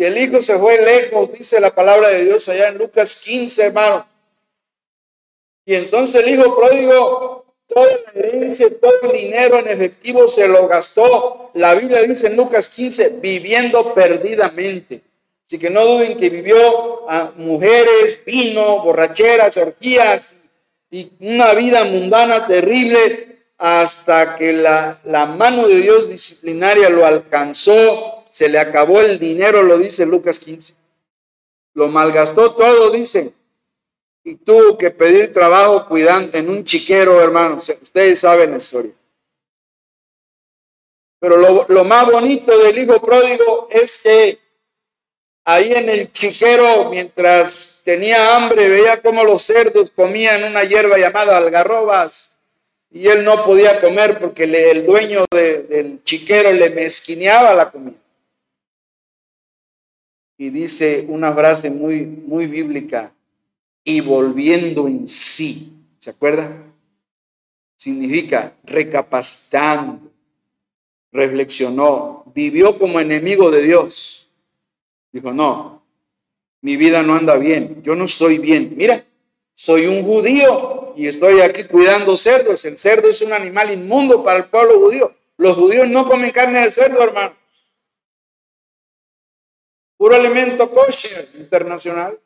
y 0.00 0.04
el 0.04 0.16
hijo 0.16 0.42
se 0.42 0.58
fue 0.58 0.80
lejos, 0.80 1.30
dice 1.30 1.60
la 1.60 1.74
palabra 1.74 2.08
de 2.08 2.24
Dios 2.24 2.48
allá 2.48 2.68
en 2.68 2.78
Lucas 2.78 3.20
15, 3.22 3.66
hermano. 3.66 4.06
Y 5.66 5.74
entonces 5.74 6.24
el 6.24 6.32
hijo 6.32 6.56
pródigo 6.56 7.44
todo 7.68 7.86
el 7.86 9.12
dinero 9.12 9.58
en 9.58 9.68
efectivo 9.68 10.26
se 10.26 10.48
lo 10.48 10.66
gastó. 10.66 11.50
La 11.52 11.74
Biblia 11.74 12.00
dice 12.00 12.28
en 12.28 12.36
Lucas 12.36 12.70
15, 12.70 13.18
viviendo 13.20 13.92
perdidamente. 13.92 15.02
Así 15.46 15.58
que 15.58 15.68
no 15.68 15.84
duden 15.84 16.16
que 16.16 16.30
vivió 16.30 17.06
a 17.06 17.34
mujeres, 17.36 18.22
vino, 18.24 18.82
borracheras, 18.82 19.58
orgías 19.58 20.34
y 20.90 21.12
una 21.20 21.52
vida 21.52 21.84
mundana 21.84 22.46
terrible 22.46 23.36
hasta 23.58 24.34
que 24.36 24.54
la 24.54 25.26
mano 25.36 25.68
de 25.68 25.76
Dios 25.76 26.08
disciplinaria 26.08 26.88
lo 26.88 27.04
alcanzó. 27.04 28.19
Se 28.30 28.48
le 28.48 28.58
acabó 28.58 29.00
el 29.00 29.18
dinero, 29.18 29.62
lo 29.62 29.78
dice 29.78 30.06
Lucas 30.06 30.40
15. 30.40 30.74
Lo 31.74 31.88
malgastó 31.88 32.54
todo, 32.54 32.90
dice 32.90 33.32
y 34.24 34.36
tuvo 34.36 34.76
que 34.76 34.90
pedir 34.90 35.32
trabajo 35.32 35.86
cuidando 35.86 36.36
en 36.36 36.50
un 36.50 36.64
chiquero, 36.64 37.20
hermanos. 37.20 37.68
Ustedes 37.82 38.20
saben 38.20 38.52
la 38.52 38.56
historia. 38.58 38.92
Pero 41.18 41.66
lo, 41.68 41.84
más 41.84 42.06
bonito 42.06 42.56
del 42.58 42.78
hijo 42.78 43.00
pródigo 43.00 43.68
es 43.70 43.98
que 44.02 44.38
ahí 45.44 45.72
en 45.72 45.88
el 45.88 46.12
chiquero, 46.12 46.88
mientras 46.90 47.82
tenía 47.84 48.36
hambre, 48.36 48.68
veía 48.68 49.02
cómo 49.02 49.24
los 49.24 49.42
cerdos 49.42 49.90
comían 49.90 50.44
una 50.44 50.64
hierba 50.64 50.96
llamada 50.96 51.36
algarrobas 51.36 52.34
y 52.90 53.06
él 53.06 53.22
no 53.22 53.44
podía 53.44 53.80
comer 53.80 54.18
porque 54.18 54.44
el 54.44 54.86
dueño 54.86 55.26
de, 55.30 55.62
del 55.64 56.04
chiquero 56.04 56.52
le 56.52 56.70
mezquineaba 56.70 57.54
la 57.54 57.70
comida. 57.70 57.99
Y 60.40 60.48
dice 60.48 61.04
una 61.06 61.34
frase 61.34 61.68
muy, 61.68 62.00
muy 62.06 62.46
bíblica, 62.46 63.12
y 63.84 64.00
volviendo 64.00 64.88
en 64.88 65.06
sí. 65.06 65.70
¿Se 65.98 66.08
acuerdan? 66.08 66.72
Significa 67.76 68.54
recapacitando, 68.64 70.00
reflexionó, 71.12 72.24
vivió 72.34 72.78
como 72.78 72.98
enemigo 73.00 73.50
de 73.50 73.60
Dios. 73.60 74.30
Dijo, 75.12 75.30
no, 75.30 75.82
mi 76.62 76.74
vida 76.78 77.02
no 77.02 77.16
anda 77.16 77.36
bien, 77.36 77.82
yo 77.82 77.94
no 77.94 78.06
estoy 78.06 78.38
bien. 78.38 78.72
Mira, 78.78 79.04
soy 79.54 79.88
un 79.88 80.02
judío 80.02 80.94
y 80.96 81.06
estoy 81.06 81.42
aquí 81.42 81.64
cuidando 81.64 82.16
cerdos. 82.16 82.64
El 82.64 82.78
cerdo 82.78 83.10
es 83.10 83.20
un 83.20 83.34
animal 83.34 83.74
inmundo 83.74 84.24
para 84.24 84.38
el 84.38 84.44
pueblo 84.46 84.80
judío. 84.80 85.14
Los 85.36 85.54
judíos 85.54 85.86
no 85.90 86.08
comen 86.08 86.30
carne 86.30 86.60
de 86.60 86.70
cerdo, 86.70 87.02
hermano. 87.02 87.39
Puro 90.00 90.16
alimento 90.16 90.70
kosher 90.70 91.28
internacional. 91.34 92.18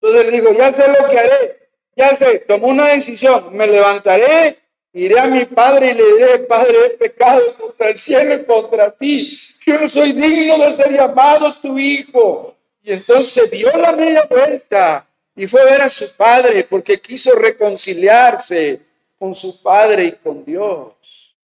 Entonces 0.00 0.32
dijo, 0.32 0.52
ya 0.52 0.72
sé 0.72 0.88
lo 0.88 1.08
que 1.08 1.16
haré, 1.16 1.68
ya 1.94 2.16
sé, 2.16 2.40
tomó 2.40 2.66
una 2.66 2.88
decisión, 2.88 3.56
me 3.56 3.68
levantaré, 3.68 4.58
iré 4.92 5.20
a 5.20 5.28
mi 5.28 5.44
padre 5.44 5.92
y 5.92 5.94
le 5.94 6.12
diré, 6.14 6.38
Padre, 6.40 6.74
he 6.86 6.90
pecado 6.90 7.54
contra 7.56 7.90
el 7.90 7.98
cielo 7.98 8.34
y 8.34 8.44
contra 8.44 8.90
ti. 8.90 9.38
Yo 9.64 9.78
no 9.78 9.86
soy 9.86 10.12
digno 10.12 10.58
de 10.58 10.72
ser 10.72 10.92
llamado 10.92 11.54
tu 11.60 11.78
hijo. 11.78 12.56
Y 12.82 12.90
entonces 12.90 13.48
dio 13.48 13.70
la 13.76 13.92
media 13.92 14.26
vuelta 14.28 15.06
y 15.36 15.46
fue 15.46 15.60
a 15.60 15.66
ver 15.66 15.82
a 15.82 15.88
su 15.88 16.16
padre 16.16 16.66
porque 16.68 17.00
quiso 17.00 17.32
reconciliarse 17.36 18.80
con 19.16 19.36
su 19.36 19.62
padre 19.62 20.06
y 20.06 20.12
con 20.14 20.44
Dios. 20.44 21.36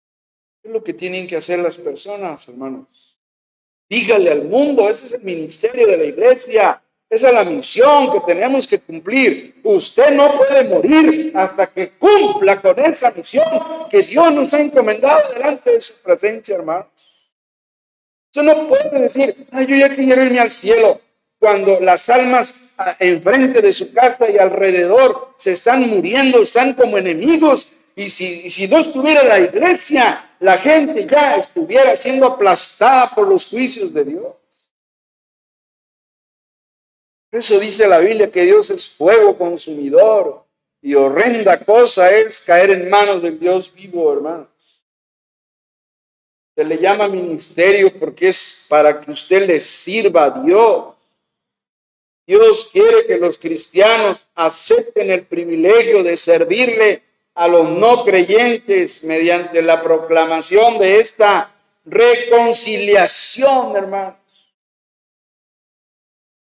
Es 0.64 0.72
lo 0.72 0.84
que 0.84 0.94
tienen 0.94 1.28
que 1.28 1.36
hacer 1.36 1.60
las 1.60 1.78
personas, 1.78 2.50
hermanos. 2.50 3.01
Dígale 3.92 4.32
al 4.32 4.46
mundo, 4.46 4.90
ese 4.90 5.08
es 5.08 5.12
el 5.12 5.22
ministerio 5.22 5.86
de 5.86 5.98
la 5.98 6.06
iglesia. 6.06 6.82
Esa 7.10 7.28
es 7.28 7.34
la 7.34 7.44
misión 7.44 8.10
que 8.14 8.22
tenemos 8.22 8.66
que 8.66 8.80
cumplir. 8.80 9.60
Usted 9.66 10.12
no 10.12 10.38
puede 10.38 10.64
morir 10.64 11.34
hasta 11.36 11.68
que 11.68 11.92
cumpla 11.98 12.62
con 12.62 12.80
esa 12.80 13.12
misión 13.12 13.44
que 13.90 14.04
Dios 14.04 14.34
nos 14.34 14.54
ha 14.54 14.62
encomendado 14.62 15.34
delante 15.34 15.72
de 15.72 15.82
su 15.82 15.96
presencia, 15.96 16.56
hermanos. 16.56 16.86
Usted 18.34 18.44
no 18.44 18.70
puede 18.70 18.98
decir, 18.98 19.36
ay, 19.52 19.68
yo 19.68 19.76
ya 19.76 19.94
quiero 19.94 20.24
irme 20.24 20.40
al 20.40 20.52
cielo, 20.52 21.02
cuando 21.38 21.82
las 21.82 22.10
almas 22.10 22.76
ah, 22.78 22.96
enfrente 22.98 23.62
de 23.62 23.74
su 23.74 23.94
casa 23.94 24.32
y 24.32 24.38
alrededor 24.38 25.34
se 25.38 25.52
están 25.52 25.82
muriendo, 25.90 26.42
están 26.42 26.76
como 26.76 26.98
enemigos. 26.98 27.74
Y 27.96 28.10
si, 28.10 28.50
si 28.50 28.68
no 28.68 28.78
estuviera 28.78 29.24
la 29.24 29.40
iglesia, 29.40 30.36
la 30.40 30.58
gente 30.58 31.06
ya 31.06 31.36
estuviera 31.36 31.96
siendo 31.96 32.26
aplastada 32.26 33.14
por 33.14 33.28
los 33.28 33.46
juicios 33.46 33.94
de 33.94 34.06
Dios. 34.06 34.36
Eso 37.32 37.60
dice 37.60 37.88
la 37.88 38.00
Biblia 38.00 38.30
que 38.30 38.44
Dios 38.44 38.70
es 38.70 38.90
fuego 38.90 39.38
consumidor 39.38 40.46
y 40.82 40.96
horrenda 40.96 41.64
cosa 41.64 42.12
es 42.12 42.42
caer 42.42 42.72
en 42.72 42.90
manos 42.90 43.22
del 43.22 43.40
Dios 43.40 43.72
vivo, 43.74 44.12
hermanos. 44.12 44.48
Se 46.56 46.66
le 46.66 46.78
llama 46.78 47.08
ministerio 47.08 47.98
porque 47.98 48.30
es 48.30 48.66
para 48.68 49.00
que 49.00 49.12
usted 49.12 49.48
le 49.48 49.60
sirva 49.60 50.26
a 50.26 50.44
Dios. 50.44 50.96
Dios 52.28 52.70
quiere 52.72 53.06
que 53.06 53.18
los 53.18 53.38
cristianos 53.38 54.26
acepten 54.36 55.12
el 55.12 55.26
privilegio 55.26 56.04
de 56.04 56.18
servirle 56.18 57.04
a 57.42 57.48
los 57.48 57.68
no 57.68 58.06
creyentes 58.06 59.04
mediante 59.04 59.64
la 59.64 59.82
proclamación 59.82 60.78
de 60.78 61.00
esta 61.00 61.52
reconciliación, 61.86 63.76
hermano. 63.76 64.16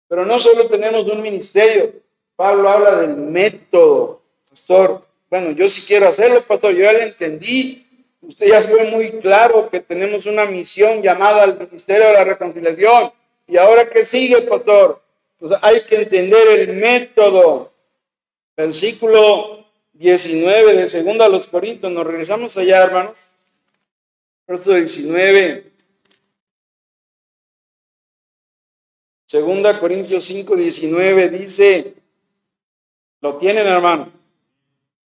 Pero 0.07 0.27
no 0.27 0.39
solo 0.39 0.67
tenemos 0.67 1.07
un 1.07 1.23
ministerio, 1.23 1.95
Pablo 2.37 2.69
habla 2.69 2.97
del 2.97 3.17
método, 3.17 4.21
pastor. 4.51 5.03
Bueno, 5.31 5.53
yo 5.53 5.67
sí 5.67 5.83
quiero 5.87 6.09
hacerlo, 6.09 6.43
pastor, 6.43 6.75
yo 6.75 6.83
ya 6.83 6.93
le 6.93 7.05
entendí. 7.05 7.87
Usted 8.21 8.49
ya 8.49 8.61
se 8.61 8.75
ve 8.75 8.91
muy 8.91 9.13
claro 9.13 9.71
que 9.71 9.81
tenemos 9.81 10.27
una 10.27 10.45
misión 10.45 11.01
llamada 11.01 11.45
al 11.45 11.57
ministerio 11.59 12.09
de 12.09 12.13
la 12.13 12.25
reconciliación. 12.25 13.13
¿Y 13.49 13.57
ahora 13.57 13.89
qué 13.89 14.05
sigue, 14.05 14.43
pastor? 14.43 15.01
Pues 15.39 15.55
hay 15.63 15.81
que 15.85 16.03
entender 16.03 16.49
el 16.49 16.75
método. 16.75 17.73
Versículo 18.55 19.62
19 19.93 20.77
de 20.77 20.89
segundo 20.89 21.25
a 21.25 21.29
los 21.29 21.47
Corintios. 21.47 21.93
Nos 21.93 22.07
regresamos 22.07 22.57
allá, 22.57 22.83
hermanos. 22.83 23.29
Verso 24.47 24.75
19. 24.75 25.73
Segunda 29.33 29.81
Corintios 29.81 30.25
5, 30.25 30.57
19 30.57 31.31
dice, 31.31 31.95
lo 33.23 33.39
tienen 33.39 33.67
hermano, 33.67 34.13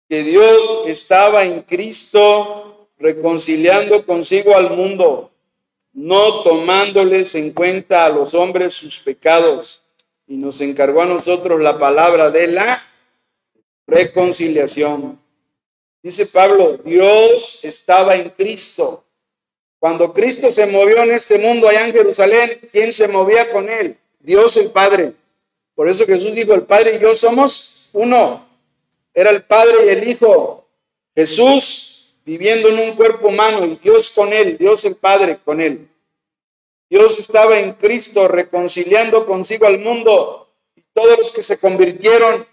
que 0.09 0.24
Dios 0.24 0.82
estaba 0.86 1.44
en 1.44 1.62
Cristo 1.62 2.88
reconciliando 2.98 4.05
consigo 4.05 4.56
al 4.56 4.70
mundo, 4.70 5.30
no 5.92 6.42
tomándoles 6.42 7.36
en 7.36 7.52
cuenta 7.52 8.06
a 8.06 8.09
los 8.09 8.34
hombres 8.34 8.74
sus 8.74 8.98
pecados, 8.98 9.84
y 10.26 10.36
nos 10.36 10.60
encargó 10.62 11.02
a 11.02 11.06
nosotros 11.06 11.60
la 11.60 11.78
palabra 11.78 12.32
de 12.32 12.48
la 12.48 12.82
reconciliación. 13.89 15.19
Dice 16.02 16.27
Pablo, 16.27 16.78
Dios 16.85 17.65
estaba 17.65 18.15
en 18.15 18.28
Cristo. 18.31 19.05
Cuando 19.81 20.12
Cristo 20.12 20.52
se 20.52 20.66
movió 20.66 21.02
en 21.02 21.12
este 21.12 21.39
mundo 21.39 21.69
allá 21.69 21.86
en 21.86 21.93
Jerusalén, 21.93 22.60
¿quién 22.70 22.93
se 22.93 23.09
movía 23.09 23.51
con 23.51 23.69
él? 23.69 23.97
Dios 24.20 24.56
el 24.59 24.70
Padre. 24.70 25.15
Por 25.74 25.89
eso 25.89 26.05
Jesús 26.05 26.35
dijo, 26.35 26.55
el 26.55 26.62
Padre 26.62 26.97
y 26.97 27.01
yo 27.01 27.16
somos 27.16 27.89
uno. 27.93 28.47
Era 29.15 29.31
el 29.31 29.43
Padre 29.43 29.86
y 29.86 29.89
el 29.89 30.09
Hijo. 30.09 30.69
Jesús 31.15 32.15
viviendo 32.24 32.69
en 32.69 32.90
un 32.90 32.94
cuerpo 32.94 33.28
humano 33.28 33.65
y 33.65 33.77
Dios 33.77 34.10
con 34.10 34.32
él, 34.32 34.59
Dios 34.59 34.85
el 34.85 34.97
Padre 34.97 35.39
con 35.43 35.60
él. 35.60 35.89
Dios 36.90 37.19
estaba 37.19 37.59
en 37.59 37.73
Cristo 37.73 38.28
reconciliando 38.28 39.27
consigo 39.27 39.66
al 39.66 39.78
mundo 39.78 40.48
y 40.77 40.82
todos 40.93 41.19
los 41.19 41.32
que 41.32 41.43
se 41.43 41.59
convirtieron 41.59 42.47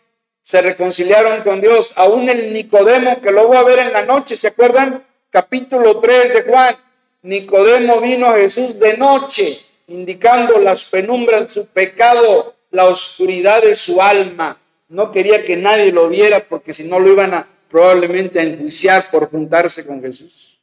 se 0.46 0.62
reconciliaron 0.62 1.42
con 1.42 1.60
Dios. 1.60 1.92
Aún 1.96 2.30
el 2.30 2.54
Nicodemo 2.54 3.20
que 3.20 3.32
lo 3.32 3.48
voy 3.48 3.58
a 3.58 3.64
ver 3.64 3.80
en 3.80 3.92
la 3.92 4.06
noche, 4.06 4.36
¿se 4.36 4.50
acuerdan? 4.50 5.04
Capítulo 5.32 6.00
3 6.00 6.34
de 6.36 6.44
Juan. 6.44 6.76
Nicodemo 7.24 8.00
vino 8.00 8.28
a 8.28 8.38
Jesús 8.38 8.80
de 8.80 8.96
noche 8.96 9.60
indicando 9.88 10.60
las 10.60 10.86
penumbras 10.86 11.48
de 11.48 11.50
su 11.50 11.66
pecado, 11.66 12.54
la 12.70 12.86
oscuridad 12.86 13.64
de 13.64 13.74
su 13.74 14.00
alma. 14.00 14.62
No 14.88 15.12
quería 15.12 15.44
que 15.44 15.58
nadie 15.58 15.92
lo 15.92 16.10
viera 16.10 16.42
porque 16.42 16.74
si 16.74 16.84
no 16.84 17.00
lo 17.00 17.12
iban 17.12 17.34
a 17.34 17.48
probablemente 17.68 18.40
a 18.40 18.44
enjuiciar 18.44 19.10
por 19.10 19.32
juntarse 19.32 19.86
con 19.86 20.00
Jesús. 20.00 20.62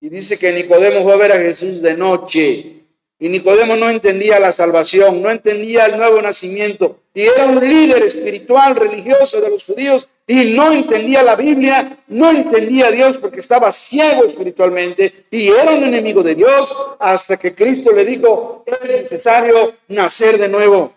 Y 0.00 0.08
dice 0.08 0.38
que 0.38 0.52
Nicodemo 0.52 1.02
fue 1.02 1.12
a 1.12 1.16
ver 1.16 1.32
a 1.32 1.38
Jesús 1.38 1.82
de 1.82 1.94
noche. 1.98 2.85
Y 3.18 3.28
Nicodemo 3.30 3.76
no 3.76 3.88
entendía 3.88 4.38
la 4.38 4.52
salvación, 4.52 5.22
no 5.22 5.30
entendía 5.30 5.86
el 5.86 5.96
nuevo 5.96 6.20
nacimiento. 6.20 7.00
Y 7.14 7.22
era 7.22 7.46
un 7.46 7.66
líder 7.66 8.02
espiritual, 8.02 8.76
religioso 8.76 9.40
de 9.40 9.50
los 9.50 9.64
judíos 9.64 10.08
y 10.26 10.54
no 10.54 10.72
entendía 10.72 11.22
la 11.22 11.36
Biblia, 11.36 11.98
no 12.08 12.30
entendía 12.30 12.88
a 12.88 12.90
Dios 12.90 13.18
porque 13.18 13.40
estaba 13.40 13.70
ciego 13.70 14.24
espiritualmente 14.24 15.26
y 15.30 15.48
era 15.48 15.70
un 15.70 15.84
enemigo 15.84 16.22
de 16.22 16.34
Dios 16.34 16.76
hasta 16.98 17.36
que 17.36 17.54
Cristo 17.54 17.92
le 17.92 18.04
dijo, 18.04 18.64
es 18.66 18.90
necesario 18.90 19.74
nacer 19.88 20.36
de 20.36 20.48
nuevo. 20.48 20.92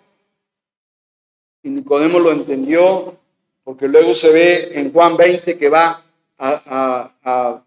Y 1.61 1.69
Nicodemo 1.69 2.19
lo 2.19 2.31
entendió 2.31 3.15
porque 3.63 3.87
luego 3.87 4.15
se 4.15 4.31
ve 4.31 4.71
en 4.73 4.91
Juan 4.91 5.15
20 5.15 5.57
que 5.57 5.69
va 5.69 6.03
a, 6.39 7.11
a, 7.23 7.63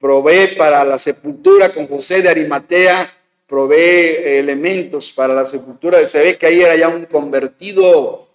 proveer 0.00 0.56
para 0.56 0.82
la 0.82 0.98
sepultura 0.98 1.72
con 1.72 1.86
José 1.86 2.22
de 2.22 2.30
Arimatea, 2.30 3.12
provee 3.50 4.38
elementos 4.38 5.12
para 5.12 5.34
la 5.34 5.44
sepultura. 5.44 6.06
Se 6.08 6.22
ve 6.22 6.38
que 6.38 6.46
ahí 6.46 6.62
era 6.62 6.76
ya 6.76 6.88
un 6.88 7.04
convertido 7.04 8.30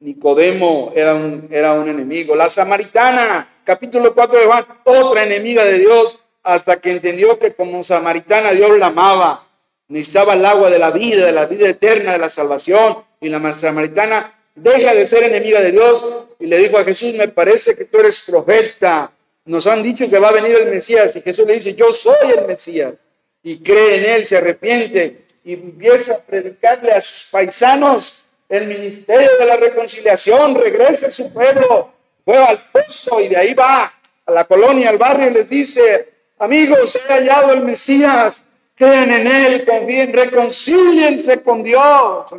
Nicodemo 0.00 0.92
era 0.94 1.14
un, 1.14 1.48
era 1.50 1.72
un 1.72 1.88
enemigo. 1.88 2.36
La 2.36 2.48
samaritana, 2.48 3.62
capítulo 3.64 4.14
4 4.14 4.38
de 4.38 4.46
Juan, 4.46 4.64
otra 4.84 5.24
enemiga 5.24 5.64
de 5.64 5.78
Dios, 5.78 6.22
hasta 6.44 6.80
que 6.80 6.92
entendió 6.92 7.36
que 7.38 7.52
como 7.54 7.82
samaritana 7.82 8.52
Dios 8.52 8.78
la 8.78 8.86
amaba. 8.86 9.48
Necesitaba 9.88 10.34
el 10.34 10.44
agua 10.44 10.70
de 10.70 10.78
la 10.78 10.92
vida, 10.92 11.26
de 11.26 11.32
la 11.32 11.46
vida 11.46 11.68
eterna, 11.68 12.12
de 12.12 12.18
la 12.18 12.30
salvación. 12.30 12.98
Y 13.20 13.28
la 13.28 13.52
samaritana 13.52 14.38
deja 14.54 14.94
de 14.94 15.04
ser 15.06 15.24
enemiga 15.24 15.60
de 15.60 15.72
Dios 15.72 16.06
y 16.38 16.46
le 16.46 16.58
dijo 16.58 16.78
a 16.78 16.84
Jesús, 16.84 17.14
me 17.14 17.26
parece 17.26 17.74
que 17.74 17.86
tú 17.86 17.98
eres 17.98 18.20
profeta. 18.20 19.10
Nos 19.46 19.66
han 19.66 19.82
dicho 19.82 20.08
que 20.08 20.18
va 20.18 20.28
a 20.28 20.32
venir 20.32 20.54
el 20.56 20.70
Mesías 20.70 21.16
y 21.16 21.22
Jesús 21.22 21.44
le 21.44 21.54
dice, 21.54 21.74
yo 21.74 21.92
soy 21.92 22.30
el 22.36 22.46
Mesías. 22.46 22.94
Y 23.42 23.62
cree 23.62 23.98
en 23.98 24.04
él, 24.16 24.26
se 24.26 24.36
arrepiente 24.36 25.26
y 25.44 25.54
empieza 25.54 26.14
a 26.14 26.18
predicarle 26.18 26.92
a 26.92 27.00
sus 27.00 27.30
paisanos 27.30 28.26
el 28.48 28.66
ministerio 28.66 29.30
de 29.38 29.44
la 29.44 29.56
reconciliación, 29.56 30.54
regrese 30.54 31.06
a 31.06 31.10
su 31.10 31.32
pueblo, 31.32 31.92
fue 32.24 32.36
al 32.36 32.58
pozo 32.72 33.20
y 33.20 33.28
de 33.28 33.36
ahí 33.36 33.54
va 33.54 33.92
a 34.26 34.32
la 34.32 34.44
colonia, 34.44 34.90
al 34.90 34.98
barrio 34.98 35.28
y 35.28 35.34
les 35.34 35.48
dice, 35.48 36.08
amigos, 36.38 36.96
he 36.96 37.12
hallado 37.12 37.52
el 37.52 37.62
Mesías, 37.62 38.44
creen 38.74 39.10
en 39.10 39.26
él, 39.26 39.64
confíen, 39.66 40.12
reconcíliense 40.12 41.42
con 41.42 41.62
Dios. 41.62 42.30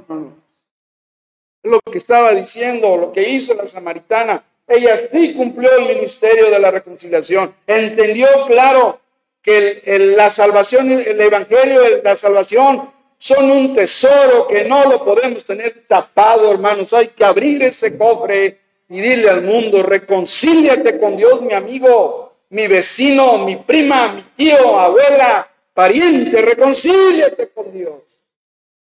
Lo 1.64 1.80
que 1.82 1.98
estaba 1.98 2.34
diciendo, 2.34 2.96
lo 2.96 3.12
que 3.12 3.28
hizo 3.28 3.54
la 3.56 3.68
samaritana. 3.68 4.44
Ella 4.68 5.00
sí 5.12 5.34
cumplió 5.34 5.72
el 5.78 5.96
ministerio 5.96 6.50
de 6.50 6.60
la 6.60 6.72
reconciliación. 6.72 7.54
Entendió 7.66 8.28
claro 8.48 9.00
que 9.42 9.82
la 10.16 10.30
salvación, 10.30 10.90
el 10.90 11.20
evangelio 11.22 11.82
de 11.82 12.02
la 12.04 12.16
salvación 12.16 12.92
son 13.18 13.52
un 13.52 13.74
tesoro 13.74 14.48
que 14.48 14.66
no 14.66 14.90
lo 14.90 15.04
podemos 15.04 15.44
tener 15.46 15.86
tapado, 15.88 16.52
hermanos. 16.52 16.94
Hay 16.94 17.08
que 17.10 17.24
abrir 17.26 17.64
ese 17.64 17.98
cofre 17.98 18.60
y 18.90 19.00
dile 19.02 19.30
al 19.30 19.44
mundo, 19.44 19.84
reconcíliate 19.84 21.00
con 21.00 21.16
Dios, 21.18 21.42
mi 21.42 21.54
amigo, 21.54 22.34
mi 22.50 22.68
vecino, 22.68 23.38
mi 23.46 23.58
prima, 23.58 24.14
mi 24.14 24.24
tío, 24.36 24.80
abuela, 24.80 25.48
pariente, 25.74 26.42
reconcíliate 26.42 27.50
con 27.50 27.72
Dios. 27.72 28.02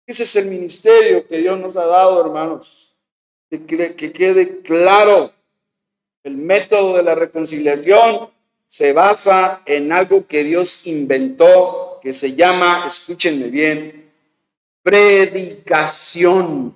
Ese 0.07 0.23
es 0.23 0.37
el 0.37 0.47
ministerio 0.47 1.27
que 1.27 1.39
Dios 1.39 1.59
nos 1.59 1.77
ha 1.77 1.87
dado, 1.87 2.20
hermanos. 2.25 2.75
que- 3.51 3.97
que 3.97 4.12
quede 4.12 4.61
claro. 4.61 5.33
El 6.23 6.37
método 6.37 6.99
de 6.99 7.03
la 7.03 7.15
reconciliación 7.15 8.31
se 8.69 8.93
basa 8.93 9.62
en 9.65 9.90
algo 9.93 10.27
que 10.27 10.45
Dios 10.45 10.86
inventó, 10.86 11.99
que 12.03 12.12
se 12.12 12.35
llama, 12.35 12.85
escúchenme 12.86 13.49
bien, 13.49 14.12
predicación. 14.82 16.74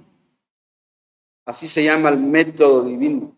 Así 1.44 1.68
se 1.68 1.84
llama 1.84 2.08
el 2.08 2.16
método 2.18 2.84
divino. 2.84 3.36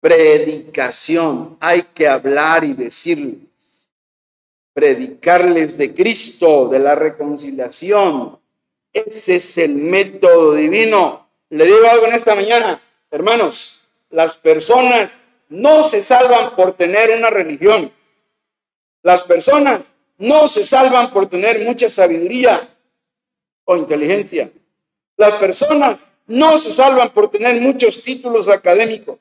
Predicación. 0.00 1.56
Hay 1.60 1.82
que 1.94 2.08
hablar 2.08 2.64
y 2.64 2.74
decirles. 2.74 3.90
Predicarles 4.72 5.78
de 5.78 5.94
Cristo, 5.94 6.68
de 6.68 6.78
la 6.80 6.94
reconciliación. 6.94 8.38
Ese 8.92 9.36
es 9.36 9.58
el 9.58 9.74
método 9.74 10.54
divino. 10.54 11.28
Le 11.50 11.64
digo 11.64 11.86
algo 11.88 12.06
en 12.06 12.14
esta 12.14 12.34
mañana, 12.34 12.82
hermanos. 13.10 13.84
Las 14.10 14.36
personas 14.36 15.12
no 15.48 15.82
se 15.82 16.02
salvan 16.02 16.54
por 16.56 16.74
tener 16.74 17.10
una 17.10 17.30
religión. 17.30 17.92
Las 19.02 19.22
personas 19.22 19.82
no 20.18 20.48
se 20.48 20.64
salvan 20.64 21.12
por 21.12 21.28
tener 21.28 21.60
mucha 21.64 21.88
sabiduría 21.88 22.68
o 23.64 23.76
inteligencia. 23.76 24.50
Las 25.16 25.34
personas 25.34 26.00
no 26.26 26.58
se 26.58 26.72
salvan 26.72 27.10
por 27.10 27.30
tener 27.30 27.60
muchos 27.60 28.02
títulos 28.02 28.48
académicos. 28.48 29.18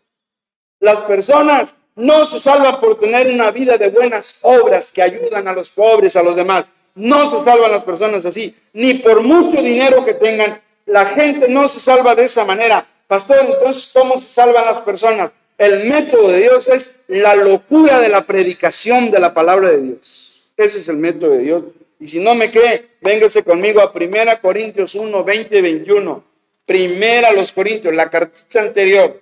Las 0.80 1.00
personas 1.02 1.76
no 1.96 2.26
se 2.26 2.40
salvan 2.40 2.80
por 2.80 3.00
tener 3.00 3.28
una 3.28 3.52
vida 3.52 3.78
de 3.78 3.90
buenas 3.90 4.40
obras 4.44 4.92
que 4.92 5.02
ayudan 5.02 5.48
a 5.48 5.54
los 5.54 5.70
pobres, 5.70 6.16
a 6.16 6.24
los 6.24 6.36
demás. 6.36 6.66
No 6.96 7.26
se 7.26 7.44
salvan 7.44 7.72
las 7.72 7.84
personas 7.84 8.26
así, 8.26 8.56
ni 8.74 8.96
por 8.96 9.22
mucho 9.22 9.62
dinero 9.62 10.04
que 10.06 10.14
tengan. 10.14 10.62
La 10.86 11.06
gente 11.08 11.48
no 11.48 11.68
se 11.68 11.80
salva 11.80 12.16
de 12.16 12.26
esa 12.26 12.46
manera. 12.46 12.86
Pastor, 13.08 13.38
entonces, 13.48 13.92
¿cómo 13.94 14.20
se 14.20 14.28
salvan 14.28 14.66
las 14.66 14.80
personas? 14.80 15.32
El 15.58 15.86
método 15.86 16.30
de 16.30 16.42
Dios 16.42 16.68
es 16.68 16.96
la 17.08 17.36
locura 17.36 18.00
de 18.00 18.10
la 18.10 18.26
predicación 18.26 19.10
de 19.12 19.20
la 19.20 19.34
palabra 19.34 19.72
de 19.72 19.82
Dios. 19.82 20.44
Ese 20.58 20.80
es 20.80 20.90
el 20.90 20.98
método 20.98 21.32
de 21.32 21.40
Dios. 21.40 21.64
Y 22.00 22.08
si 22.08 22.20
no 22.20 22.36
me 22.36 22.52
cree, 22.52 22.88
véngase 23.02 23.44
conmigo 23.44 23.82
a 23.82 23.92
1 23.94 24.42
Corintios 24.42 24.96
1, 24.96 25.24
20 25.24 25.58
y 25.58 25.62
21. 25.62 26.24
Primera 26.66 27.32
los 27.32 27.52
Corintios, 27.52 27.94
la 27.94 28.10
cartita 28.10 28.62
anterior. 28.62 29.22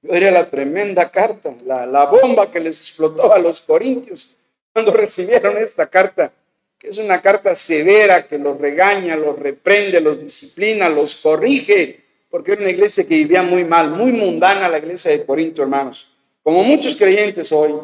Diría 0.00 0.32
la 0.32 0.50
tremenda 0.50 1.10
carta, 1.10 1.54
la 1.64 2.06
bomba 2.06 2.50
que 2.50 2.58
les 2.58 2.80
explotó 2.80 3.32
a 3.32 3.38
los 3.38 3.60
Corintios 3.60 4.36
cuando 4.72 4.92
recibieron 4.96 5.56
esta 5.58 5.86
carta, 5.86 6.32
que 6.78 6.88
es 6.88 6.98
una 6.98 7.20
carta 7.20 7.54
severa 7.54 8.26
que 8.26 8.38
los 8.38 8.58
regaña, 8.58 9.16
los 9.16 9.38
reprende, 9.38 10.00
los 10.00 10.20
disciplina, 10.20 10.88
los 10.88 11.16
corrige, 11.16 12.01
porque 12.32 12.52
era 12.52 12.62
una 12.62 12.70
iglesia 12.70 13.06
que 13.06 13.14
vivía 13.14 13.42
muy 13.42 13.62
mal, 13.62 13.90
muy 13.90 14.10
mundana 14.10 14.66
la 14.66 14.78
iglesia 14.78 15.10
de 15.10 15.26
Corinto, 15.26 15.60
hermanos. 15.60 16.10
Como 16.42 16.64
muchos 16.64 16.96
creyentes 16.96 17.52
hoy, 17.52 17.74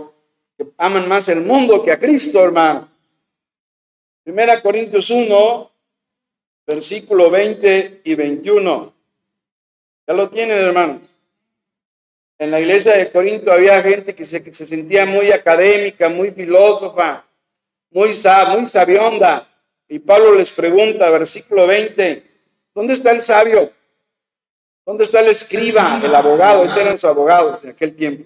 que 0.56 0.66
aman 0.78 1.06
más 1.06 1.28
el 1.28 1.42
mundo 1.42 1.84
que 1.84 1.92
a 1.92 1.98
Cristo, 1.98 2.42
hermano. 2.42 2.88
Primera 4.24 4.62
Corintios 4.62 5.10
1, 5.10 5.70
versículo 6.66 7.28
20 7.30 8.00
y 8.04 8.14
21. 8.14 8.94
Ya 10.06 10.14
lo 10.14 10.30
tienen, 10.30 10.56
hermanos. 10.56 11.02
En 12.38 12.50
la 12.50 12.58
iglesia 12.58 12.96
de 12.96 13.12
Corinto 13.12 13.52
había 13.52 13.82
gente 13.82 14.14
que 14.14 14.24
se, 14.24 14.40
sentía 14.66 15.04
muy 15.04 15.30
académica, 15.30 16.08
muy 16.08 16.30
filósofa, 16.30 17.22
muy, 17.90 18.08
muy 18.48 18.66
sabionda. 18.66 19.46
Y 19.86 19.98
Pablo 19.98 20.34
les 20.34 20.50
pregunta, 20.52 21.10
versículo 21.10 21.66
20, 21.66 22.22
¿dónde 22.74 22.94
está 22.94 23.10
el 23.10 23.20
sabio? 23.20 23.76
¿Dónde 24.89 25.05
está 25.05 25.20
el 25.20 25.28
escriba, 25.28 26.01
el 26.02 26.15
abogado? 26.15 26.65
Esos 26.65 26.78
eran 26.78 26.93
los 26.93 27.05
abogados 27.05 27.62
en 27.62 27.69
aquel 27.69 27.94
tiempo. 27.94 28.24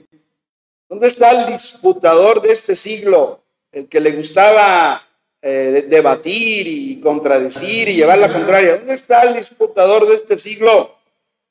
¿Dónde 0.88 1.08
está 1.08 1.32
el 1.32 1.52
disputador 1.52 2.40
de 2.40 2.52
este 2.52 2.76
siglo? 2.76 3.42
El 3.72 3.88
que 3.88 3.98
le 3.98 4.12
gustaba 4.12 5.04
eh, 5.42 5.86
debatir 5.88 6.68
y 6.68 7.00
contradecir 7.00 7.88
y 7.88 7.96
llevar 7.96 8.18
la 8.18 8.32
contraria. 8.32 8.76
¿Dónde 8.76 8.94
está 8.94 9.22
el 9.22 9.34
disputador 9.34 10.06
de 10.06 10.14
este 10.14 10.38
siglo? 10.38 10.94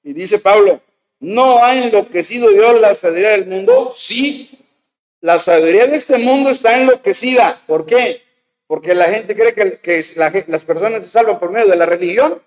Y 0.01 0.13
dice 0.13 0.39
Pablo, 0.39 0.79
¿no 1.19 1.61
ha 1.61 1.75
enloquecido 1.75 2.47
Dios 2.47 2.79
la 2.79 2.95
sabiduría 2.95 3.31
del 3.31 3.47
mundo? 3.47 3.91
Sí, 3.93 4.57
la 5.19 5.39
sabiduría 5.39 5.87
de 5.87 5.97
este 5.97 6.19
mundo 6.19 6.51
está 6.51 6.79
enloquecida. 6.79 7.61
¿Por 7.67 7.85
qué? 7.85 8.21
Porque 8.65 8.95
la 8.95 9.09
gente 9.09 9.35
cree 9.35 9.53
que, 9.53 9.77
que 9.79 10.01
la, 10.15 10.31
las 10.47 10.63
personas 10.63 11.01
se 11.03 11.09
salvan 11.09 11.37
por 11.37 11.51
medio 11.51 11.67
de 11.67 11.75
la 11.75 11.85
religión 11.85 12.41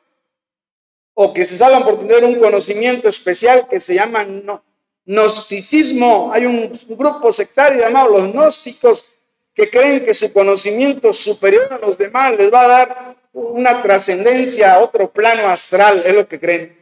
o 1.15 1.32
que 1.32 1.45
se 1.45 1.57
salvan 1.57 1.85
por 1.85 1.99
tener 1.99 2.24
un 2.24 2.35
conocimiento 2.39 3.09
especial 3.09 3.69
que 3.69 3.81
se 3.81 3.95
llama 3.95 4.24
no, 4.24 4.62
gnosticismo. 5.07 6.32
Hay 6.32 6.47
un, 6.47 6.78
grupo 6.89 7.32
sectario 7.32 7.81
llamado 7.81 8.19
los 8.19 8.32
gnósticos 8.32 9.12
que 9.55 9.70
creen 9.70 10.05
que 10.05 10.15
su 10.15 10.32
conocimiento 10.32 11.12
superior 11.12 11.73
a 11.73 11.78
los 11.78 11.97
demás 11.97 12.36
les 12.36 12.53
va 12.53 12.62
a 12.62 12.69
dar 12.69 13.16
una 13.32 13.82
trascendencia 13.82 14.74
a 14.74 14.81
otro 14.81 15.11
plano 15.11 15.49
astral, 15.49 16.03
es 16.05 16.15
lo 16.15 16.27
que 16.27 16.41
creen. 16.41 16.77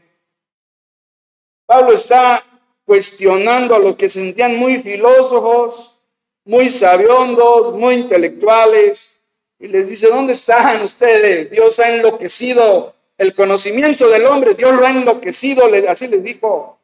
Pablo 1.67 1.93
está 1.93 2.45
cuestionando 2.85 3.75
a 3.75 3.79
los 3.79 3.97
que 3.97 4.09
se 4.09 4.21
sentían 4.21 4.57
muy 4.57 4.79
filósofos, 4.79 5.99
muy 6.45 6.69
sabiondos, 6.69 7.75
muy 7.75 7.95
intelectuales, 7.97 9.21
y 9.59 9.69
les 9.69 9.89
dice, 9.89 10.09
¿dónde 10.09 10.33
están 10.33 10.83
ustedes? 10.83 11.51
Dios 11.51 11.79
ha 11.79 11.95
enloquecido 11.95 12.95
el 13.19 13.35
conocimiento 13.35 14.09
del 14.09 14.27
hombre, 14.27 14.55
Dios 14.55 14.75
lo 14.75 14.87
ha 14.87 14.91
enloquecido, 14.91 15.71
así 15.89 16.09
les 16.09 16.23
dijo. 16.23 16.79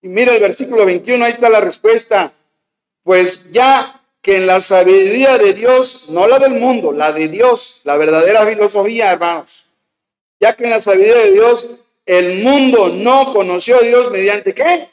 Y 0.00 0.08
mira 0.08 0.34
el 0.34 0.40
versículo 0.40 0.84
21, 0.86 1.24
ahí 1.24 1.32
está 1.32 1.48
la 1.48 1.60
respuesta. 1.60 2.32
Pues 3.02 3.50
ya 3.52 4.00
que 4.20 4.36
en 4.36 4.46
la 4.46 4.60
sabiduría 4.60 5.36
de 5.38 5.52
Dios, 5.52 6.08
no 6.10 6.26
la 6.26 6.38
del 6.38 6.54
mundo, 6.54 6.92
la 6.92 7.12
de 7.12 7.28
Dios, 7.28 7.80
la 7.84 7.96
verdadera 7.96 8.46
filosofía, 8.46 9.12
hermanos, 9.12 9.64
ya 10.40 10.56
que 10.56 10.64
en 10.64 10.70
la 10.70 10.80
sabiduría 10.80 11.24
de 11.24 11.32
Dios 11.32 11.68
el 12.06 12.42
mundo 12.42 12.88
no 12.88 13.32
conoció 13.32 13.78
a 13.78 13.82
Dios 13.82 14.10
mediante 14.10 14.54
qué? 14.54 14.88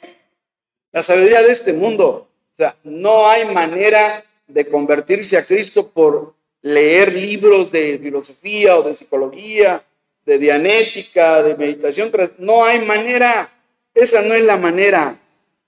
La 0.92 1.02
sabiduría 1.02 1.42
de 1.42 1.52
este 1.52 1.72
mundo. 1.72 2.28
O 2.52 2.56
sea, 2.56 2.76
no 2.82 3.28
hay 3.28 3.46
manera 3.46 4.24
de 4.46 4.68
convertirse 4.68 5.38
a 5.38 5.44
Cristo 5.44 5.88
por 5.88 6.34
leer 6.62 7.12
libros 7.12 7.70
de 7.70 7.98
filosofía 7.98 8.76
o 8.76 8.82
de 8.82 8.94
psicología, 8.94 9.82
de 10.30 10.38
dianética, 10.38 11.42
de 11.42 11.56
meditación. 11.56 12.12
No 12.38 12.64
hay 12.64 12.84
manera. 12.84 13.50
Esa 13.92 14.22
no 14.22 14.32
es 14.34 14.44
la 14.44 14.56
manera. 14.56 15.18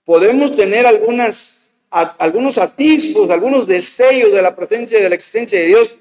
Podemos 0.05 0.55
tener 0.55 0.87
algunas, 0.87 1.75
algunos 1.89 2.57
atisbos, 2.57 3.29
algunos 3.29 3.67
destellos 3.67 4.31
de 4.31 4.41
la 4.41 4.55
presencia 4.55 4.97
y 4.97 5.01
de 5.01 5.09
la 5.09 5.15
existencia 5.15 5.59
de 5.59 5.67
Dios, 5.67 5.97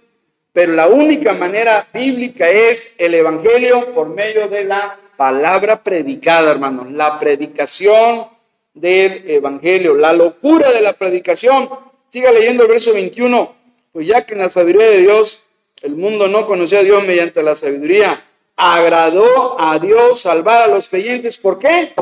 pero 0.52 0.74
la 0.74 0.86
única 0.86 1.34
manera 1.34 1.88
bíblica 1.92 2.48
es 2.48 2.94
el 2.98 3.14
Evangelio 3.14 3.92
por 3.94 4.08
medio 4.10 4.46
de 4.46 4.62
la 4.62 4.96
palabra 5.16 5.82
predicada, 5.82 6.52
hermanos, 6.52 6.92
la 6.92 7.18
predicación 7.18 8.28
del 8.74 9.28
Evangelio, 9.28 9.96
la 9.96 10.12
locura 10.12 10.70
de 10.70 10.82
la 10.82 10.92
predicación. 10.92 11.68
Siga 12.10 12.30
leyendo 12.30 12.62
el 12.62 12.68
verso 12.68 12.92
21, 12.92 13.56
pues 13.90 14.06
ya 14.06 14.24
que 14.24 14.34
en 14.34 14.40
la 14.40 14.50
sabiduría 14.50 14.88
de 14.88 14.98
Dios 14.98 15.42
el 15.80 15.96
mundo 15.96 16.28
no 16.28 16.46
conoció 16.46 16.78
a 16.78 16.84
Dios 16.84 17.04
mediante 17.04 17.42
la 17.42 17.56
sabiduría, 17.56 18.24
agradó 18.56 19.60
a 19.60 19.78
Dios 19.78 20.20
salvar 20.20 20.62
a 20.62 20.66
los 20.68 20.88
creyentes. 20.88 21.38
¿Por 21.38 21.58
qué? 21.58 21.92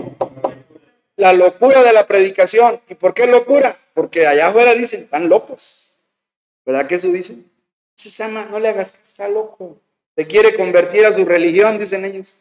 La 1.16 1.32
locura 1.32 1.82
de 1.82 1.93
la 1.93 2.06
predicación. 2.06 2.81
¿Y 2.89 2.94
por 2.94 3.14
qué 3.14 3.27
locura? 3.27 3.78
Porque 3.94 4.27
allá 4.27 4.48
afuera 4.48 4.74
dicen, 4.74 5.02
están 5.02 5.28
locos. 5.28 5.94
¿Verdad 6.64 6.86
que 6.86 6.97
eso 6.97 7.09
dicen? 7.09 7.51
no 8.51 8.60
le 8.60 8.68
hagas 8.68 8.93
que 8.93 9.02
está 9.02 9.28
loco. 9.28 9.78
Te 10.14 10.27
quiere 10.27 10.55
convertir 10.55 11.05
a 11.06 11.12
su 11.12 11.24
religión, 11.24 11.78
dicen 11.78 12.05
ellos. 12.05 12.36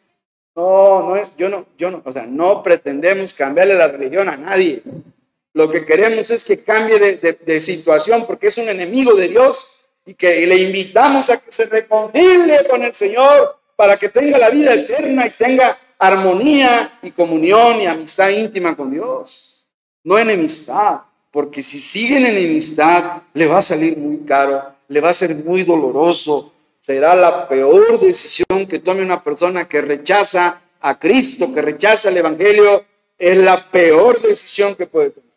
No, 0.54 1.14
no, 1.14 1.36
yo 1.36 1.48
no, 1.48 1.66
yo 1.78 1.90
no, 1.90 2.02
o 2.04 2.12
sea, 2.12 2.26
no 2.26 2.62
pretendemos 2.62 3.34
cambiarle 3.34 3.74
la 3.74 3.88
religión 3.88 4.28
a 4.28 4.36
nadie. 4.36 4.82
Lo 5.52 5.70
que 5.70 5.84
queremos 5.84 6.30
es 6.30 6.44
que 6.44 6.62
cambie 6.62 6.98
de, 6.98 7.60
situación 7.60 8.26
porque 8.26 8.48
es 8.48 8.58
un 8.58 8.68
enemigo 8.68 9.14
de 9.14 9.28
Dios 9.28 9.86
y 10.06 10.14
que 10.14 10.46
le 10.46 10.56
invitamos 10.56 11.30
a 11.30 11.38
que 11.38 11.52
se 11.52 11.66
reconcilie 11.66 12.66
con 12.68 12.82
el 12.82 12.94
Señor 12.94 13.59
para 13.80 13.96
que 13.96 14.10
tenga 14.10 14.36
la 14.36 14.50
vida 14.50 14.74
eterna 14.74 15.26
y 15.26 15.30
tenga 15.30 15.74
armonía 15.98 16.98
y 17.00 17.12
comunión 17.12 17.80
y 17.80 17.86
amistad 17.86 18.28
íntima 18.28 18.76
con 18.76 18.90
Dios. 18.90 19.64
No 20.04 20.18
enemistad, 20.18 21.00
porque 21.30 21.62
si 21.62 21.78
sigue 21.80 22.18
en 22.18 22.26
enemistad 22.26 23.22
le 23.32 23.46
va 23.46 23.56
a 23.56 23.62
salir 23.62 23.96
muy 23.96 24.18
caro, 24.26 24.74
le 24.86 25.00
va 25.00 25.08
a 25.08 25.14
ser 25.14 25.34
muy 25.34 25.62
doloroso, 25.62 26.52
será 26.82 27.14
la 27.14 27.48
peor 27.48 27.98
decisión 27.98 28.66
que 28.68 28.80
tome 28.80 29.00
una 29.00 29.24
persona 29.24 29.66
que 29.66 29.80
rechaza 29.80 30.60
a 30.78 30.98
Cristo, 30.98 31.50
que 31.54 31.62
rechaza 31.62 32.10
el 32.10 32.18
Evangelio, 32.18 32.84
es 33.16 33.38
la 33.38 33.70
peor 33.70 34.20
decisión 34.20 34.74
que 34.74 34.88
puede 34.88 35.08
tomar. 35.08 35.30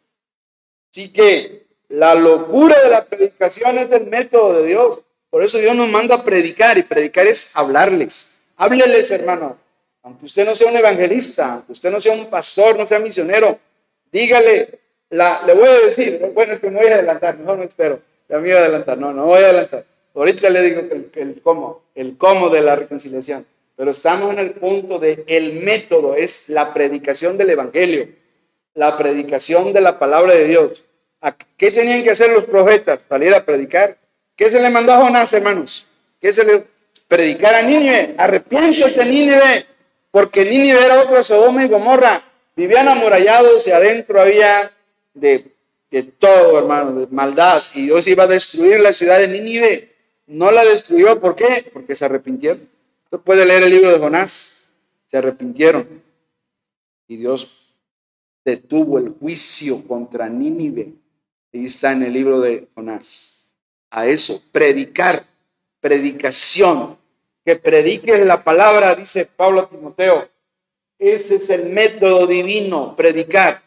Así 0.92 1.14
que 1.14 1.66
la 1.88 2.14
locura 2.14 2.78
de 2.84 2.90
la 2.90 3.06
predicación 3.06 3.78
es 3.78 3.90
el 3.90 4.08
método 4.08 4.56
de 4.56 4.68
Dios. 4.68 5.00
Por 5.30 5.44
eso 5.44 5.60
Dios 5.60 5.78
nos 5.78 5.88
manda 5.90 6.16
a 6.16 6.24
predicar 6.26 6.78
y 6.78 6.84
predicar 6.84 7.26
es 7.26 7.56
hablarles. 7.56 8.33
Hábleles, 8.64 9.12
hermano. 9.12 9.58
aunque 10.04 10.26
usted 10.26 10.46
no 10.46 10.56
sea 10.56 10.70
un 10.70 10.78
evangelista, 10.78 11.54
aunque 11.54 11.74
usted 11.74 11.92
no 11.92 12.00
sea 12.00 12.14
un 12.14 12.30
pastor, 12.30 12.78
no 12.78 12.88
sea 12.88 13.00
misionero, 13.00 13.60
dígale, 14.10 14.80
la, 15.10 15.42
le 15.46 15.54
voy 15.54 15.68
a 15.68 15.80
decir, 15.82 16.32
bueno, 16.34 16.54
es 16.54 16.62
que 16.62 16.72
me 16.72 16.80
voy 16.80 16.90
a 16.90 16.96
adelantar, 16.96 17.38
mejor 17.38 17.58
no 17.58 17.64
espero, 17.64 18.00
ya 18.30 18.38
me 18.38 18.44
voy 18.44 18.52
a 18.52 18.60
adelantar, 18.60 18.98
no, 18.98 19.12
no 19.12 19.26
voy 19.26 19.44
a 19.44 19.48
adelantar. 19.48 19.86
Ahorita 20.16 20.50
le 20.50 20.62
digo 20.62 20.80
el, 20.80 21.12
el 21.14 21.42
cómo, 21.42 21.84
el 21.94 22.18
cómo 22.18 22.50
de 22.50 22.62
la 22.62 22.78
reconciliación, 22.78 23.46
pero 23.76 23.92
estamos 23.92 24.32
en 24.32 24.40
el 24.40 24.52
punto 24.52 24.98
de 24.98 25.26
el 25.28 25.62
método, 25.62 26.16
es 26.16 26.48
la 26.48 26.74
predicación 26.74 27.38
del 27.38 27.50
evangelio, 27.50 28.08
la 28.76 28.98
predicación 28.98 29.74
de 29.74 29.82
la 29.82 30.00
palabra 30.00 30.36
de 30.36 30.46
Dios. 30.46 30.86
¿A 31.20 31.36
¿Qué 31.58 31.72
tenían 31.72 32.04
que 32.04 32.12
hacer 32.12 32.32
los 32.32 32.46
profetas? 32.46 33.02
Salir 33.10 33.34
a 33.34 33.44
predicar. 33.44 33.98
¿Qué 34.38 34.50
se 34.50 34.62
le 34.62 34.70
mandó 34.70 34.94
a 34.94 35.02
Jonás, 35.02 35.34
hermanos? 35.34 35.86
¿Qué 36.22 36.32
se 36.32 36.44
le 36.44 36.73
predicar 37.14 37.54
a 37.54 37.62
Nínive? 37.62 38.16
Arrepiéntete, 38.18 39.06
Nínive, 39.06 39.68
porque 40.10 40.44
Nínive 40.46 40.84
era 40.84 41.02
otra 41.04 41.22
Sodoma 41.22 41.64
y 41.64 41.68
Gomorra. 41.68 42.24
Vivían 42.56 42.88
amurallados 42.88 43.68
y 43.68 43.72
adentro 43.72 44.20
había 44.20 44.72
de, 45.14 45.52
de 45.92 46.04
todo, 46.04 46.58
hermano, 46.58 47.00
de 47.00 47.08
maldad. 47.08 47.62
Y 47.76 47.84
Dios 47.84 48.08
iba 48.08 48.24
a 48.24 48.28
destruir 48.28 48.80
la 48.80 48.94
ciudad 48.94 49.20
de 49.20 49.28
Nínive. 49.28 49.94
No 50.26 50.50
la 50.50 50.64
destruyó, 50.64 51.20
¿por 51.20 51.36
qué? 51.36 51.70
Porque 51.72 51.96
se 51.96 52.06
arrepintieron. 52.06 52.68
Usted 53.06 53.20
puede 53.20 53.46
leer 53.46 53.62
el 53.62 53.70
libro 53.70 53.92
de 53.92 54.00
Jonás. 54.00 54.74
Se 55.06 55.18
arrepintieron. 55.18 56.02
Y 57.08 57.18
Dios 57.18 57.76
detuvo 58.44 58.98
el 58.98 59.10
juicio 59.20 59.86
contra 59.88 60.28
Nínive. 60.30 60.94
Ahí 61.54 61.66
está 61.66 61.92
en 61.92 62.02
el 62.02 62.14
libro 62.14 62.40
de 62.40 62.68
Jonás. 62.74 63.54
A 63.92 64.08
eso, 64.08 64.42
predicar, 64.52 65.28
predicación. 65.80 66.98
Que 67.46 67.56
prediques 67.56 68.26
la 68.26 68.44
palabra, 68.44 68.96
dice 68.96 69.26
Pablo 69.26 69.62
a 69.62 69.70
Timoteo. 69.70 70.30
Ese 70.98 71.36
es 71.36 71.50
el 71.50 71.70
método 71.70 72.26
divino, 72.28 72.96
predicar. 72.96 73.62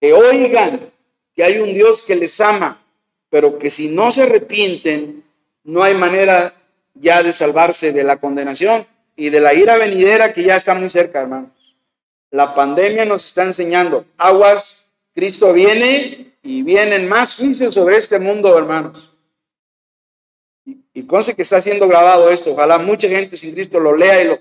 Que 0.00 0.12
oigan 0.12 0.90
que 1.34 1.42
hay 1.42 1.58
un 1.58 1.74
Dios 1.74 2.02
que 2.02 2.14
les 2.14 2.40
ama, 2.40 2.80
pero 3.28 3.58
que 3.58 3.70
si 3.70 3.88
no 3.88 4.10
se 4.10 4.22
arrepienten, 4.22 5.24
no 5.64 5.82
hay 5.82 5.94
manera 5.94 6.54
ya 6.94 7.22
de 7.22 7.32
salvarse 7.32 7.92
de 7.92 8.04
la 8.04 8.18
condenación 8.18 8.86
y 9.16 9.30
de 9.30 9.40
la 9.40 9.54
ira 9.54 9.76
venidera 9.76 10.32
que 10.32 10.44
ya 10.44 10.56
está 10.56 10.74
muy 10.74 10.90
cerca, 10.90 11.20
hermanos. 11.20 11.50
La 12.30 12.54
pandemia 12.54 13.04
nos 13.04 13.24
está 13.24 13.44
enseñando, 13.44 14.04
aguas, 14.16 14.90
Cristo 15.14 15.52
viene 15.52 16.34
y 16.42 16.62
vienen 16.62 17.08
más 17.08 17.36
juicios 17.36 17.74
sobre 17.74 17.96
este 17.96 18.18
mundo, 18.18 18.56
hermanos. 18.58 19.13
Y, 20.94 21.06
conste 21.06 21.34
que 21.34 21.42
está 21.42 21.60
siendo 21.60 21.88
grabado 21.88 22.30
esto, 22.30 22.52
ojalá 22.52 22.78
mucha 22.78 23.08
gente 23.08 23.36
sin 23.36 23.52
Cristo 23.52 23.80
lo 23.80 23.96
lea 23.96 24.22
y 24.22 24.28
lo... 24.28 24.38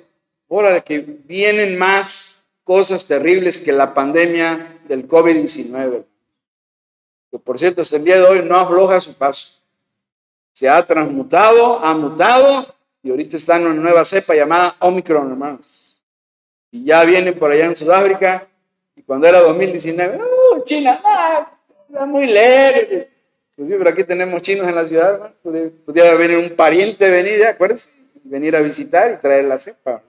Ahora 0.50 0.82
que 0.82 1.00
vienen 1.00 1.78
más 1.78 2.46
cosas 2.64 3.06
terribles 3.06 3.60
que 3.60 3.72
la 3.72 3.94
pandemia 3.94 4.80
del 4.88 5.08
COVID-19. 5.08 6.04
Que 7.32 7.40
por 7.40 7.58
cierto, 7.58 7.82
hasta 7.82 7.96
el 7.96 8.04
día 8.04 8.18
de 8.18 8.24
hoy 8.24 8.46
no 8.46 8.56
afloja 8.56 9.02
su 9.02 9.14
paso 9.16 9.64
se 10.54 10.70
ha 10.70 10.86
transmutado, 10.86 11.80
ha 11.80 11.94
mutado 11.96 12.74
y 13.02 13.10
ahorita 13.10 13.36
está 13.36 13.58
en 13.58 13.66
una 13.66 13.82
nueva 13.82 14.06
cepa 14.06 14.36
llamada 14.36 14.76
Omicron, 14.80 15.32
hermanos. 15.32 16.00
Y 16.72 16.86
ya 16.86 17.04
viene 17.04 17.34
por 17.34 17.52
allá 17.52 17.66
en 17.66 17.76
Sudáfrica 17.76 18.48
y 18.96 19.02
cuando 19.02 19.28
era 19.28 19.42
2019, 19.42 20.18
¡uh, 20.18 20.64
China! 20.64 21.02
¡Ah, 21.04 21.52
está 21.90 22.06
muy 22.06 22.28
leve! 22.28 23.10
Pues 23.56 23.70
sí, 23.70 23.76
pero 23.78 23.90
aquí 23.90 24.04
tenemos 24.04 24.42
chinos 24.42 24.68
en 24.68 24.76
la 24.76 24.88
ciudad, 24.88 25.14
hermano. 25.14 25.72
Pudiera 25.86 26.16
venir 26.16 26.38
un 26.38 26.56
pariente 26.56 27.10
venir, 27.10 27.46
acuérdense, 27.46 27.90
venir 28.24 28.56
a 28.56 28.62
visitar 28.62 29.12
y 29.12 29.22
traer 29.22 29.46
la 29.46 29.60
cepa. 29.60 30.02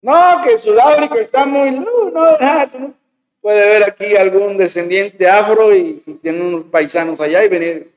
No, 0.00 0.14
que 0.44 0.58
Sudáfrica 0.58 1.16
está 1.16 1.44
muy... 1.44 1.72
No, 1.72 2.10
no, 2.10 2.38
no. 2.78 2.94
Puede 3.40 3.60
ver 3.60 3.84
aquí 3.84 4.16
algún 4.16 4.56
descendiente 4.56 5.28
afro 5.28 5.74
y, 5.74 6.02
y 6.06 6.14
tiene 6.14 6.40
unos 6.40 6.64
paisanos 6.64 7.20
allá 7.20 7.44
y 7.44 7.48
venir. 7.48 7.92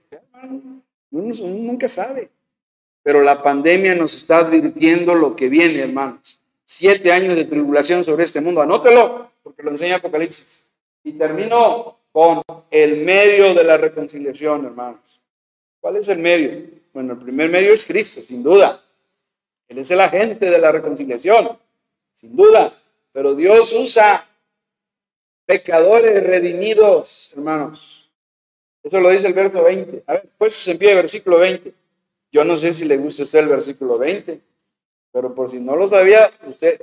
Uno, 1.11 1.33
uno 1.41 1.63
nunca 1.71 1.87
sabe. 1.87 2.29
Pero 3.03 3.21
la 3.21 3.43
pandemia 3.43 3.93
nos 3.95 4.13
está 4.13 4.39
advirtiendo 4.39 5.13
lo 5.13 5.35
que 5.35 5.49
viene, 5.49 5.81
hermanos. 5.81 6.41
Siete 6.63 7.11
años 7.11 7.35
de 7.35 7.45
tribulación 7.45 8.03
sobre 8.03 8.23
este 8.23 8.41
mundo. 8.41 8.61
Anótelo, 8.61 9.31
porque 9.43 9.61
lo 9.61 9.69
enseña 9.69 9.97
Apocalipsis. 9.97 10.67
Y 11.03 11.13
termino 11.13 11.98
con 12.19 12.41
el 12.69 12.97
medio 13.05 13.53
de 13.53 13.63
la 13.63 13.77
reconciliación, 13.77 14.65
hermanos. 14.65 15.21
¿Cuál 15.79 15.95
es 15.95 16.09
el 16.09 16.19
medio? 16.19 16.69
Bueno, 16.91 17.13
el 17.13 17.19
primer 17.19 17.49
medio 17.49 17.71
es 17.71 17.85
Cristo, 17.85 18.19
sin 18.27 18.43
duda. 18.43 18.83
Él 19.69 19.77
es 19.77 19.89
el 19.89 20.01
agente 20.01 20.49
de 20.49 20.57
la 20.57 20.69
reconciliación, 20.69 21.57
sin 22.15 22.35
duda. 22.35 22.73
Pero 23.13 23.35
Dios 23.35 23.71
usa 23.71 24.27
pecadores 25.45 26.21
redimidos, 26.21 27.31
hermanos. 27.37 28.11
Eso 28.83 28.99
lo 28.99 29.11
dice 29.11 29.27
el 29.27 29.33
verso 29.33 29.63
20. 29.63 30.03
A 30.05 30.13
ver, 30.15 30.29
pues 30.37 30.67
empieza 30.67 30.95
el 30.95 31.01
versículo 31.03 31.39
20. 31.39 31.73
Yo 32.33 32.43
no 32.43 32.57
sé 32.57 32.73
si 32.73 32.83
le 32.83 32.97
gusta 32.97 33.23
a 33.23 33.25
usted 33.25 33.39
el 33.39 33.47
versículo 33.47 33.97
20, 33.97 34.41
pero 35.13 35.33
por 35.33 35.49
si 35.51 35.61
no 35.61 35.73
lo 35.73 35.87
sabía, 35.87 36.29
usted, 36.45 36.81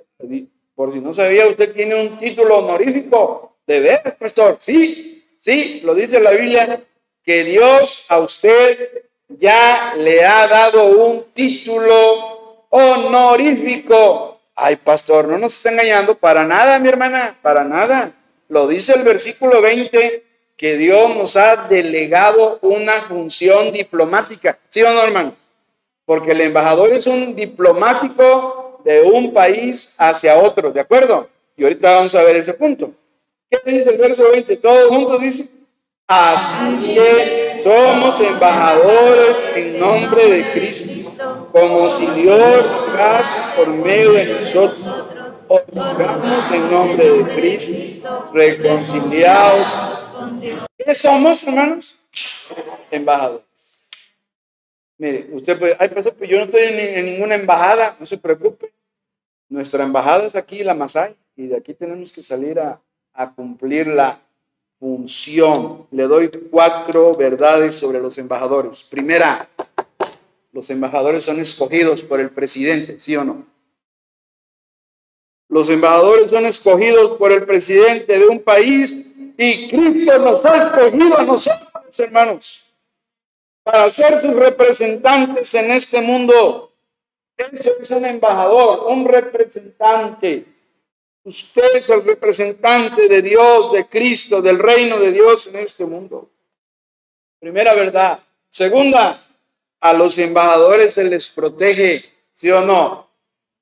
por 0.75 0.95
si 0.95 1.01
no 1.01 1.13
sabía, 1.13 1.47
usted 1.47 1.75
tiene 1.75 2.09
un 2.09 2.19
título 2.19 2.61
honorífico 2.61 3.59
de 3.67 3.81
ver, 3.81 4.17
pastor. 4.19 4.57
Sí, 4.61 5.16
sí, 5.47 5.81
lo 5.85 5.95
dice 5.95 6.19
la 6.19 6.33
Biblia, 6.33 6.83
que 7.23 7.45
Dios 7.45 8.07
a 8.09 8.19
usted 8.19 9.05
ya 9.29 9.95
le 9.97 10.25
ha 10.25 10.49
dado 10.49 10.87
un 10.87 11.27
título 11.33 12.67
honorífico. 12.69 14.41
Ay, 14.57 14.75
pastor, 14.75 15.29
no 15.29 15.39
nos 15.39 15.55
está 15.55 15.71
engañando 15.71 16.19
para 16.19 16.45
nada, 16.45 16.81
mi 16.81 16.89
hermana, 16.89 17.39
para 17.43 17.63
nada. 17.63 18.13
Lo 18.49 18.67
dice 18.67 18.95
el 18.95 19.05
versículo 19.05 19.63
20 19.63 20.25
que 20.57 20.77
Dios 20.77 21.15
nos 21.15 21.37
ha 21.37 21.69
delegado 21.69 22.59
una 22.63 23.03
función 23.03 23.73
diplomática. 23.73 24.59
¿Sí 24.71 24.83
o 24.83 24.93
no, 24.93 25.03
hermano? 25.03 25.37
Porque 26.05 26.33
el 26.33 26.41
embajador 26.41 26.91
es 26.91 27.07
un 27.07 27.37
diplomático 27.37 28.81
de 28.85 29.03
un 29.03 29.33
país 29.33 29.95
hacia 29.99 30.39
otro, 30.39 30.73
¿de 30.73 30.81
acuerdo? 30.81 31.29
Y 31.57 31.63
ahorita 31.63 31.95
vamos 31.95 32.15
a 32.17 32.23
ver 32.25 32.35
ese 32.35 32.55
punto. 32.55 32.93
¿Qué 33.51 33.59
dice 33.73 33.91
el 33.91 33.99
verso 33.99 34.31
20? 34.31 34.57
Todos 34.57 34.89
juntos 34.89 35.21
dice, 35.21 35.49
así 36.09 36.95
que 36.95 37.61
somos 37.63 38.21
embajadores 38.21 39.37
en 39.55 39.81
nombre 39.81 40.29
de 40.29 40.53
Cristo, 40.53 41.49
como 41.53 41.89
si 41.89 42.07
Dios 42.07 42.65
por 43.57 43.69
medio 43.69 44.13
de 44.13 44.35
nosotros. 44.35 45.05
Oramos 45.49 46.53
en 46.53 46.71
nombre 46.71 47.09
de 47.09 47.35
Cristo, 47.37 48.31
reconciliados 48.35 49.73
¿Qué 50.77 50.95
somos, 50.95 51.43
hermanos? 51.45 51.99
Embajadores. 52.91 53.91
Mire, 54.99 55.29
usted 55.33 55.59
puede, 55.59 55.77
ay, 55.79 55.89
pues 55.89 56.31
yo 56.31 56.39
no 56.39 56.45
estoy 56.45 56.63
en, 56.63 57.05
ninguna 57.05 57.35
embajada, 57.35 57.97
no 57.99 58.07
se 58.07 58.17
preocupe. 58.17 58.73
Nuestra 59.49 59.85
embajada 59.85 60.27
es 60.27 60.37
aquí, 60.37 60.65
la 60.65 60.75
Masai, 60.75 61.17
y 61.37 61.49
de 61.49 61.57
aquí 61.57 61.75
tenemos 61.75 62.13
que 62.13 62.23
salir 62.23 62.59
a, 62.59 62.81
a 63.17 63.33
cumplir 63.33 63.87
la 63.89 64.21
función. 64.79 65.87
Le 65.91 66.05
doy 66.05 66.29
cuatro 66.51 67.15
verdades 67.15 67.75
sobre 67.75 68.01
los 68.01 68.19
embajadores. 68.19 68.83
Primera, 68.83 69.49
los 70.53 70.71
embajadores 70.71 71.25
son 71.25 71.41
escogidos 71.41 72.03
por 72.03 72.21
el 72.21 72.31
presidente, 72.31 73.01
¿sí 73.01 73.17
o 73.17 73.25
no? 73.25 73.45
Los 75.49 75.69
embajadores 75.71 76.31
son 76.31 76.45
escogidos 76.47 77.17
por 77.19 77.33
el 77.33 77.45
presidente 77.45 78.19
de 78.19 78.27
un 78.27 78.41
país 78.41 78.93
y 79.39 79.69
Cristo 79.69 80.19
nos 80.19 80.45
ha 80.45 80.67
escogido 80.67 81.19
a 81.19 81.25
nosotros, 81.25 82.01
hermanos, 82.01 82.73
para 83.63 83.91
ser 83.91 84.21
sus 84.21 84.35
representantes 84.35 85.55
en 85.55 85.71
este 85.71 86.01
mundo. 86.01 86.73
Eso 87.37 87.73
es 87.81 87.91
un 87.91 88.05
embajador, 88.07 88.87
un 88.91 89.05
representante. 89.05 90.56
Usted 91.27 91.75
es 91.75 91.91
el 91.91 92.05
representante 92.05 93.09
de 93.09 93.21
Dios, 93.21 93.73
de 93.73 93.87
Cristo, 93.87 94.41
del 94.41 94.61
reino 94.61 95.01
de 95.01 95.11
Dios 95.11 95.49
en 95.49 95.57
este 95.57 95.85
mundo. 95.85 96.31
Primera 97.41 97.75
verdad. 97.75 98.21
Segunda, 98.49 99.27
a 99.81 99.93
los 99.93 100.17
embajadores 100.19 100.95
se 100.95 101.03
les 101.03 101.29
protege, 101.33 102.05
¿sí 102.33 102.49
o 102.53 102.61
no? 102.61 103.11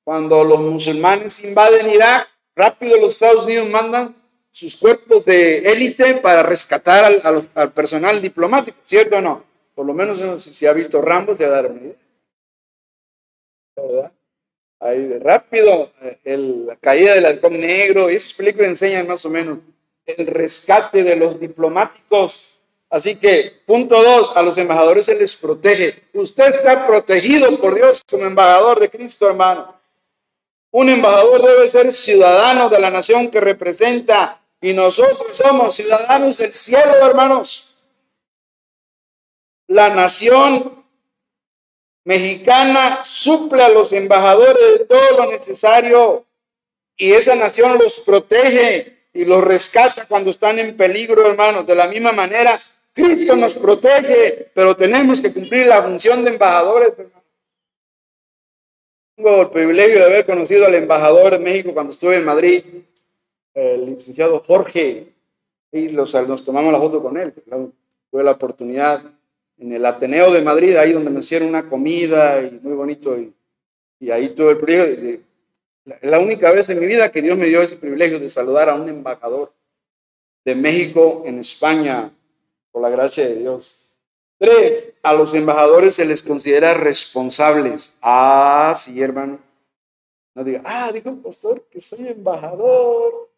Cuando 0.03 0.43
los 0.43 0.59
musulmanes 0.59 1.43
invaden 1.43 1.89
Irak, 1.89 2.29
rápido 2.55 2.97
los 2.97 3.13
Estados 3.13 3.45
Unidos 3.45 3.67
mandan 3.67 4.15
sus 4.51 4.77
cuerpos 4.77 5.25
de 5.25 5.57
élite 5.57 6.17
para 6.17 6.43
rescatar 6.43 7.19
al, 7.23 7.49
al, 7.55 7.73
personal 7.73 8.21
diplomático, 8.21 8.77
¿cierto 8.83 9.17
o 9.17 9.21
no? 9.21 9.43
Por 9.73 9.87
lo 9.87 9.93
menos 9.95 10.43
si 10.43 10.53
se 10.53 10.67
ha 10.67 10.73
visto 10.73 11.01
Rambo, 11.01 11.35
se 11.35 11.47
va 11.47 11.57
a 11.57 11.61
dar 11.63 11.71
una 11.71 11.81
idea. 11.81 11.95
¿Verdad? 13.75 14.14
Ahí 14.85 15.17
rápido, 15.17 15.91
el, 16.23 16.67
la 16.67 16.75
caída 16.75 17.15
del 17.15 17.25
halcón 17.25 17.59
negro, 17.59 18.07
esas 18.07 18.33
películas 18.33 18.69
enseñan 18.69 19.07
más 19.07 19.25
o 19.25 19.31
menos 19.31 19.57
el 20.05 20.27
rescate 20.27 21.03
de 21.03 21.15
los 21.15 21.39
diplomáticos. 21.39 22.59
Así 22.87 23.15
que, 23.15 23.61
punto 23.65 24.03
dos, 24.03 24.31
a 24.35 24.43
los 24.43 24.59
embajadores 24.59 25.05
se 25.05 25.15
les 25.15 25.35
protege. 25.35 26.03
Usted 26.13 26.49
está 26.49 26.85
protegido 26.85 27.59
por 27.59 27.73
Dios 27.73 28.01
como 28.07 28.25
embajador 28.25 28.79
de 28.79 28.91
Cristo, 28.91 29.27
hermano. 29.27 29.75
Un 30.69 30.89
embajador 30.89 31.41
debe 31.41 31.67
ser 31.67 31.91
ciudadano 31.91 32.69
de 32.69 32.79
la 32.79 32.91
nación 32.91 33.31
que 33.31 33.41
representa 33.41 34.39
y 34.61 34.73
nosotros 34.73 35.35
somos 35.35 35.73
ciudadanos 35.73 36.37
del 36.37 36.53
cielo, 36.53 36.93
hermanos. 37.01 37.75
La 39.67 39.89
nación 39.89 40.84
mexicana 42.05 43.03
suple 43.03 43.63
a 43.63 43.69
los 43.69 43.91
embajadores 43.91 44.79
de 44.79 44.85
todo 44.85 45.17
lo 45.17 45.31
necesario 45.31 46.25
y 46.95 47.11
esa 47.11 47.35
nación 47.35 47.77
los 47.77 47.99
protege 47.99 48.95
y 49.13 49.25
los 49.25 49.43
rescata 49.43 50.07
cuando 50.07 50.29
están 50.29 50.59
en 50.59 50.77
peligro, 50.77 51.27
hermanos. 51.27 51.65
De 51.65 51.75
la 51.75 51.87
misma 51.87 52.13
manera, 52.13 52.61
Cristo 52.93 53.35
nos 53.35 53.57
protege, 53.57 54.49
pero 54.53 54.75
tenemos 54.75 55.19
que 55.19 55.33
cumplir 55.33 55.67
la 55.67 55.83
función 55.83 56.23
de 56.23 56.31
embajadores. 56.31 56.93
Tengo 59.15 59.41
el 59.41 59.49
privilegio 59.49 59.99
de 59.99 60.05
haber 60.05 60.25
conocido 60.25 60.65
al 60.65 60.75
embajador 60.75 61.33
de 61.33 61.39
México 61.39 61.73
cuando 61.73 61.93
estuve 61.93 62.17
en 62.17 62.25
Madrid, 62.25 62.63
el 63.53 63.85
licenciado 63.85 64.43
Jorge, 64.45 65.07
y 65.71 65.89
los, 65.89 66.13
nos 66.27 66.43
tomamos 66.43 66.71
la 66.71 66.79
foto 66.79 67.01
con 67.01 67.17
él. 67.17 67.33
Tuve 68.11 68.23
la 68.23 68.31
oportunidad 68.31 69.01
en 69.57 69.73
el 69.73 69.85
Ateneo 69.85 70.31
de 70.31 70.41
Madrid, 70.41 70.75
ahí 70.75 70.93
donde 70.93 71.09
me 71.09 71.19
hicieron 71.19 71.49
una 71.49 71.69
comida 71.69 72.41
y 72.41 72.59
muy 72.61 72.73
bonito, 72.73 73.17
y, 73.17 73.33
ahí 74.11 74.29
tuve 74.29 74.51
el 74.51 74.57
privilegio 74.57 75.01
de, 75.01 75.21
la 76.01 76.19
única 76.19 76.51
vez 76.51 76.69
en 76.69 76.79
mi 76.79 76.85
vida 76.85 77.11
que 77.11 77.21
Dios 77.21 77.37
me 77.37 77.47
dio 77.47 77.61
ese 77.61 77.77
privilegio 77.77 78.19
de 78.19 78.29
saludar 78.29 78.69
a 78.69 78.75
un 78.75 78.89
embajador 78.89 79.53
de 80.43 80.55
México 80.55 81.23
en 81.25 81.39
España, 81.39 82.11
por 82.71 82.81
la 82.81 82.89
gracia 82.89 83.27
de 83.27 83.35
Dios. 83.35 83.85
Tres, 84.37 84.93
a 85.01 85.13
los 85.13 85.33
embajadores 85.33 85.95
se 85.95 86.05
les 86.05 86.21
considera 86.21 86.73
responsables. 86.73 87.97
Ah, 88.01 88.73
sí, 88.77 89.01
hermano. 89.01 89.39
No 90.35 90.43
diga, 90.43 90.61
ah, 90.65 90.91
dijo 90.91 91.09
el 91.09 91.17
pastor 91.17 91.63
que 91.71 91.79
soy 91.79 92.09
embajador. 92.09 93.29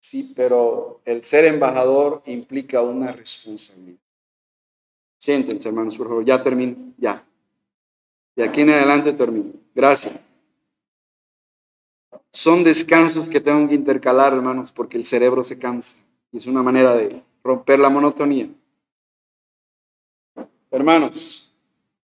Sí, 0.00 0.32
pero 0.34 1.00
el 1.04 1.24
ser 1.24 1.44
embajador 1.44 2.22
implica 2.26 2.80
una 2.80 3.12
responsabilidad. 3.12 3.98
Siéntense, 5.18 5.68
hermanos, 5.68 5.98
por 5.98 6.08
favor. 6.08 6.24
Ya 6.24 6.42
termino, 6.42 6.76
ya. 6.96 7.24
De 8.36 8.44
aquí 8.44 8.60
en 8.60 8.70
adelante 8.70 9.12
termino. 9.12 9.52
Gracias. 9.74 10.14
Son 12.30 12.62
descansos 12.62 13.28
que 13.28 13.40
tengo 13.40 13.68
que 13.68 13.74
intercalar, 13.74 14.32
hermanos, 14.32 14.70
porque 14.70 14.96
el 14.96 15.04
cerebro 15.04 15.42
se 15.42 15.58
cansa. 15.58 15.96
Y 16.30 16.38
es 16.38 16.46
una 16.46 16.62
manera 16.62 16.94
de 16.94 17.22
romper 17.42 17.78
la 17.78 17.88
monotonía. 17.88 18.48
Hermanos, 20.70 21.52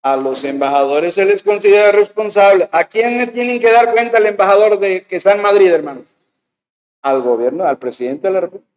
a 0.03 0.17
los 0.17 0.43
embajadores 0.45 1.15
se 1.15 1.25
les 1.25 1.43
considera 1.43 1.93
responsable. 1.93 2.69
¿A 2.73 2.85
quién 2.85 3.19
le 3.19 3.27
tienen 3.29 3.61
que 3.61 3.71
dar 3.71 3.93
cuenta 3.93 4.19
el 4.19 4.27
embajador 4.27 4.79
de 4.79 5.03
que 5.03 5.17
está 5.17 5.35
en 5.35 5.43
Madrid, 5.43 5.71
hermanos? 5.71 6.15
Al 7.03 7.23
gobierno, 7.23 7.65
al 7.65 7.79
presidente 7.79 8.27
de 8.27 8.35
la 8.35 8.41
República. 8.41 8.74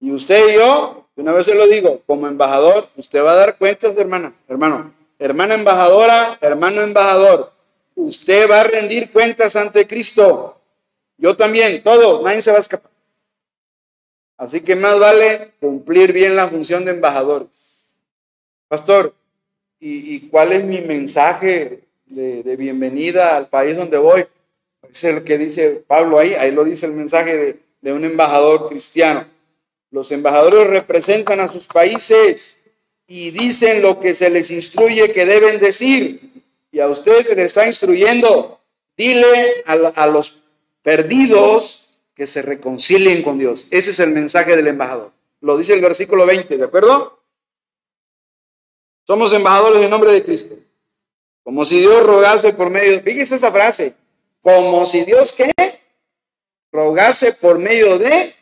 Y 0.00 0.12
usted 0.12 0.48
y 0.48 0.54
yo, 0.54 1.06
una 1.16 1.32
vez 1.32 1.46
se 1.46 1.54
lo 1.54 1.66
digo, 1.66 2.00
como 2.06 2.26
embajador, 2.26 2.88
usted 2.96 3.22
va 3.22 3.32
a 3.32 3.36
dar 3.36 3.58
cuentas, 3.58 3.94
hermana, 3.98 4.32
hermano, 4.48 4.94
hermana 5.18 5.54
embajadora, 5.54 6.38
hermano 6.40 6.80
embajador. 6.80 7.52
Usted 7.94 8.50
va 8.50 8.62
a 8.62 8.64
rendir 8.64 9.10
cuentas 9.10 9.54
ante 9.56 9.86
Cristo. 9.86 10.58
Yo 11.18 11.36
también, 11.36 11.82
todo, 11.82 12.22
nadie 12.22 12.40
se 12.40 12.50
va 12.50 12.56
a 12.56 12.60
escapar. 12.60 12.90
Así 14.38 14.62
que 14.62 14.74
más 14.74 14.98
vale 14.98 15.50
cumplir 15.60 16.14
bien 16.14 16.34
la 16.34 16.48
función 16.48 16.86
de 16.86 16.92
embajadores. 16.92 17.94
Pastor, 18.68 19.12
¿y, 19.78 20.28
cuál 20.28 20.52
es 20.52 20.64
mi 20.64 20.80
mensaje 20.80 21.80
de, 22.06 22.56
bienvenida 22.56 23.36
al 23.36 23.48
país 23.48 23.76
donde 23.76 23.98
voy? 23.98 24.24
Es 24.88 25.04
el 25.04 25.24
que 25.24 25.36
dice 25.36 25.84
Pablo 25.86 26.18
ahí, 26.18 26.32
ahí 26.32 26.52
lo 26.52 26.64
dice 26.64 26.86
el 26.86 26.92
mensaje 26.92 27.36
de, 27.36 27.60
de 27.82 27.92
un 27.92 28.06
embajador 28.06 28.70
cristiano. 28.70 29.26
Los 29.90 30.12
embajadores 30.12 30.68
representan 30.68 31.40
a 31.40 31.48
sus 31.48 31.66
países 31.66 32.58
y 33.06 33.30
dicen 33.32 33.82
lo 33.82 33.98
que 33.98 34.14
se 34.14 34.30
les 34.30 34.50
instruye 34.50 35.12
que 35.12 35.26
deben 35.26 35.58
decir. 35.58 36.44
Y 36.70 36.78
a 36.78 36.86
usted 36.86 37.22
se 37.22 37.34
le 37.34 37.44
está 37.44 37.66
instruyendo. 37.66 38.60
Dile 38.96 39.64
a, 39.66 40.06
los 40.06 40.42
perdidos 40.82 41.98
que 42.14 42.26
se 42.26 42.42
reconcilien 42.42 43.22
con 43.22 43.38
Dios. 43.38 43.66
Ese 43.72 43.90
es 43.90 43.98
el 43.98 44.10
mensaje 44.10 44.54
del 44.54 44.68
embajador. 44.68 45.10
Lo 45.40 45.56
dice 45.56 45.72
el 45.72 45.80
versículo 45.80 46.24
20, 46.26 46.56
¿de 46.56 46.64
acuerdo? 46.64 47.18
Somos 49.06 49.32
embajadores 49.32 49.82
en 49.82 49.90
nombre 49.90 50.12
de 50.12 50.22
Cristo. 50.24 50.54
Como 51.42 51.64
si 51.64 51.80
Dios 51.80 52.04
rogase 52.04 52.52
por 52.52 52.70
medio, 52.70 53.00
fíjese 53.00 53.36
esa 53.36 53.50
frase, 53.50 53.94
como 54.42 54.86
si 54.86 55.04
Dios 55.04 55.32
qué? 55.32 55.50
Rogase 56.70 57.32
por 57.32 57.58
medio 57.58 57.98
de 57.98 58.34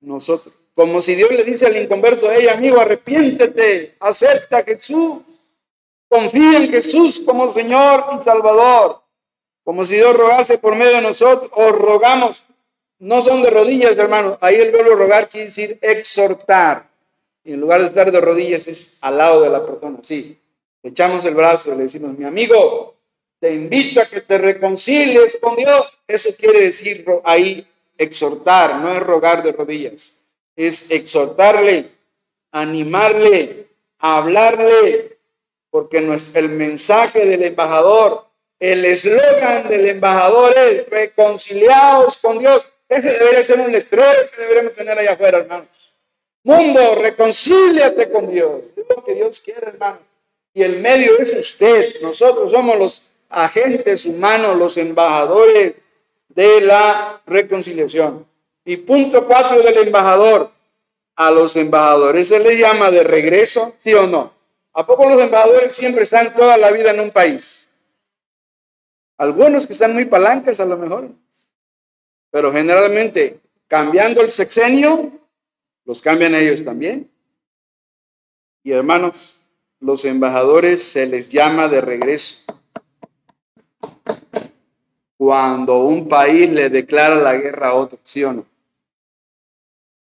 nosotros. 0.00 0.59
Como 0.80 1.02
si 1.02 1.14
Dios 1.14 1.30
le 1.30 1.44
dice 1.44 1.66
al 1.66 1.76
inconverso, 1.76 2.30
hey 2.32 2.48
amigo, 2.48 2.80
arrepiéntete, 2.80 3.96
acepta 4.00 4.56
a 4.56 4.62
Jesús, 4.62 5.18
confía 6.08 6.56
en 6.56 6.70
Jesús 6.70 7.20
como 7.20 7.50
Señor 7.50 8.02
y 8.18 8.24
Salvador. 8.24 9.02
Como 9.62 9.84
si 9.84 9.96
Dios 9.96 10.16
rogase 10.16 10.56
por 10.56 10.74
medio 10.74 10.96
de 10.96 11.02
nosotros, 11.02 11.50
o 11.52 11.70
rogamos, 11.70 12.42
no 12.98 13.20
son 13.20 13.42
de 13.42 13.50
rodillas, 13.50 13.98
hermanos. 13.98 14.38
Ahí 14.40 14.54
el 14.54 14.72
verbo 14.72 14.94
rogar 14.94 15.28
quiere 15.28 15.48
decir 15.48 15.78
exhortar. 15.82 16.88
Y 17.44 17.52
en 17.52 17.60
lugar 17.60 17.80
de 17.80 17.88
estar 17.88 18.10
de 18.10 18.18
rodillas 18.18 18.66
es 18.66 18.96
al 19.02 19.18
lado 19.18 19.42
de 19.42 19.50
la 19.50 19.66
persona. 19.66 19.98
Sí, 20.02 20.38
echamos 20.82 21.26
el 21.26 21.34
brazo 21.34 21.74
y 21.74 21.76
le 21.76 21.82
decimos, 21.82 22.16
mi 22.16 22.24
amigo, 22.24 22.94
te 23.38 23.52
invito 23.52 24.00
a 24.00 24.06
que 24.06 24.22
te 24.22 24.38
reconcilies 24.38 25.36
con 25.42 25.56
Dios. 25.56 26.00
Eso 26.08 26.30
quiere 26.38 26.62
decir 26.62 27.04
ahí 27.24 27.68
exhortar, 27.98 28.76
no 28.76 28.94
es 28.94 29.00
rogar 29.00 29.42
de 29.42 29.52
rodillas. 29.52 30.16
Es 30.60 30.90
exhortarle, 30.90 31.90
animarle, 32.52 33.66
hablarle, 33.98 35.16
porque 35.70 35.98
el 36.34 36.48
mensaje 36.50 37.24
del 37.24 37.44
embajador, 37.44 38.26
el 38.58 38.84
eslogan 38.84 39.70
del 39.70 39.88
embajador 39.88 40.52
es 40.58 40.86
reconciliados 40.90 42.18
con 42.18 42.38
Dios. 42.38 42.68
Ese 42.90 43.10
debería 43.10 43.42
ser 43.42 43.60
un 43.60 43.72
letrero 43.72 44.30
que 44.34 44.42
deberíamos 44.42 44.74
tener 44.74 44.98
allá 44.98 45.12
afuera, 45.12 45.38
hermanos. 45.38 45.68
Mundo, 46.42 46.94
reconcíliate 46.96 48.10
con 48.10 48.30
Dios. 48.30 48.64
Es 48.76 48.84
lo 48.94 49.02
que 49.02 49.14
Dios 49.14 49.40
quiere, 49.40 49.66
hermano. 49.66 50.00
Y 50.52 50.62
el 50.62 50.80
medio 50.80 51.18
es 51.20 51.32
usted. 51.32 52.02
Nosotros 52.02 52.50
somos 52.50 52.78
los 52.78 53.10
agentes 53.30 54.04
humanos, 54.04 54.58
los 54.58 54.76
embajadores 54.76 55.74
de 56.28 56.60
la 56.60 57.22
reconciliación. 57.26 58.26
Y 58.64 58.76
punto 58.78 59.26
cuatro 59.26 59.62
del 59.62 59.86
embajador. 59.86 60.50
A 61.16 61.30
los 61.30 61.56
embajadores 61.56 62.28
se 62.28 62.38
les 62.38 62.58
llama 62.58 62.90
de 62.90 63.02
regreso, 63.02 63.74
¿sí 63.78 63.92
o 63.92 64.06
no? 64.06 64.32
¿A 64.72 64.86
poco 64.86 65.08
los 65.08 65.20
embajadores 65.20 65.74
siempre 65.74 66.04
están 66.04 66.34
toda 66.34 66.56
la 66.56 66.70
vida 66.70 66.92
en 66.92 67.00
un 67.00 67.10
país? 67.10 67.70
Algunos 69.18 69.66
que 69.66 69.74
están 69.74 69.92
muy 69.92 70.06
palancas 70.06 70.60
a 70.60 70.64
lo 70.64 70.78
mejor. 70.78 71.10
Pero 72.30 72.52
generalmente, 72.52 73.40
cambiando 73.66 74.22
el 74.22 74.30
sexenio, 74.30 75.10
los 75.84 76.00
cambian 76.00 76.34
ellos 76.34 76.64
también. 76.64 77.10
Y 78.62 78.72
hermanos, 78.72 79.40
los 79.80 80.04
embajadores 80.04 80.82
se 80.82 81.06
les 81.06 81.28
llama 81.28 81.68
de 81.68 81.80
regreso. 81.80 82.44
Cuando 85.16 85.84
un 85.84 86.08
país 86.08 86.48
le 86.48 86.70
declara 86.70 87.16
la 87.16 87.36
guerra 87.36 87.68
a 87.68 87.74
otro, 87.74 87.98
¿sí 88.04 88.24
o 88.24 88.32
no? 88.32 88.46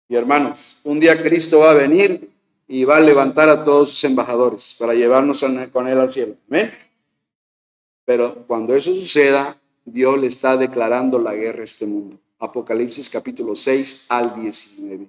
Y 0.10 0.16
hermanos, 0.16 0.80
un 0.84 1.00
día 1.00 1.22
Cristo 1.22 1.60
va 1.60 1.72
a 1.72 1.76
venir 1.76 2.32
y 2.68 2.84
va 2.84 2.98
a 2.98 3.00
levantar 3.00 3.48
a 3.48 3.64
todos 3.64 3.92
sus 3.92 4.04
embajadores 4.06 4.76
para 4.80 4.96
llevarnos 4.96 5.46
con 5.72 5.88
él 5.88 6.00
al 6.00 6.12
cielo. 6.12 6.34
Pero 8.06 8.44
cuando 8.48 8.74
eso 8.74 8.92
suceda, 8.96 9.56
Dios 9.86 10.18
le 10.18 10.26
está 10.26 10.58
declarando 10.58 11.20
la 11.20 11.36
guerra 11.36 11.62
a 11.62 11.66
este 11.66 11.86
mundo. 11.86 12.18
Apocalipsis 12.40 13.08
capítulo 13.08 13.54
6 13.54 14.08
al 14.10 14.42
19. 14.42 15.08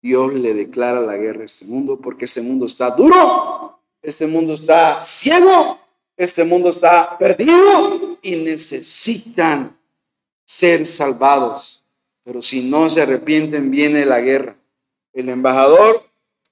Dios 0.00 0.32
le 0.32 0.54
declara 0.54 1.00
la 1.00 1.16
guerra 1.16 1.42
a 1.42 1.46
este 1.46 1.64
mundo 1.64 1.98
porque 2.00 2.26
este 2.26 2.40
mundo 2.40 2.66
está 2.66 2.92
duro, 2.92 3.80
este 4.00 4.28
mundo 4.28 4.54
está 4.54 5.02
ciego, 5.02 5.76
este 6.16 6.44
mundo 6.44 6.70
está 6.70 7.18
perdido 7.18 8.16
y 8.22 8.36
necesitan 8.36 9.76
ser 10.44 10.86
salvados. 10.86 11.77
Pero 12.28 12.42
si 12.42 12.68
no 12.68 12.90
se 12.90 13.00
arrepienten, 13.00 13.70
viene 13.70 14.04
la 14.04 14.20
guerra. 14.20 14.54
El 15.14 15.30
embajador 15.30 16.02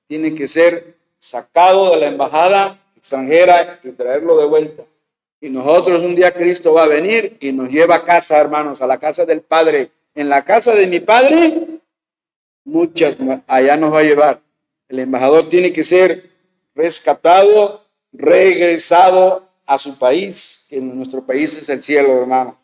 tiene 0.06 0.34
que 0.34 0.48
ser 0.48 0.94
sacado 1.18 1.90
de 1.90 2.00
la 2.00 2.06
embajada 2.06 2.82
extranjera 2.96 3.78
y 3.84 3.90
traerlo 3.90 4.38
de 4.38 4.46
vuelta. 4.46 4.84
Y 5.38 5.50
nosotros 5.50 6.00
un 6.00 6.16
día 6.16 6.32
Cristo 6.32 6.72
va 6.72 6.84
a 6.84 6.88
venir 6.88 7.36
y 7.40 7.52
nos 7.52 7.68
lleva 7.68 7.96
a 7.96 8.04
casa, 8.06 8.38
hermanos, 8.38 8.80
a 8.80 8.86
la 8.86 8.98
casa 8.98 9.26
del 9.26 9.42
Padre. 9.42 9.90
En 10.14 10.30
la 10.30 10.42
casa 10.46 10.74
de 10.74 10.86
mi 10.86 11.00
Padre 11.00 11.66
muchas 12.64 13.18
allá 13.46 13.76
nos 13.76 13.92
va 13.92 13.98
a 13.98 14.04
llevar. 14.04 14.40
El 14.88 15.00
embajador 15.00 15.50
tiene 15.50 15.74
que 15.74 15.84
ser 15.84 16.30
rescatado, 16.74 17.84
regresado 18.14 19.46
a 19.66 19.76
su 19.76 19.98
país, 19.98 20.68
que 20.70 20.78
en 20.78 20.96
nuestro 20.96 21.20
país 21.20 21.52
es 21.58 21.68
el 21.68 21.82
cielo, 21.82 22.18
hermano. 22.22 22.56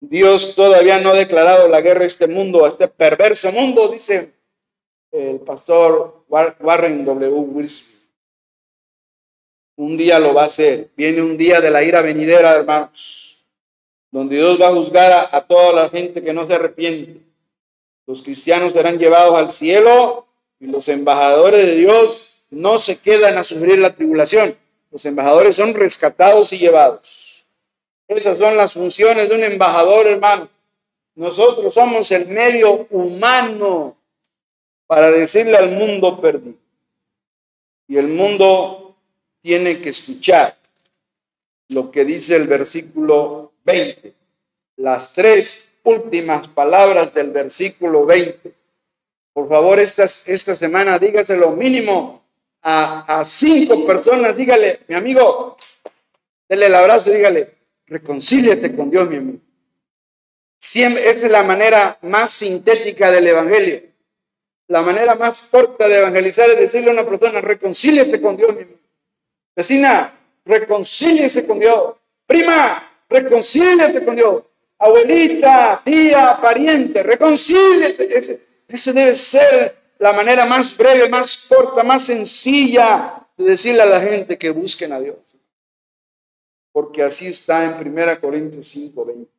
Dios 0.00 0.54
todavía 0.54 0.98
no 0.98 1.10
ha 1.10 1.14
declarado 1.14 1.68
la 1.68 1.82
guerra 1.82 2.04
a 2.04 2.06
este 2.06 2.26
mundo, 2.26 2.64
a 2.64 2.68
este 2.68 2.88
perverso 2.88 3.52
mundo, 3.52 3.88
dice 3.88 4.32
el 5.12 5.40
pastor 5.40 6.24
Warren 6.28 7.04
W. 7.04 7.28
Wilson. 7.28 8.00
Un 9.76 9.96
día 9.96 10.18
lo 10.18 10.34
va 10.34 10.42
a 10.42 10.46
hacer. 10.46 10.90
Viene 10.96 11.22
un 11.22 11.36
día 11.36 11.60
de 11.60 11.70
la 11.70 11.82
ira 11.82 12.02
venidera, 12.02 12.54
hermanos, 12.54 13.44
donde 14.10 14.36
Dios 14.36 14.60
va 14.60 14.68
a 14.68 14.74
juzgar 14.74 15.12
a, 15.12 15.36
a 15.36 15.46
toda 15.46 15.72
la 15.72 15.88
gente 15.88 16.22
que 16.22 16.32
no 16.32 16.46
se 16.46 16.54
arrepiente. 16.54 17.20
Los 18.06 18.22
cristianos 18.22 18.72
serán 18.72 18.98
llevados 18.98 19.36
al 19.36 19.52
cielo 19.52 20.26
y 20.58 20.66
los 20.66 20.88
embajadores 20.88 21.64
de 21.64 21.76
Dios 21.76 22.44
no 22.50 22.78
se 22.78 22.98
quedan 22.98 23.38
a 23.38 23.44
sufrir 23.44 23.78
la 23.78 23.94
tribulación. 23.94 24.56
Los 24.90 25.04
embajadores 25.06 25.56
son 25.56 25.74
rescatados 25.74 26.52
y 26.52 26.58
llevados. 26.58 27.29
Esas 28.10 28.38
son 28.38 28.56
las 28.56 28.72
funciones 28.72 29.28
de 29.28 29.36
un 29.36 29.44
embajador, 29.44 30.08
hermano. 30.08 30.48
Nosotros 31.14 31.72
somos 31.72 32.10
el 32.10 32.26
medio 32.26 32.88
humano 32.90 33.96
para 34.88 35.12
decirle 35.12 35.56
al 35.56 35.70
mundo 35.70 36.20
perdido. 36.20 36.56
Y 37.86 37.98
el 37.98 38.08
mundo 38.08 38.96
tiene 39.40 39.80
que 39.80 39.90
escuchar 39.90 40.56
lo 41.68 41.92
que 41.92 42.04
dice 42.04 42.34
el 42.34 42.48
versículo 42.48 43.52
20. 43.62 44.12
Las 44.78 45.14
tres 45.14 45.72
últimas 45.84 46.48
palabras 46.48 47.14
del 47.14 47.30
versículo 47.30 48.06
20. 48.06 48.52
Por 49.32 49.48
favor, 49.48 49.78
esta, 49.78 50.02
esta 50.02 50.56
semana 50.56 50.98
dígaselo 50.98 51.52
mínimo 51.52 52.24
a, 52.60 53.22
cinco 53.24 53.86
personas. 53.86 54.36
Dígale, 54.36 54.80
mi 54.88 54.96
amigo, 54.96 55.56
dele 56.48 56.66
el 56.66 56.74
abrazo 56.74 57.12
dígale, 57.12 57.59
reconcíliate 57.90 58.74
con 58.74 58.90
Dios, 58.90 59.10
mi 59.10 59.16
amigo. 59.16 59.38
Siempre, 60.58 61.10
esa 61.10 61.26
es 61.26 61.32
la 61.32 61.42
manera 61.42 61.98
más 62.02 62.32
sintética 62.32 63.10
del 63.10 63.26
Evangelio. 63.26 63.82
La 64.68 64.82
manera 64.82 65.16
más 65.16 65.42
corta 65.50 65.88
de 65.88 65.98
evangelizar 65.98 66.48
es 66.50 66.60
decirle 66.60 66.90
a 66.90 66.92
una 66.92 67.04
persona, 67.04 67.40
reconcíliate 67.40 68.20
con 68.20 68.36
Dios, 68.36 68.54
mi 68.54 68.62
amigo. 68.62 68.78
Vecina, 69.56 70.14
reconcíliese 70.44 71.44
con 71.44 71.58
Dios. 71.58 71.96
Prima, 72.24 72.88
reconcíliate 73.08 74.04
con 74.04 74.14
Dios. 74.14 74.44
Abuelita, 74.78 75.82
tía, 75.84 76.38
pariente, 76.40 77.02
reconcíliate. 77.02 78.16
Ese, 78.16 78.40
ese 78.68 78.92
debe 78.92 79.14
ser 79.16 79.74
la 79.98 80.12
manera 80.12 80.46
más 80.46 80.76
breve, 80.76 81.08
más 81.08 81.48
corta, 81.48 81.82
más 81.82 82.06
sencilla 82.06 83.26
de 83.36 83.50
decirle 83.50 83.82
a 83.82 83.86
la 83.86 84.00
gente 84.00 84.38
que 84.38 84.50
busquen 84.50 84.92
a 84.92 85.00
Dios. 85.00 85.29
Porque 86.72 87.02
así 87.02 87.26
está 87.26 87.64
en 87.64 87.86
1 87.86 88.20
Corintios 88.20 88.68
5, 88.68 89.04
20. 89.04 89.30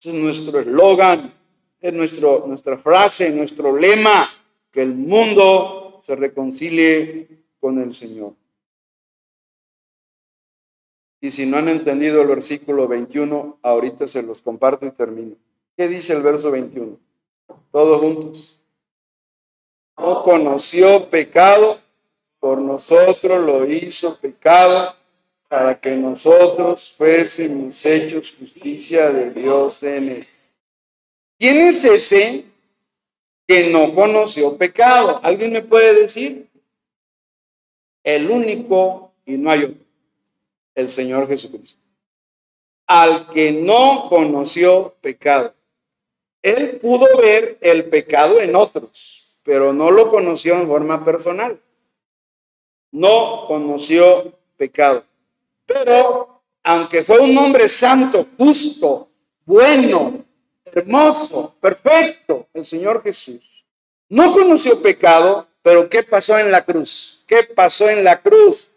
Ese 0.00 0.08
es 0.10 0.14
nuestro 0.14 0.60
eslogan, 0.60 1.32
es 1.80 1.92
nuestro, 1.92 2.44
nuestra 2.46 2.78
frase, 2.78 3.30
nuestro 3.30 3.76
lema, 3.76 4.28
que 4.70 4.82
el 4.82 4.94
mundo 4.94 5.98
se 6.02 6.16
reconcilie 6.16 7.28
con 7.60 7.78
el 7.78 7.94
Señor. 7.94 8.34
Y 11.20 11.30
si 11.30 11.46
no 11.46 11.58
han 11.58 11.68
entendido 11.68 12.20
el 12.20 12.26
versículo 12.26 12.88
21, 12.88 13.58
ahorita 13.62 14.08
se 14.08 14.24
los 14.24 14.40
comparto 14.40 14.86
y 14.86 14.90
termino. 14.90 15.36
¿Qué 15.76 15.86
dice 15.86 16.14
el 16.14 16.22
verso 16.22 16.50
21? 16.50 16.98
Todos 17.70 18.00
juntos. 18.00 18.60
No 19.96 20.24
conoció 20.24 21.08
pecado, 21.08 21.78
por 22.40 22.60
nosotros 22.60 23.40
lo 23.46 23.64
hizo 23.70 24.18
pecado, 24.18 24.96
para 25.52 25.78
que 25.78 25.94
nosotros 25.94 26.94
fuésemos 26.96 27.84
hechos 27.84 28.34
justicia 28.38 29.10
de 29.10 29.32
Dios 29.32 29.82
en 29.82 30.08
él. 30.08 30.28
¿Quién 31.38 31.60
es 31.68 31.84
ese 31.84 32.46
que 33.46 33.70
no 33.70 33.94
conoció 33.94 34.56
pecado? 34.56 35.20
¿Alguien 35.22 35.52
me 35.52 35.60
puede 35.60 36.04
decir? 36.04 36.48
El 38.02 38.30
único 38.30 39.12
y 39.26 39.36
no 39.36 39.50
hay 39.50 39.64
otro 39.64 39.84
el 40.74 40.88
Señor 40.88 41.28
Jesucristo. 41.28 41.78
Al 42.86 43.28
que 43.28 43.52
no 43.52 44.06
conoció 44.08 44.94
pecado. 45.02 45.52
Él 46.40 46.78
pudo 46.80 47.06
ver 47.18 47.58
el 47.60 47.90
pecado 47.90 48.40
en 48.40 48.56
otros, 48.56 49.38
pero 49.42 49.74
no 49.74 49.90
lo 49.90 50.08
conoció 50.08 50.54
en 50.54 50.66
forma 50.66 51.04
personal. 51.04 51.60
No 52.90 53.44
conoció 53.46 54.32
pecado. 54.56 55.11
Pero, 55.72 56.42
aunque 56.62 57.04
fue 57.04 57.20
un 57.20 57.36
hombre 57.38 57.68
santo, 57.68 58.26
justo, 58.36 59.08
bueno, 59.44 60.24
hermoso, 60.64 61.54
perfecto, 61.60 62.48
el 62.52 62.64
Señor 62.64 63.02
Jesús, 63.02 63.64
no 64.08 64.32
conoció 64.32 64.80
pecado, 64.80 65.46
pero 65.62 65.88
¿qué 65.88 66.02
pasó 66.02 66.38
en 66.38 66.50
la 66.50 66.64
cruz? 66.64 67.24
¿Qué 67.26 67.44
pasó 67.44 67.88
en 67.88 68.04
la 68.04 68.20
cruz? 68.20 68.68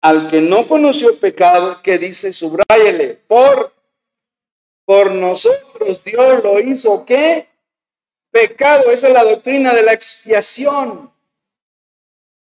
al 0.00 0.30
que 0.30 0.40
no 0.40 0.68
conoció 0.68 1.18
pecado, 1.18 1.82
que 1.82 1.98
dice, 1.98 2.32
subráyele, 2.32 3.20
por, 3.26 3.72
por 4.84 5.10
nosotros 5.12 6.02
Dios 6.04 6.42
lo 6.44 6.60
hizo, 6.60 7.04
¿qué? 7.04 7.48
Pecado, 8.30 8.90
esa 8.90 9.08
es 9.08 9.14
la 9.14 9.24
doctrina 9.24 9.74
de 9.74 9.82
la 9.82 9.92
expiación, 9.92 11.10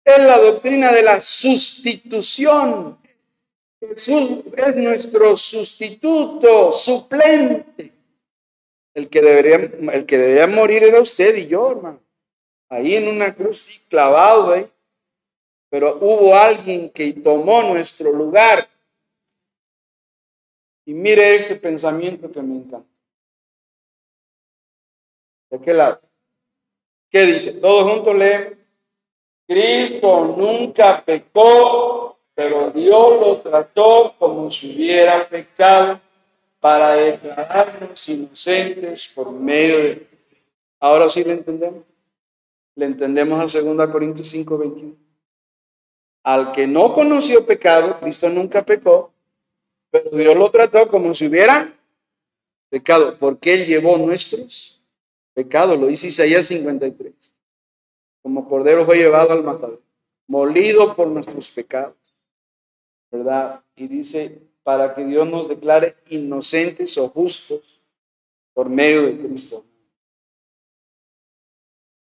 es 0.04 0.22
la 0.22 0.38
doctrina 0.38 0.92
de 0.92 1.02
la 1.02 1.20
sustitución. 1.20 2.98
Jesús 3.80 4.44
es 4.56 4.76
nuestro 4.76 5.36
sustituto, 5.36 6.72
suplente. 6.72 7.92
El 8.94 9.08
que 9.08 9.22
debería, 9.22 9.56
el 9.92 10.06
que 10.06 10.18
debería 10.18 10.46
morir 10.46 10.84
era 10.84 11.00
usted 11.00 11.34
y 11.36 11.46
yo, 11.46 11.70
hermano. 11.70 12.00
Ahí 12.68 12.94
en 12.94 13.08
una 13.08 13.34
cruz, 13.34 13.80
clavado 13.88 14.52
ahí 14.52 14.70
pero 15.70 15.98
hubo 16.00 16.34
alguien 16.34 16.90
que 16.90 17.12
tomó 17.12 17.62
nuestro 17.62 18.12
lugar. 18.12 18.68
Y 20.84 20.92
mire 20.92 21.36
este 21.36 21.54
pensamiento 21.54 22.30
que 22.30 22.42
me 22.42 22.56
encanta. 22.56 22.90
¿De 25.48 25.60
qué 25.60 25.72
lado? 25.72 26.00
¿Qué 27.08 27.24
dice? 27.24 27.52
Todos 27.52 27.90
juntos 27.90 28.16
leemos. 28.16 28.58
Cristo 29.46 30.24
nunca 30.36 31.04
pecó, 31.04 32.18
pero 32.40 32.70
Dios 32.70 33.20
lo 33.20 33.36
trató 33.42 34.14
como 34.18 34.50
si 34.50 34.74
hubiera 34.74 35.28
pecado 35.28 36.00
para 36.58 36.92
declararnos 36.92 38.08
inocentes 38.08 39.08
por 39.14 39.30
medio 39.30 39.76
de... 39.76 40.06
Ahora 40.78 41.10
sí 41.10 41.22
le 41.22 41.34
entendemos. 41.34 41.84
Le 42.76 42.86
entendemos 42.86 43.54
a 43.54 43.60
2 43.60 43.90
Corintios 43.90 44.28
5, 44.28 44.56
21. 44.56 44.96
Al 46.22 46.52
que 46.52 46.66
no 46.66 46.94
conoció 46.94 47.44
pecado, 47.44 48.00
Cristo 48.00 48.30
nunca 48.30 48.64
pecó, 48.64 49.12
pero 49.90 50.08
Dios 50.08 50.34
lo 50.34 50.50
trató 50.50 50.88
como 50.88 51.12
si 51.12 51.26
hubiera 51.26 51.70
pecado, 52.70 53.18
porque 53.18 53.52
Él 53.52 53.66
llevó 53.66 53.98
nuestros 53.98 54.80
pecados, 55.34 55.78
lo 55.78 55.88
dice 55.88 56.06
Isaías 56.06 56.46
53. 56.46 57.12
Como 58.22 58.48
cordero 58.48 58.86
fue 58.86 58.96
llevado 58.96 59.32
al 59.32 59.44
matador, 59.44 59.82
molido 60.26 60.96
por 60.96 61.06
nuestros 61.08 61.50
pecados, 61.50 61.99
¿verdad? 63.10 63.60
Y 63.76 63.88
dice, 63.88 64.38
para 64.62 64.94
que 64.94 65.04
Dios 65.04 65.26
nos 65.26 65.48
declare 65.48 65.96
inocentes 66.08 66.96
o 66.98 67.08
justos 67.08 67.80
por 68.52 68.68
medio 68.68 69.02
de 69.02 69.18
Cristo. 69.18 69.64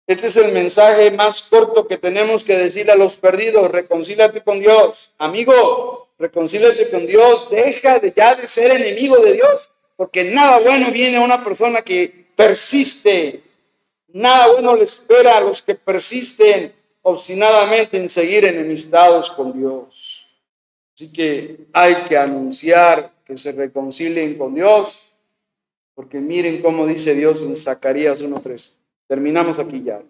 Este 0.06 0.26
es 0.26 0.36
el 0.36 0.52
mensaje 0.52 1.10
más 1.12 1.42
corto 1.42 1.86
que 1.86 1.96
tenemos 1.96 2.44
que 2.44 2.56
decirle 2.56 2.92
a 2.92 2.96
los 2.96 3.16
perdidos. 3.16 3.70
Reconcílate 3.70 4.42
con 4.42 4.60
Dios. 4.60 5.12
Amigo, 5.16 6.08
reconcílate 6.18 6.90
con 6.90 7.06
Dios. 7.06 7.48
Deja 7.50 7.98
de, 7.98 8.12
ya 8.12 8.34
de 8.34 8.48
ser 8.48 8.72
enemigo 8.72 9.16
de 9.18 9.34
Dios. 9.34 9.70
Porque 9.96 10.24
nada 10.24 10.58
bueno 10.58 10.90
viene 10.90 11.18
a 11.18 11.20
una 11.20 11.42
persona 11.44 11.82
que 11.82 12.26
persiste. 12.34 13.42
Nada 14.08 14.48
bueno 14.48 14.74
le 14.76 14.84
espera 14.84 15.38
a 15.38 15.40
los 15.40 15.62
que 15.62 15.76
persisten 15.76 16.74
obstinadamente 17.02 17.96
en 17.96 18.08
seguir 18.08 18.44
enemistados 18.44 19.30
con 19.30 19.58
Dios. 19.58 20.01
Así 20.94 21.12
que 21.12 21.66
hay 21.72 21.94
que 22.08 22.16
anunciar 22.16 23.12
que 23.24 23.36
se 23.36 23.52
reconcilien 23.52 24.36
con 24.36 24.54
Dios. 24.54 25.12
Porque 25.94 26.20
miren 26.20 26.62
cómo 26.62 26.86
dice 26.86 27.14
Dios 27.14 27.42
en 27.42 27.56
Zacarías 27.56 28.22
1.3. 28.22 28.72
Terminamos 29.06 29.58
aquí 29.58 29.82
ya. 29.82 30.02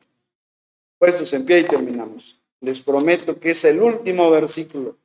Puestos 0.98 1.32
en 1.32 1.44
pie 1.44 1.60
y 1.60 1.64
terminamos. 1.64 2.38
Les 2.60 2.80
prometo 2.80 3.38
que 3.38 3.50
es 3.50 3.64
el 3.64 3.82
último 3.82 4.30
versículo. 4.30 4.96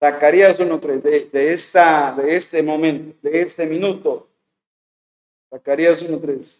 Zacarías 0.00 0.58
1.3 0.58 1.02
de, 1.02 1.28
de, 1.32 1.52
esta, 1.52 2.14
de 2.14 2.36
este 2.36 2.62
momento, 2.62 3.16
de 3.22 3.42
este 3.42 3.66
minuto. 3.66 4.28
Zacarías 5.50 6.02
1.3. 6.02 6.58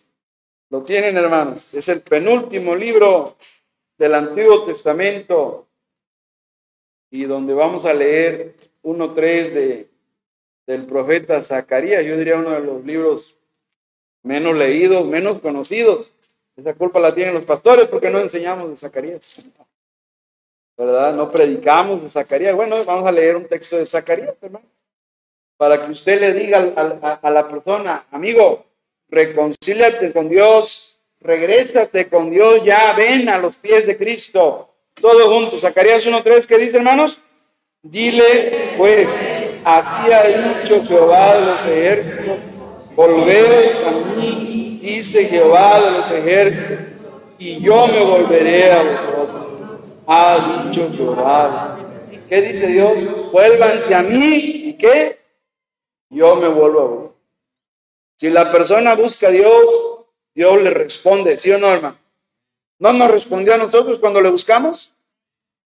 Lo 0.71 0.83
tienen, 0.83 1.17
hermanos. 1.17 1.73
Es 1.73 1.89
el 1.89 2.03
penúltimo 2.03 2.75
libro 2.75 3.37
del 3.97 4.15
Antiguo 4.15 4.65
Testamento 4.65 5.66
y 7.11 7.25
donde 7.25 7.55
vamos 7.55 7.85
a 7.85 7.95
leer 7.95 8.55
1.3 8.83 9.51
de 9.51 9.89
del 10.67 10.85
profeta 10.85 11.41
Zacarías, 11.43 12.05
yo 12.05 12.17
diría 12.17 12.37
uno 12.37 12.51
de 12.51 12.61
los 12.61 12.85
libros 12.85 13.39
menos 14.23 14.57
leídos, 14.57 15.07
menos 15.07 15.41
conocidos. 15.41 16.13
Esa 16.57 16.75
culpa 16.75 16.99
la 16.99 17.15
tienen 17.15 17.35
los 17.35 17.45
pastores 17.45 17.87
porque 17.89 18.11
no 18.11 18.19
enseñamos 18.19 18.71
de 18.71 18.77
Zacarías. 18.77 19.45
¿Verdad? 20.77 21.15
No 21.15 21.31
predicamos 21.31 22.03
de 22.03 22.11
Zacarías. 22.11 22.55
Bueno, 22.55 22.85
vamos 22.85 23.07
a 23.07 23.13
leer 23.13 23.37
un 23.37 23.47
texto 23.47 23.77
de 23.77 23.87
Zacarías, 23.87 24.35
hermano. 24.43 24.67
Para 25.57 25.85
que 25.85 25.93
usted 25.93 26.21
le 26.21 26.33
diga 26.33 26.59
a, 26.77 27.15
a 27.15 27.31
la 27.31 27.49
persona, 27.49 28.07
amigo, 28.11 28.67
reconcíliate 29.09 30.13
con 30.13 30.29
Dios, 30.29 31.01
regrésate 31.21 32.11
con 32.11 32.31
Dios, 32.31 32.63
ya 32.63 32.93
ven 32.95 33.29
a 33.29 33.39
los 33.39 33.57
pies 33.57 33.87
de 33.87 33.97
Cristo. 33.97 34.76
Todos 35.01 35.25
juntos. 35.25 35.61
Zacarías 35.61 36.07
1.3, 36.07 36.47
¿qué 36.47 36.59
dice, 36.59 36.79
hermanos? 36.79 37.21
Dile, 37.83 38.75
pues, 38.77 39.09
así 39.65 40.13
ha 40.13 40.23
dicho 40.25 40.85
Jehová 40.85 41.37
de 41.37 41.47
los 41.47 41.61
ejércitos, 41.61 42.39
volveos 42.97 43.81
a 43.87 44.17
mí, 44.17 44.81
dice 44.83 45.25
Jehová 45.25 45.81
de 45.81 45.91
los 45.99 46.11
ejércitos, 46.11 46.87
y 47.39 47.61
yo 47.61 47.87
me 47.87 48.01
volveré 48.01 48.73
a 48.73 48.83
vosotros. 48.83 49.95
Ha 50.09 50.65
dicho 50.65 50.91
Jehová. 50.93 51.79
¿Qué 52.29 52.43
dice 52.43 52.67
Dios? 52.67 53.31
Vuélvanse 53.31 53.95
a 53.95 54.03
mí, 54.03 54.35
¿y 54.37 54.73
qué? 54.77 55.21
Yo 56.11 56.35
me 56.37 56.49
vuelvo 56.49 56.81
a 56.81 56.85
vos. 56.85 57.11
Si 58.17 58.31
la 58.31 58.51
persona 58.51 58.97
busca 58.97 59.29
a 59.29 59.31
Dios, 59.31 59.53
Dios 60.35 60.61
le 60.63 60.71
responde, 60.71 61.39
¿sí 61.39 61.53
o 61.53 61.59
no, 61.59 61.73
hermano? 61.73 61.99
¿No 62.79 62.93
nos 62.93 63.11
respondió 63.11 63.55
a 63.55 63.59
nosotros 63.59 63.99
cuando 63.99 64.21
le 64.21 64.31
buscamos? 64.31 64.93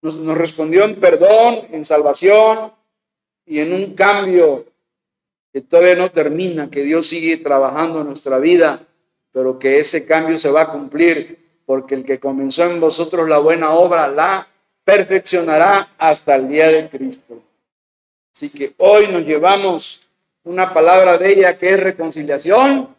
Nos, 0.03 0.16
respondió 0.37 0.85
en 0.85 0.97
perdón, 0.97 1.66
en 1.73 1.85
salvación 1.85 2.73
y 3.45 3.59
en 3.59 3.73
un 3.73 3.95
cambio 3.95 4.65
que 5.53 5.61
todavía 5.61 5.97
no 5.97 6.11
termina, 6.11 6.70
que 6.70 6.82
Dios 6.82 7.09
sigue 7.09 7.37
trabajando 7.39 8.01
en 8.01 8.07
nuestra 8.07 8.39
vida, 8.39 8.81
pero 9.32 9.59
que 9.59 9.78
ese 9.78 10.07
cambio 10.07 10.39
se 10.39 10.51
va 10.51 10.62
a 10.62 10.73
cumplir 10.73 11.39
porque 11.66 11.95
el 11.95 12.05
que 12.05 12.19
comenzó 12.19 12.65
en 12.65 12.81
vosotros 12.81 13.28
la 13.28 13.39
buena 13.39 13.73
obra 13.73 14.09
la 14.09 14.47
perfeccionará 14.85 15.91
hasta 15.99 16.37
el 16.37 16.49
día 16.49 16.69
de 16.69 16.89
Cristo. 16.89 17.43
Así 18.35 18.51
que 18.51 18.74
hoy 18.78 19.09
nos 19.09 19.23
llevamos 19.24 20.01
una 20.45 20.73
palabra 20.73 21.19
de 21.19 21.32
ella 21.32 21.59
que 21.59 21.70
es 21.70 21.81
reconciliación 21.81 22.95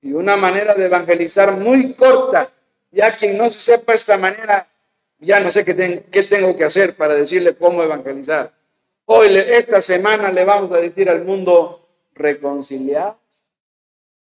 y 0.00 0.12
una 0.12 0.36
manera 0.36 0.74
de 0.74 0.86
evangelizar 0.86 1.52
muy 1.56 1.94
corta. 1.94 2.50
Ya 2.92 3.16
quien 3.16 3.38
no 3.38 3.50
se 3.50 3.58
sepa 3.58 3.94
esta 3.94 4.18
manera, 4.18 4.68
ya 5.18 5.40
no 5.40 5.50
sé 5.50 5.64
qué, 5.64 5.74
tengo 5.74 6.56
que 6.56 6.64
hacer 6.64 6.94
para 6.94 7.14
decirle 7.14 7.56
cómo 7.56 7.82
evangelizar. 7.82 8.52
Hoy, 9.06 9.34
esta 9.34 9.80
semana, 9.80 10.30
le 10.30 10.44
vamos 10.44 10.70
a 10.72 10.76
decir 10.76 11.08
al 11.08 11.24
mundo, 11.24 11.88
reconciliar 12.14 13.16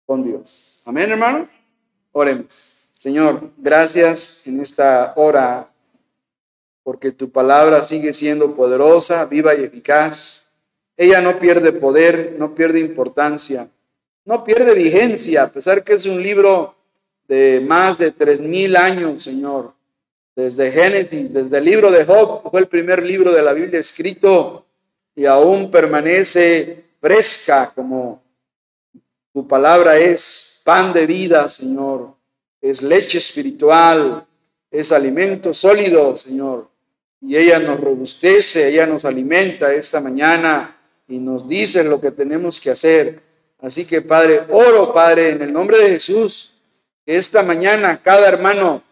con 0.06 0.24
Dios. 0.24 0.82
Amén, 0.86 1.12
hermanos. 1.12 1.50
Oremos. 2.12 2.88
Señor, 2.94 3.50
gracias 3.58 4.46
en 4.46 4.62
esta 4.62 5.14
hora 5.16 5.70
porque 6.84 7.12
tu 7.12 7.32
palabra 7.32 7.84
sigue 7.84 8.14
siendo 8.14 8.56
poderosa, 8.56 9.26
viva 9.26 9.56
y 9.56 9.64
eficaz. 9.64 10.52
Ella 10.96 11.22
no 11.22 11.40
pierde 11.40 11.72
poder, 11.72 12.36
no 12.38 12.54
pierde 12.54 12.80
importancia, 12.80 13.68
no 14.26 14.44
pierde 14.44 14.74
vigencia, 14.76 15.44
a 15.44 15.48
pesar 15.48 15.84
que 15.84 15.94
es 15.94 16.06
un 16.06 16.22
libro 16.22 16.76
de 17.28 17.62
más 17.66 17.98
de 17.98 18.12
tres 18.12 18.40
mil 18.40 18.76
años, 18.76 19.24
Señor. 19.24 19.74
Desde 20.36 20.72
Génesis, 20.72 21.32
desde 21.32 21.58
el 21.60 21.66
libro 21.66 21.92
de 21.92 22.06
Job, 22.06 22.50
fue 22.50 22.62
el 22.62 22.68
primer 22.68 23.04
libro 23.04 23.32
de 23.32 23.44
la 23.44 23.54
Biblia 23.54 23.80
escrito 23.80 24.66
y 25.16 25.26
aún 25.26 25.70
permanece 25.70 26.86
fresca 27.00 27.72
como 27.74 28.24
tu 29.34 29.48
palabra 29.48 29.98
es 29.98 30.62
pan 30.64 30.94
de 30.94 31.06
vida, 31.06 31.48
Señor. 31.50 32.16
Es 32.62 32.82
leche 32.82 33.18
espiritual, 33.18 34.26
es 34.70 34.92
alimento 34.92 35.54
sólido, 35.54 36.16
Señor. 36.16 36.70
Y 37.20 37.38
ella 37.38 37.60
nos 37.60 37.80
robustece, 37.80 38.70
ella 38.70 38.86
nos 38.86 39.06
alimenta 39.06 39.74
esta 39.74 40.00
mañana 40.02 40.78
y 41.08 41.20
nos 41.20 41.48
dice 41.48 41.84
lo 41.84 42.00
que 42.00 42.12
tenemos 42.12 42.62
que 42.62 42.72
hacer. 42.72 43.22
Así 43.60 43.86
que, 43.86 44.02
Padre, 44.02 44.44
oro, 44.50 44.94
Padre, 44.94 45.30
en 45.30 45.42
el 45.42 45.54
nombre 45.54 45.80
de 45.80 45.90
Jesús, 45.92 46.53
que 47.06 47.18
esta 47.18 47.44
mañana 47.44 48.02
cada 48.02 48.28
hermano 48.28 48.84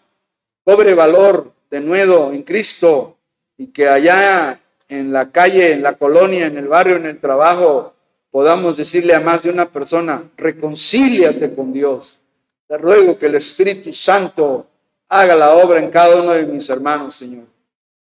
cobre 0.64 0.94
valor 0.94 1.52
de 1.70 1.80
nuevo 1.80 2.32
en 2.32 2.44
Cristo 2.44 3.18
y 3.58 3.68
que 3.68 3.88
allá 3.88 4.60
en 4.88 5.14
la 5.14 5.32
calle, 5.32 5.72
en 5.72 5.84
la 5.84 5.94
colonia, 5.94 6.48
en 6.48 6.58
el 6.58 6.68
barrio, 6.68 6.98
en 6.98 7.06
el 7.06 7.20
trabajo, 7.20 7.94
podamos 8.30 8.78
decirle 8.78 9.16
a 9.16 9.22
más 9.22 9.42
de 9.44 9.50
una 9.50 9.70
persona, 9.70 10.30
reconcíliate 10.36 11.56
con 11.56 11.72
Dios. 11.72 12.22
Te 12.68 12.78
ruego 12.78 13.18
que 13.18 13.28
el 13.28 13.36
Espíritu 13.36 13.94
Santo 13.94 14.68
haga 15.08 15.36
la 15.36 15.56
obra 15.56 15.80
en 15.80 15.90
cada 15.90 16.22
uno 16.22 16.32
de 16.34 16.46
mis 16.46 16.70
hermanos, 16.70 17.16
Señor, 17.16 17.46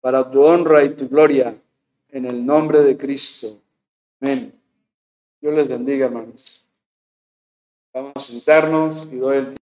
para 0.00 0.30
tu 0.30 0.42
honra 0.42 0.84
y 0.84 0.90
tu 0.90 1.08
gloria, 1.08 1.54
en 2.10 2.24
el 2.24 2.44
nombre 2.44 2.80
de 2.82 2.96
Cristo. 2.96 3.58
Amén. 4.20 4.54
Dios 5.40 5.54
les 5.54 5.68
bendiga, 5.68 6.06
hermanos. 6.06 6.66
Vamos 7.92 8.12
a 8.16 8.20
sentarnos 8.20 9.08
y 9.10 9.16
doy 9.16 9.36
el 9.38 9.57